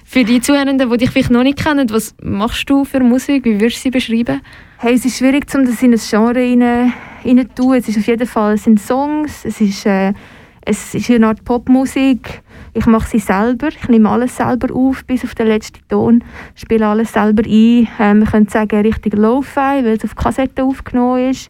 Für 0.04 0.24
die 0.24 0.41
Zuhörenden, 0.41 0.89
die 0.89 0.98
dich 0.98 1.12
vielleicht 1.12 1.30
noch 1.30 1.43
nicht 1.43 1.64
kennen, 1.64 1.91
was 1.91 2.16
machst 2.24 2.68
du 2.68 2.86
für 2.86 3.02
Musik? 3.02 3.45
Wie 3.45 3.62
würdest 3.62 3.78
du 3.78 3.82
sie 3.84 3.91
beschreiben? 3.91 4.41
Hey, 4.80 4.94
es 4.94 5.06
ist 5.06 5.18
schwierig, 5.18 5.48
um 5.56 5.66
das 5.66 5.82
in 5.82 5.92
ein 5.92 6.00
Genre 6.00 6.36
rein, 6.36 6.94
rein 7.26 7.50
tun. 7.56 7.74
Es 7.74 7.90
ist 7.90 7.98
auf 7.98 8.06
jeden 8.06 8.28
Fall 8.28 8.54
es 8.54 8.66
sind 8.66 8.80
Songs, 8.80 9.44
es 9.44 9.60
ist, 9.60 9.88
äh, 9.88 10.14
es 10.62 10.94
ist 10.94 11.10
eine 11.10 11.30
Art 11.30 11.44
Popmusik. 11.44 12.44
Ich 12.76 12.86
mache 12.86 13.10
sie 13.10 13.18
selber, 13.18 13.70
ich 13.70 13.90
nehme 13.90 14.08
alles 14.08 14.38
selber 14.38 14.72
auf, 14.76 15.04
bis 15.06 15.24
auf 15.24 15.34
den 15.34 15.48
letzten 15.48 15.80
Ton, 15.90 16.24
spiele 16.54 16.86
alles 16.86 17.14
selber 17.14 17.42
ein. 17.42 17.88
Äh, 17.98 18.14
man 18.14 18.26
könnte 18.26 18.52
sagen, 18.52 18.82
richtig 18.82 19.16
Lo-Fi, 19.16 19.84
weil 19.84 19.98
es 19.98 20.04
auf 20.04 20.16
Kassette 20.16 20.64
aufgenommen 20.64 21.32
ist. 21.32 21.50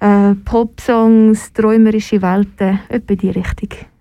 Äh, 0.00 0.34
Pop-Songs, 0.46 1.52
träumerische 1.52 2.22
Welten, 2.22 2.80
etwa 2.88 3.14
die 3.14 3.28
Richtung. 3.28 3.93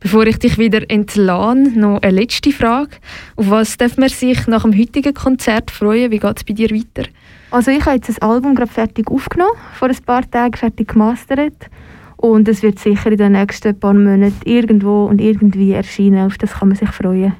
Bevor 0.00 0.26
ich 0.26 0.38
dich 0.38 0.56
wieder 0.56 0.90
entlasse, 0.90 1.78
noch 1.78 2.00
eine 2.00 2.20
letzte 2.20 2.52
Frage. 2.52 2.96
Auf 3.36 3.50
was 3.50 3.76
darf 3.76 3.98
man 3.98 4.08
sich 4.08 4.46
nach 4.46 4.62
dem 4.62 4.76
heutigen 4.76 5.12
Konzert 5.12 5.70
freuen? 5.70 6.10
Wie 6.10 6.18
geht 6.18 6.38
es 6.38 6.44
bei 6.44 6.54
dir 6.54 6.70
weiter? 6.70 7.06
Also 7.50 7.70
ich 7.70 7.84
habe 7.84 7.96
jetzt 7.96 8.08
das 8.08 8.18
Album 8.20 8.54
gerade 8.54 8.72
fertig 8.72 9.10
aufgenommen, 9.10 9.52
vor 9.74 9.88
ein 9.88 9.96
paar 10.06 10.28
Tagen 10.30 10.56
fertig 10.56 10.88
gemastert. 10.88 11.68
Und 12.16 12.48
es 12.48 12.62
wird 12.62 12.78
sicher 12.78 13.12
in 13.12 13.18
den 13.18 13.32
nächsten 13.32 13.78
paar 13.78 13.92
Monaten 13.92 14.40
irgendwo 14.44 15.04
und 15.04 15.20
irgendwie 15.20 15.72
erscheinen. 15.72 16.26
Auf 16.26 16.38
das 16.38 16.54
kann 16.54 16.68
man 16.68 16.78
sich 16.78 16.90
freuen. 16.90 17.34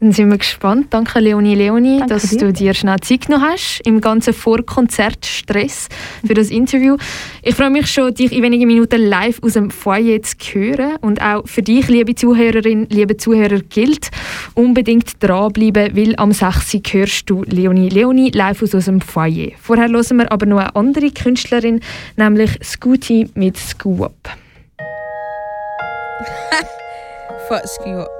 Dann 0.00 0.12
sind 0.12 0.30
wir 0.30 0.38
gespannt. 0.38 0.86
Danke 0.90 1.20
Leonie 1.20 1.54
Leonie, 1.54 1.98
Danke 1.98 2.14
dass 2.14 2.30
dir. 2.30 2.38
du 2.38 2.52
dir 2.52 2.74
schnell 2.74 2.98
Zeit 3.00 3.26
genommen 3.26 3.46
hast 3.50 3.80
im 3.84 4.00
ganzen 4.00 4.34
Vorkonzertstress 4.34 5.88
für 6.26 6.34
das 6.34 6.50
Interview. 6.50 6.96
Ich 7.42 7.54
freue 7.54 7.70
mich 7.70 7.86
schon, 7.86 8.12
dich 8.12 8.32
in 8.32 8.42
wenigen 8.42 8.66
Minuten 8.66 9.00
live 9.00 9.40
aus 9.42 9.54
dem 9.54 9.70
Foyer 9.70 10.20
zu 10.22 10.36
hören. 10.52 10.96
Und 11.00 11.22
auch 11.22 11.46
für 11.46 11.62
dich, 11.62 11.88
liebe 11.88 12.14
Zuhörerin, 12.14 12.86
liebe 12.90 13.16
Zuhörer, 13.16 13.60
gilt 13.60 14.10
unbedingt 14.54 15.22
dranbleiben, 15.22 15.96
weil 15.96 16.14
am 16.16 16.32
6. 16.32 16.78
hörst 16.90 17.30
du 17.30 17.44
Leonie 17.44 17.88
Leonie 17.88 18.30
live 18.30 18.62
aus 18.62 18.74
unserem 18.74 19.00
Foyer. 19.00 19.52
Vorher 19.60 19.88
hören 19.88 20.18
wir 20.18 20.30
aber 20.30 20.46
noch 20.46 20.58
eine 20.58 20.76
andere 20.76 21.10
Künstlerin, 21.10 21.80
nämlich 22.16 22.50
Scooty 22.62 23.30
mit 23.34 23.56
Scoo 23.56 24.04
Up. 24.04 24.14
Fuck 27.48 27.66
Scoo 27.66 28.06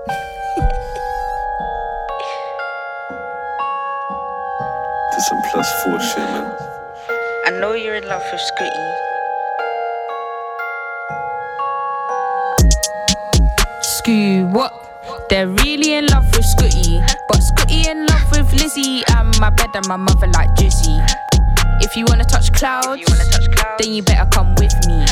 some 5.29 5.43
plus 5.51 5.69
four 5.83 5.99
shit, 5.99 6.19
man. 6.19 6.57
I 7.47 7.51
know 7.61 7.73
you're 7.73 7.97
in 7.97 8.07
love 8.07 8.23
with 8.31 8.41
Scooty. 8.41 8.87
Scoo, 13.83 14.53
what? 14.53 14.73
They're 15.29 15.49
really 15.49 15.95
in 15.95 16.07
love 16.07 16.27
with 16.27 16.45
Scooty. 16.45 17.05
But 17.29 17.39
Scooty 17.39 17.89
in 17.89 18.07
love 18.07 18.31
with 18.31 18.53
Lizzie. 18.53 19.03
And 19.17 19.37
my 19.41 19.51
bed 19.51 19.71
and 19.75 19.89
my 19.89 19.97
mother 19.97 20.29
like 20.29 20.51
Jizzy. 20.51 20.95
If 21.81 21.97
you 21.97 22.05
wanna 22.09 22.25
touch 22.25 22.53
clouds, 22.53 23.03
then 23.81 23.93
you 23.93 24.03
better 24.05 24.31
come 24.31 24.55
with 24.55 24.75
me. 24.87 25.05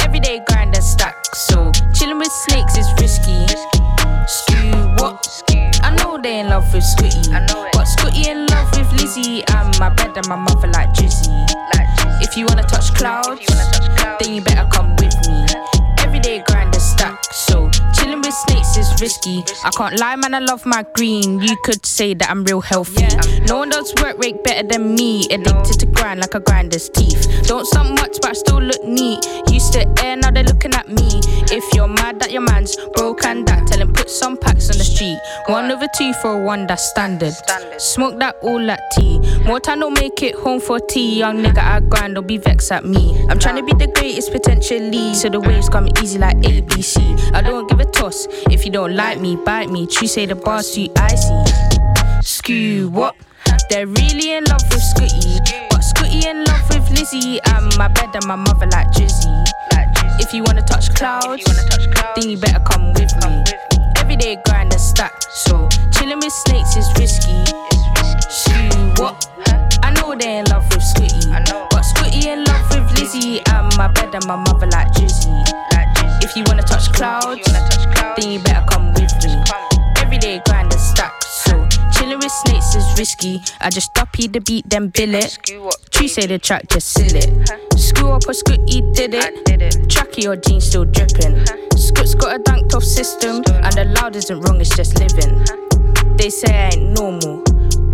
Everyday 0.00 0.40
grind 0.48 0.74
and 0.74 0.84
stack, 0.84 1.14
so 1.34 1.72
chilling 1.92 2.18
with 2.18 2.32
snakes 2.32 2.78
is 2.78 2.88
risky. 3.00 3.44
Scoo, 4.24 5.00
what? 5.00 5.17
I 6.28 6.30
they 6.30 6.40
in 6.40 6.48
love 6.48 6.74
with 6.74 6.84
Scooty. 6.84 7.32
But 7.72 7.86
Scooty 7.86 8.26
in 8.28 8.44
love 8.46 8.68
with 8.76 8.92
Lizzie. 9.00 9.42
And 9.48 9.78
my 9.80 9.88
bed 9.88 10.14
and 10.14 10.28
my 10.28 10.36
mother 10.36 10.68
like 10.68 10.92
Drizzy. 10.92 11.32
If 12.20 12.36
you 12.36 12.44
wanna 12.44 12.64
touch 12.64 12.92
clouds, 12.92 13.40
you 13.40 13.46
wanna 13.48 13.70
touch 13.70 13.96
clouds, 13.96 14.26
then 14.26 14.34
you 14.34 14.42
better 14.42 14.68
come 14.70 14.94
with 14.96 15.16
me. 15.26 15.46
Everyday 16.04 16.42
grind 16.46 16.74
and 16.74 16.82
stack, 16.82 17.24
so 17.32 17.70
chilling 17.94 18.17
with 18.28 18.34
snakes 18.34 18.76
is 18.76 19.00
risky. 19.00 19.42
I 19.64 19.70
can't 19.70 19.98
lie, 19.98 20.16
man, 20.16 20.34
I 20.34 20.40
love 20.40 20.66
my 20.66 20.84
green. 20.94 21.40
You 21.40 21.56
could 21.64 21.86
say 21.86 22.12
that 22.12 22.30
I'm 22.30 22.44
real 22.44 22.60
healthy. 22.60 23.06
No 23.46 23.58
one 23.58 23.70
does 23.70 23.94
work 24.02 24.18
rate 24.18 24.44
better 24.44 24.66
than 24.68 24.94
me. 24.94 25.26
Addicted 25.30 25.80
to 25.80 25.86
grind 25.86 26.20
like 26.20 26.34
a 26.34 26.40
grinder's 26.40 26.90
teeth. 26.90 27.44
Don't 27.44 27.66
stump 27.66 27.90
much, 27.90 28.18
but 28.20 28.30
I 28.30 28.32
still 28.34 28.60
look 28.60 28.84
neat. 28.84 29.24
Used 29.50 29.72
to 29.72 29.86
air, 30.04 30.16
now 30.16 30.30
they're 30.30 30.44
looking 30.44 30.74
at 30.74 30.88
me. 30.88 31.08
If 31.50 31.64
you're 31.74 31.88
mad 31.88 32.20
that 32.20 32.30
your 32.30 32.42
man's 32.42 32.76
broke 32.94 33.24
and 33.24 33.46
that, 33.48 33.66
tell 33.66 33.80
him 33.80 33.94
put 33.94 34.10
some 34.10 34.36
packs 34.36 34.68
on 34.70 34.76
the 34.76 34.84
street. 34.84 35.18
One 35.46 35.70
over 35.70 35.86
two 35.96 36.12
for 36.14 36.42
one, 36.44 36.66
that's 36.66 36.84
standard. 36.90 37.32
Smoke 37.78 38.18
that 38.18 38.36
all 38.42 38.64
that 38.66 38.82
tea. 38.92 39.18
More 39.44 39.60
time 39.60 39.80
don't 39.80 39.94
make 39.94 40.22
it 40.22 40.34
home 40.34 40.60
for 40.60 40.78
tea. 40.78 41.18
Young 41.18 41.42
nigga, 41.42 41.62
I 41.62 41.80
grind, 41.80 42.16
don't 42.16 42.26
be 42.26 42.36
vexed 42.36 42.70
at 42.72 42.84
me. 42.84 43.16
I'm 43.30 43.38
trying 43.38 43.56
to 43.56 43.62
be 43.62 43.72
the 43.72 43.90
greatest 43.90 44.32
potentially. 44.32 45.14
So 45.14 45.30
the 45.30 45.40
waves 45.40 45.70
come 45.70 45.88
easy 46.02 46.18
like 46.18 46.36
ABC. 46.38 47.32
I 47.32 47.40
don't 47.40 47.68
give 47.70 47.80
a 47.80 47.86
toss 47.86 48.17
if 48.50 48.64
you 48.64 48.70
don't 48.70 48.94
like 48.96 49.20
me, 49.20 49.36
bite 49.36 49.70
me. 49.70 49.86
True 49.86 50.08
say 50.08 50.26
the 50.26 50.34
bar's 50.34 50.74
too 50.74 50.88
icy. 50.96 51.34
Skew, 52.22 52.88
what? 52.90 53.14
They're 53.70 53.86
really 53.86 54.32
in 54.32 54.44
love 54.44 54.62
with 54.70 54.82
Scooty. 54.82 55.38
But 55.70 55.80
Scooty 55.80 56.24
in 56.24 56.44
love 56.44 56.68
with 56.70 56.90
Lizzie. 56.90 57.40
And 57.44 57.76
my 57.76 57.88
bed 57.88 58.14
and 58.14 58.26
my 58.26 58.36
mother 58.36 58.66
like 58.66 58.88
Drizzy. 58.88 59.44
If 60.20 60.32
you 60.34 60.42
wanna 60.42 60.62
touch 60.62 60.94
clouds, 60.94 61.44
then 62.16 62.30
you 62.30 62.38
better 62.38 62.60
come 62.60 62.92
with 62.94 63.12
me. 63.24 63.44
Everyday 63.96 64.36
grind 64.46 64.72
and 64.72 64.80
stack. 64.80 65.12
So 65.30 65.68
chilling 65.92 66.18
with 66.18 66.32
snakes 66.32 66.76
is 66.76 66.88
risky. 66.98 67.44
Skew, 68.28 68.92
what? 68.96 69.30
I 69.82 69.92
know 69.92 70.14
they 70.14 70.38
in 70.38 70.44
love 70.46 70.64
with 70.70 70.82
Scooty. 70.82 71.28
But 71.70 71.82
Scooty 71.82 72.26
in 72.26 72.44
love 72.44 72.68
with 72.70 72.98
Lizzie. 72.98 73.40
And 73.50 73.76
my 73.76 73.88
bed 73.88 74.14
and 74.14 74.26
my 74.26 74.36
mother 74.36 74.66
like 74.66 74.88
Drizzy. 74.92 75.28
If 76.28 76.36
you 76.36 76.44
wanna 76.46 76.62
touch 76.62 76.92
clouds, 76.92 77.50
then 78.18 78.30
you 78.30 78.38
better 78.40 78.62
come 78.68 78.92
with 78.92 79.10
me. 79.24 79.32
Everyday 79.96 80.42
grind 80.44 80.70
and 80.70 80.80
stack. 80.80 81.22
So 81.22 81.66
chilling 81.90 82.18
with 82.18 82.30
snakes 82.30 82.74
is 82.74 82.84
risky. 82.98 83.40
I 83.62 83.70
just 83.70 83.94
copy 83.94 84.28
the 84.28 84.40
beat, 84.40 84.68
then 84.68 84.88
bill 84.88 85.14
it. 85.14 85.38
True 85.90 86.06
say 86.06 86.26
the 86.26 86.38
track, 86.38 86.68
just 86.68 86.92
seal 86.92 87.16
it. 87.16 87.78
Screw 87.78 88.10
up 88.10 88.28
or 88.28 88.34
Scooty 88.34 88.94
did 88.94 89.14
it. 89.14 89.46
Tracky 89.88 90.28
or 90.28 90.36
jeans 90.36 90.66
still 90.66 90.84
dripping. 90.84 91.46
Scoot's 91.78 92.14
got 92.14 92.36
a 92.36 92.42
dunked 92.42 92.74
off 92.74 92.84
system, 92.84 93.36
and 93.48 93.72
the 93.72 93.86
loud 93.98 94.14
isn't 94.14 94.38
wrong, 94.42 94.60
it's 94.60 94.76
just 94.76 95.00
living. 95.00 95.42
They 96.18 96.28
say 96.28 96.54
I 96.54 96.68
ain't 96.76 96.92
normal. 96.92 97.42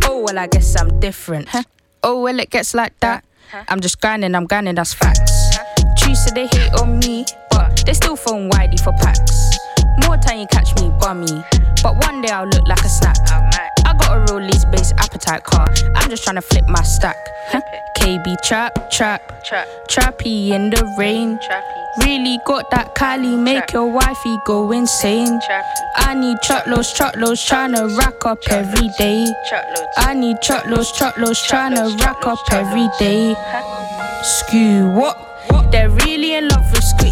Oh 0.06 0.22
well, 0.26 0.40
I 0.40 0.48
guess 0.48 0.74
I'm 0.74 0.98
different. 0.98 1.48
Oh 2.02 2.20
well, 2.20 2.40
it 2.40 2.50
gets 2.50 2.74
like 2.74 2.98
that. 2.98 3.24
I'm 3.68 3.78
just 3.78 4.00
grinding, 4.00 4.34
I'm 4.34 4.46
grinding, 4.46 4.74
that's 4.74 4.92
facts. 4.92 5.56
True 5.98 6.16
say 6.16 6.34
they 6.34 6.46
hate 6.48 6.74
on 6.74 6.98
me, 6.98 7.24
they 7.86 7.94
still 7.94 8.16
phone 8.16 8.50
widey 8.50 8.80
for 8.80 8.92
packs. 8.94 9.58
More 10.06 10.16
time 10.16 10.38
you 10.38 10.46
catch 10.46 10.74
me 10.80 10.90
bummy, 11.00 11.44
but 11.82 11.96
one 12.04 12.22
day 12.22 12.30
I'll 12.30 12.46
look 12.46 12.66
like 12.66 12.84
a 12.84 12.88
snack. 12.88 13.16
I 13.86 13.94
got 13.98 14.16
a 14.16 14.32
real 14.32 14.44
lease 14.44 14.64
based 14.64 14.94
appetite 14.98 15.44
car. 15.44 15.68
I'm 15.94 16.10
just 16.10 16.24
trying 16.24 16.36
to 16.36 16.42
flip 16.42 16.64
my 16.68 16.82
stack. 16.82 17.16
Huh? 17.48 17.60
KB 17.98 18.36
trap, 18.42 18.90
trap, 18.90 19.22
trappy 19.88 20.50
in 20.50 20.70
the 20.70 20.94
rain. 20.98 21.38
Really 22.00 22.38
got 22.44 22.70
that 22.70 22.94
Kylie, 22.96 23.38
make 23.38 23.72
your 23.72 23.90
wifey 23.90 24.36
go 24.46 24.72
insane. 24.72 25.38
I 25.96 26.14
need 26.14 26.38
truckloads, 26.42 26.92
truckloads, 26.92 27.40
tryna 27.46 27.96
rack 27.96 28.24
up 28.26 28.38
every 28.50 28.88
day. 28.98 29.32
I 29.96 30.14
need 30.14 30.36
truckloads, 30.42 30.90
truckloads, 30.92 31.40
tryna 31.48 31.98
rack 32.00 32.26
up 32.26 32.38
every 32.50 32.88
day. 32.98 33.34
Skew, 34.22 34.90
what? 34.90 35.16
They're 35.70 35.90
really 35.90 36.34
in 36.34 36.48
love 36.48 36.64
with 36.72 36.82
Scooty, 36.84 37.03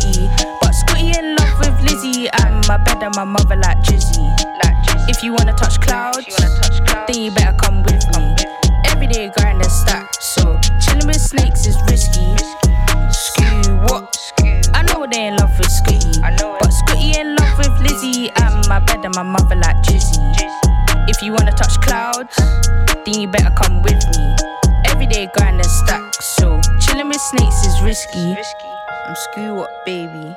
my 2.72 2.78
bed 2.78 3.02
and 3.02 3.14
my 3.14 3.24
mother 3.24 3.56
like 3.56 3.76
Jizzy. 3.84 4.24
Like 4.64 4.76
Jizzy. 4.88 5.10
If 5.10 5.22
you 5.22 5.34
wanna 5.34 5.52
touch 5.52 5.78
clouds, 5.82 6.26
you 6.26 6.32
wanna 6.32 6.56
touch 6.56 6.80
clouds 6.86 7.12
then 7.12 7.20
you 7.20 7.30
better 7.32 7.54
come 7.58 7.82
with 7.82 8.00
come 8.14 8.22
me. 8.22 8.30
With. 8.32 8.90
Everyday 8.90 9.30
grind 9.36 9.60
and 9.60 9.70
stack, 9.70 10.08
so 10.22 10.58
chilling 10.80 11.06
with 11.06 11.20
snakes 11.20 11.66
is 11.66 11.76
risky. 11.90 12.24
risky. 12.32 13.44
What? 13.84 14.16
Screw. 14.16 14.60
I 14.72 14.84
know 14.88 15.06
they 15.06 15.26
in 15.26 15.36
love 15.36 15.52
with 15.58 15.68
Scooty, 15.68 16.16
but 16.22 16.72
Scooty 16.80 17.14
in 17.20 17.36
love 17.36 17.58
with 17.58 17.76
Lizzie. 17.84 18.30
And 18.40 18.66
my 18.68 18.78
bed 18.78 19.04
and 19.04 19.14
my 19.14 19.22
mother 19.22 19.56
like 19.56 19.76
Jizzy. 19.84 20.24
Jizzy. 20.32 21.10
If 21.10 21.20
you 21.20 21.34
wanna 21.34 21.52
touch 21.52 21.78
clouds, 21.82 22.34
then 23.04 23.20
you 23.20 23.28
better 23.28 23.52
come 23.54 23.82
with 23.82 24.00
me. 24.16 24.34
Everyday 24.86 25.28
grind 25.36 25.56
and 25.56 25.72
stack, 25.84 26.14
so 26.38 26.58
chilling 26.80 27.08
with 27.08 27.20
snakes 27.20 27.66
is 27.66 27.82
risky. 27.82 28.32
risky. 28.34 28.72
I'm 28.88 29.14
screw 29.14 29.56
what, 29.56 29.84
baby. 29.84 30.34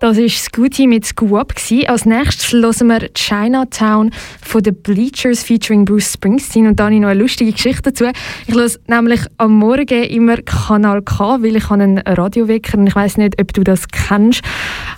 Das 0.00 0.16
war 0.16 0.28
Scooty 0.28 0.86
mit 0.86 1.04
Scoop. 1.04 1.54
Als 1.88 2.06
nächstes 2.06 2.52
hören 2.52 2.86
wir 2.86 3.12
Chinatown 3.14 4.12
von 4.42 4.62
den 4.62 4.76
Bleachers 4.76 5.42
featuring 5.42 5.84
Bruce 5.84 6.12
Springsteen. 6.12 6.68
Und 6.68 6.78
da 6.78 6.84
habe 6.84 6.94
ich 6.94 7.00
noch 7.00 7.08
eine 7.08 7.20
lustige 7.20 7.50
Geschichte 7.50 7.90
dazu. 7.90 8.04
Ich 8.46 8.54
höre 8.54 8.70
nämlich 8.86 9.20
am 9.38 9.54
Morgen 9.54 10.04
immer 10.04 10.36
Kanal 10.36 11.02
K, 11.02 11.42
weil 11.42 11.56
ich 11.56 11.68
einen 11.70 11.98
Radiowecker 11.98 12.78
und 12.78 12.86
ich 12.86 12.94
weiß 12.94 13.16
nicht, 13.16 13.40
ob 13.40 13.52
du 13.52 13.64
das 13.64 13.88
kennst. 13.88 14.42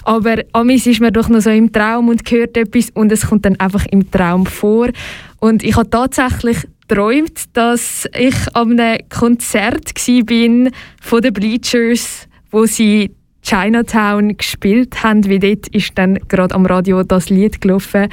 Aber 0.05 0.37
amis 0.53 0.87
ist 0.87 1.01
mir 1.01 1.13
doch 1.13 1.31
noch 1.31 1.41
so 1.41 1.49
im 1.49 1.73
Traum 1.73 2.11
und 2.11 2.31
hört 2.31 2.59
etwas 2.59 2.91
und 2.91 3.11
es 3.11 3.27
kommt 3.27 3.47
dann 3.47 3.59
einfach 3.59 3.87
im 3.87 4.11
Traum 4.11 4.45
vor. 4.45 4.91
Und 5.39 5.63
ich 5.63 5.77
habe 5.77 5.89
tatsächlich 5.89 6.69
geträumt, 6.87 7.45
dass 7.55 8.07
ich 8.19 8.35
an 8.55 8.79
einem 8.79 8.99
Konzert 9.09 9.95
war 9.97 10.71
von 11.01 11.23
den 11.23 11.33
Bleachers, 11.33 12.29
wo 12.51 12.67
sie 12.67 13.13
Chinatown 13.43 14.37
gespielt 14.37 15.03
haben, 15.03 15.25
wie 15.27 15.39
dort 15.39 15.69
ist 15.69 15.93
dann 15.97 16.19
gerade 16.29 16.55
am 16.55 16.67
Radio 16.67 17.03
das 17.03 17.31
Lied 17.31 17.61
gelaufen. 17.61 18.09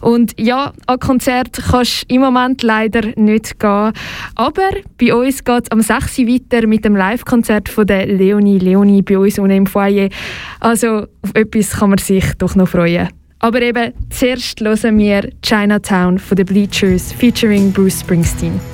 Und 0.00 0.38
ja, 0.38 0.72
an 0.86 0.98
Konzert 0.98 1.58
kannst 1.70 2.02
du 2.02 2.14
im 2.14 2.20
Moment 2.20 2.62
leider 2.62 3.02
nicht 3.16 3.58
gehen. 3.58 3.92
Aber 4.34 4.70
bei 5.00 5.14
uns 5.14 5.44
geht 5.44 5.64
es 5.64 5.70
am 5.70 5.80
6. 5.80 6.18
weiter 6.18 6.66
mit 6.66 6.84
dem 6.84 6.94
Live-Konzert 6.94 7.70
von 7.70 7.86
der 7.86 8.06
Leonie 8.06 8.58
Leonie 8.58 9.00
bei 9.00 9.18
uns 9.18 9.38
unten 9.38 9.56
im 9.56 9.66
Foyer. 9.66 10.10
Also 10.60 11.06
auf 11.22 11.30
etwas 11.34 11.70
kann 11.70 11.90
man 11.90 11.98
sich 11.98 12.24
doch 12.38 12.54
noch 12.54 12.68
freuen. 12.68 13.08
Aber 13.38 13.60
eben, 13.62 13.92
zuerst 14.10 14.60
hören 14.60 14.98
wir 14.98 15.30
Chinatown 15.42 16.18
von 16.18 16.36
den 16.36 16.46
Bleachers 16.46 17.12
featuring 17.12 17.72
Bruce 17.72 18.00
Springsteen. 18.00 18.73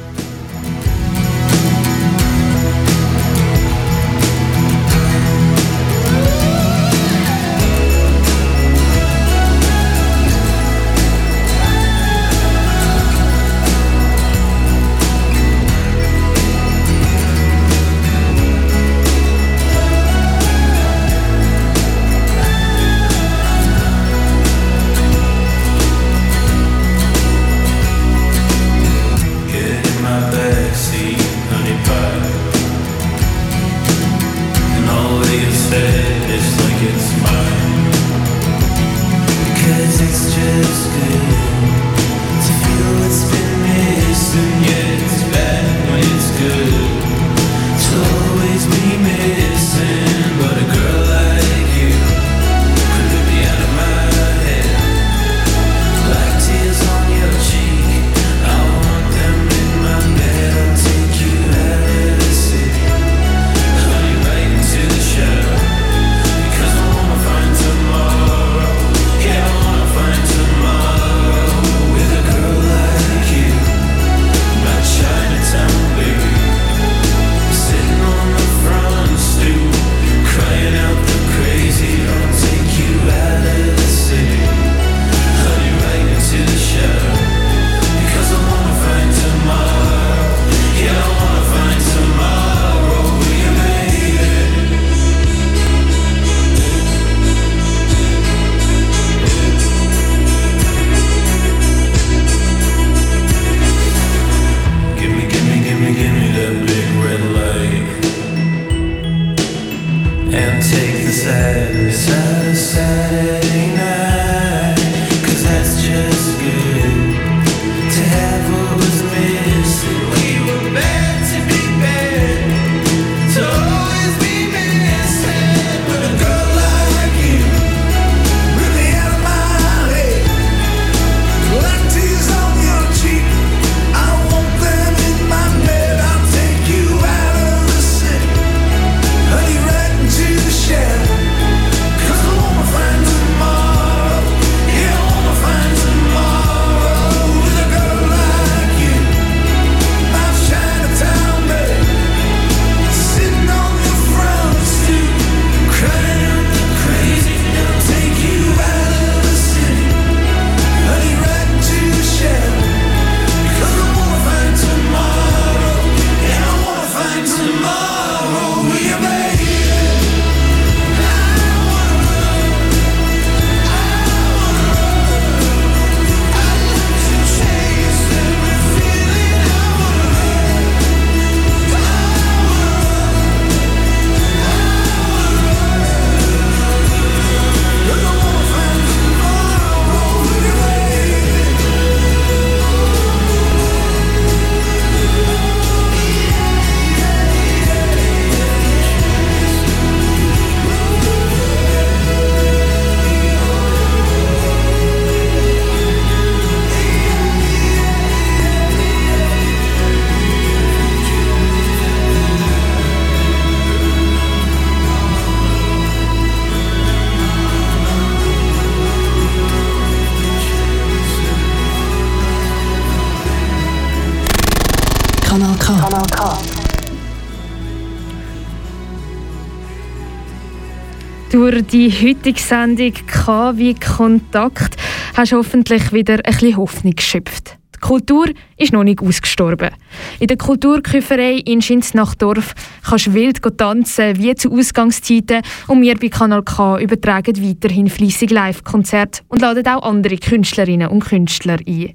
Die 231.73 231.91
heutige 231.91 232.41
Sendung 232.41 232.93
K 233.07 233.57
wie 233.57 233.75
Kontakt 233.75 234.77
hast 235.17 235.33
hoffentlich 235.33 235.93
wieder 235.93 236.15
ein 236.15 236.33
bisschen 236.33 236.57
Hoffnung 236.57 236.95
geschöpft. 236.95 237.59
Die 237.77 237.79
Kultur 237.81 238.27
ist 238.57 238.73
noch 238.73 238.83
nicht 238.83 239.01
ausgestorben. 239.01 239.71
In 240.19 240.27
der 240.27 240.37
Kulturküferei 240.37 241.37
in 241.37 241.63
Schinsnachdorf 241.63 242.55
kannst 242.83 243.07
du 243.07 243.15
wild 243.15 243.41
tanzen, 243.57 244.19
wie 244.19 244.35
zu 244.35 244.53
Ausgangszeiten. 244.53 245.43
Und 245.69 245.83
wir 245.83 245.97
bei 245.97 246.09
Kanal 246.09 246.43
K 246.43 246.79
übertragen 246.79 247.43
weiterhin 247.43 247.89
fleissig 247.89 248.31
Live-Konzerte 248.31 249.23
und 249.29 249.41
laden 249.41 249.67
auch 249.69 249.83
andere 249.83 250.17
Künstlerinnen 250.17 250.89
und 250.89 251.05
Künstler 251.05 251.59
ein. 251.67 251.95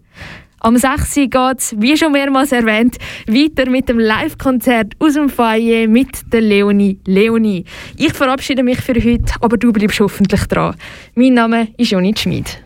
Am 0.66 0.78
6. 0.78 1.14
geht 1.14 1.60
es, 1.60 1.76
wie 1.78 1.96
schon 1.96 2.12
mehrmals 2.12 2.52
erwähnt, 2.52 2.98
weiter 3.28 3.70
mit 3.70 3.88
dem 3.88 4.00
Live-Konzert 4.00 4.94
aus 4.98 5.14
dem 5.14 5.30
Foyer 5.30 5.88
mit 5.88 6.34
der 6.34 6.42
Leonie 6.42 6.98
Leonie. 7.06 7.66
Ich 7.98 8.14
verabschiede 8.14 8.64
mich 8.64 8.82
für 8.82 8.96
heute, 8.96 9.32
aber 9.42 9.58
du 9.58 9.72
bleibst 9.72 10.00
hoffentlich 10.00 10.44
dran. 10.46 10.76
Mein 11.14 11.36
Name 11.36 11.68
ist 11.78 11.92
Joni 11.92 12.16
Schmid. 12.18 12.64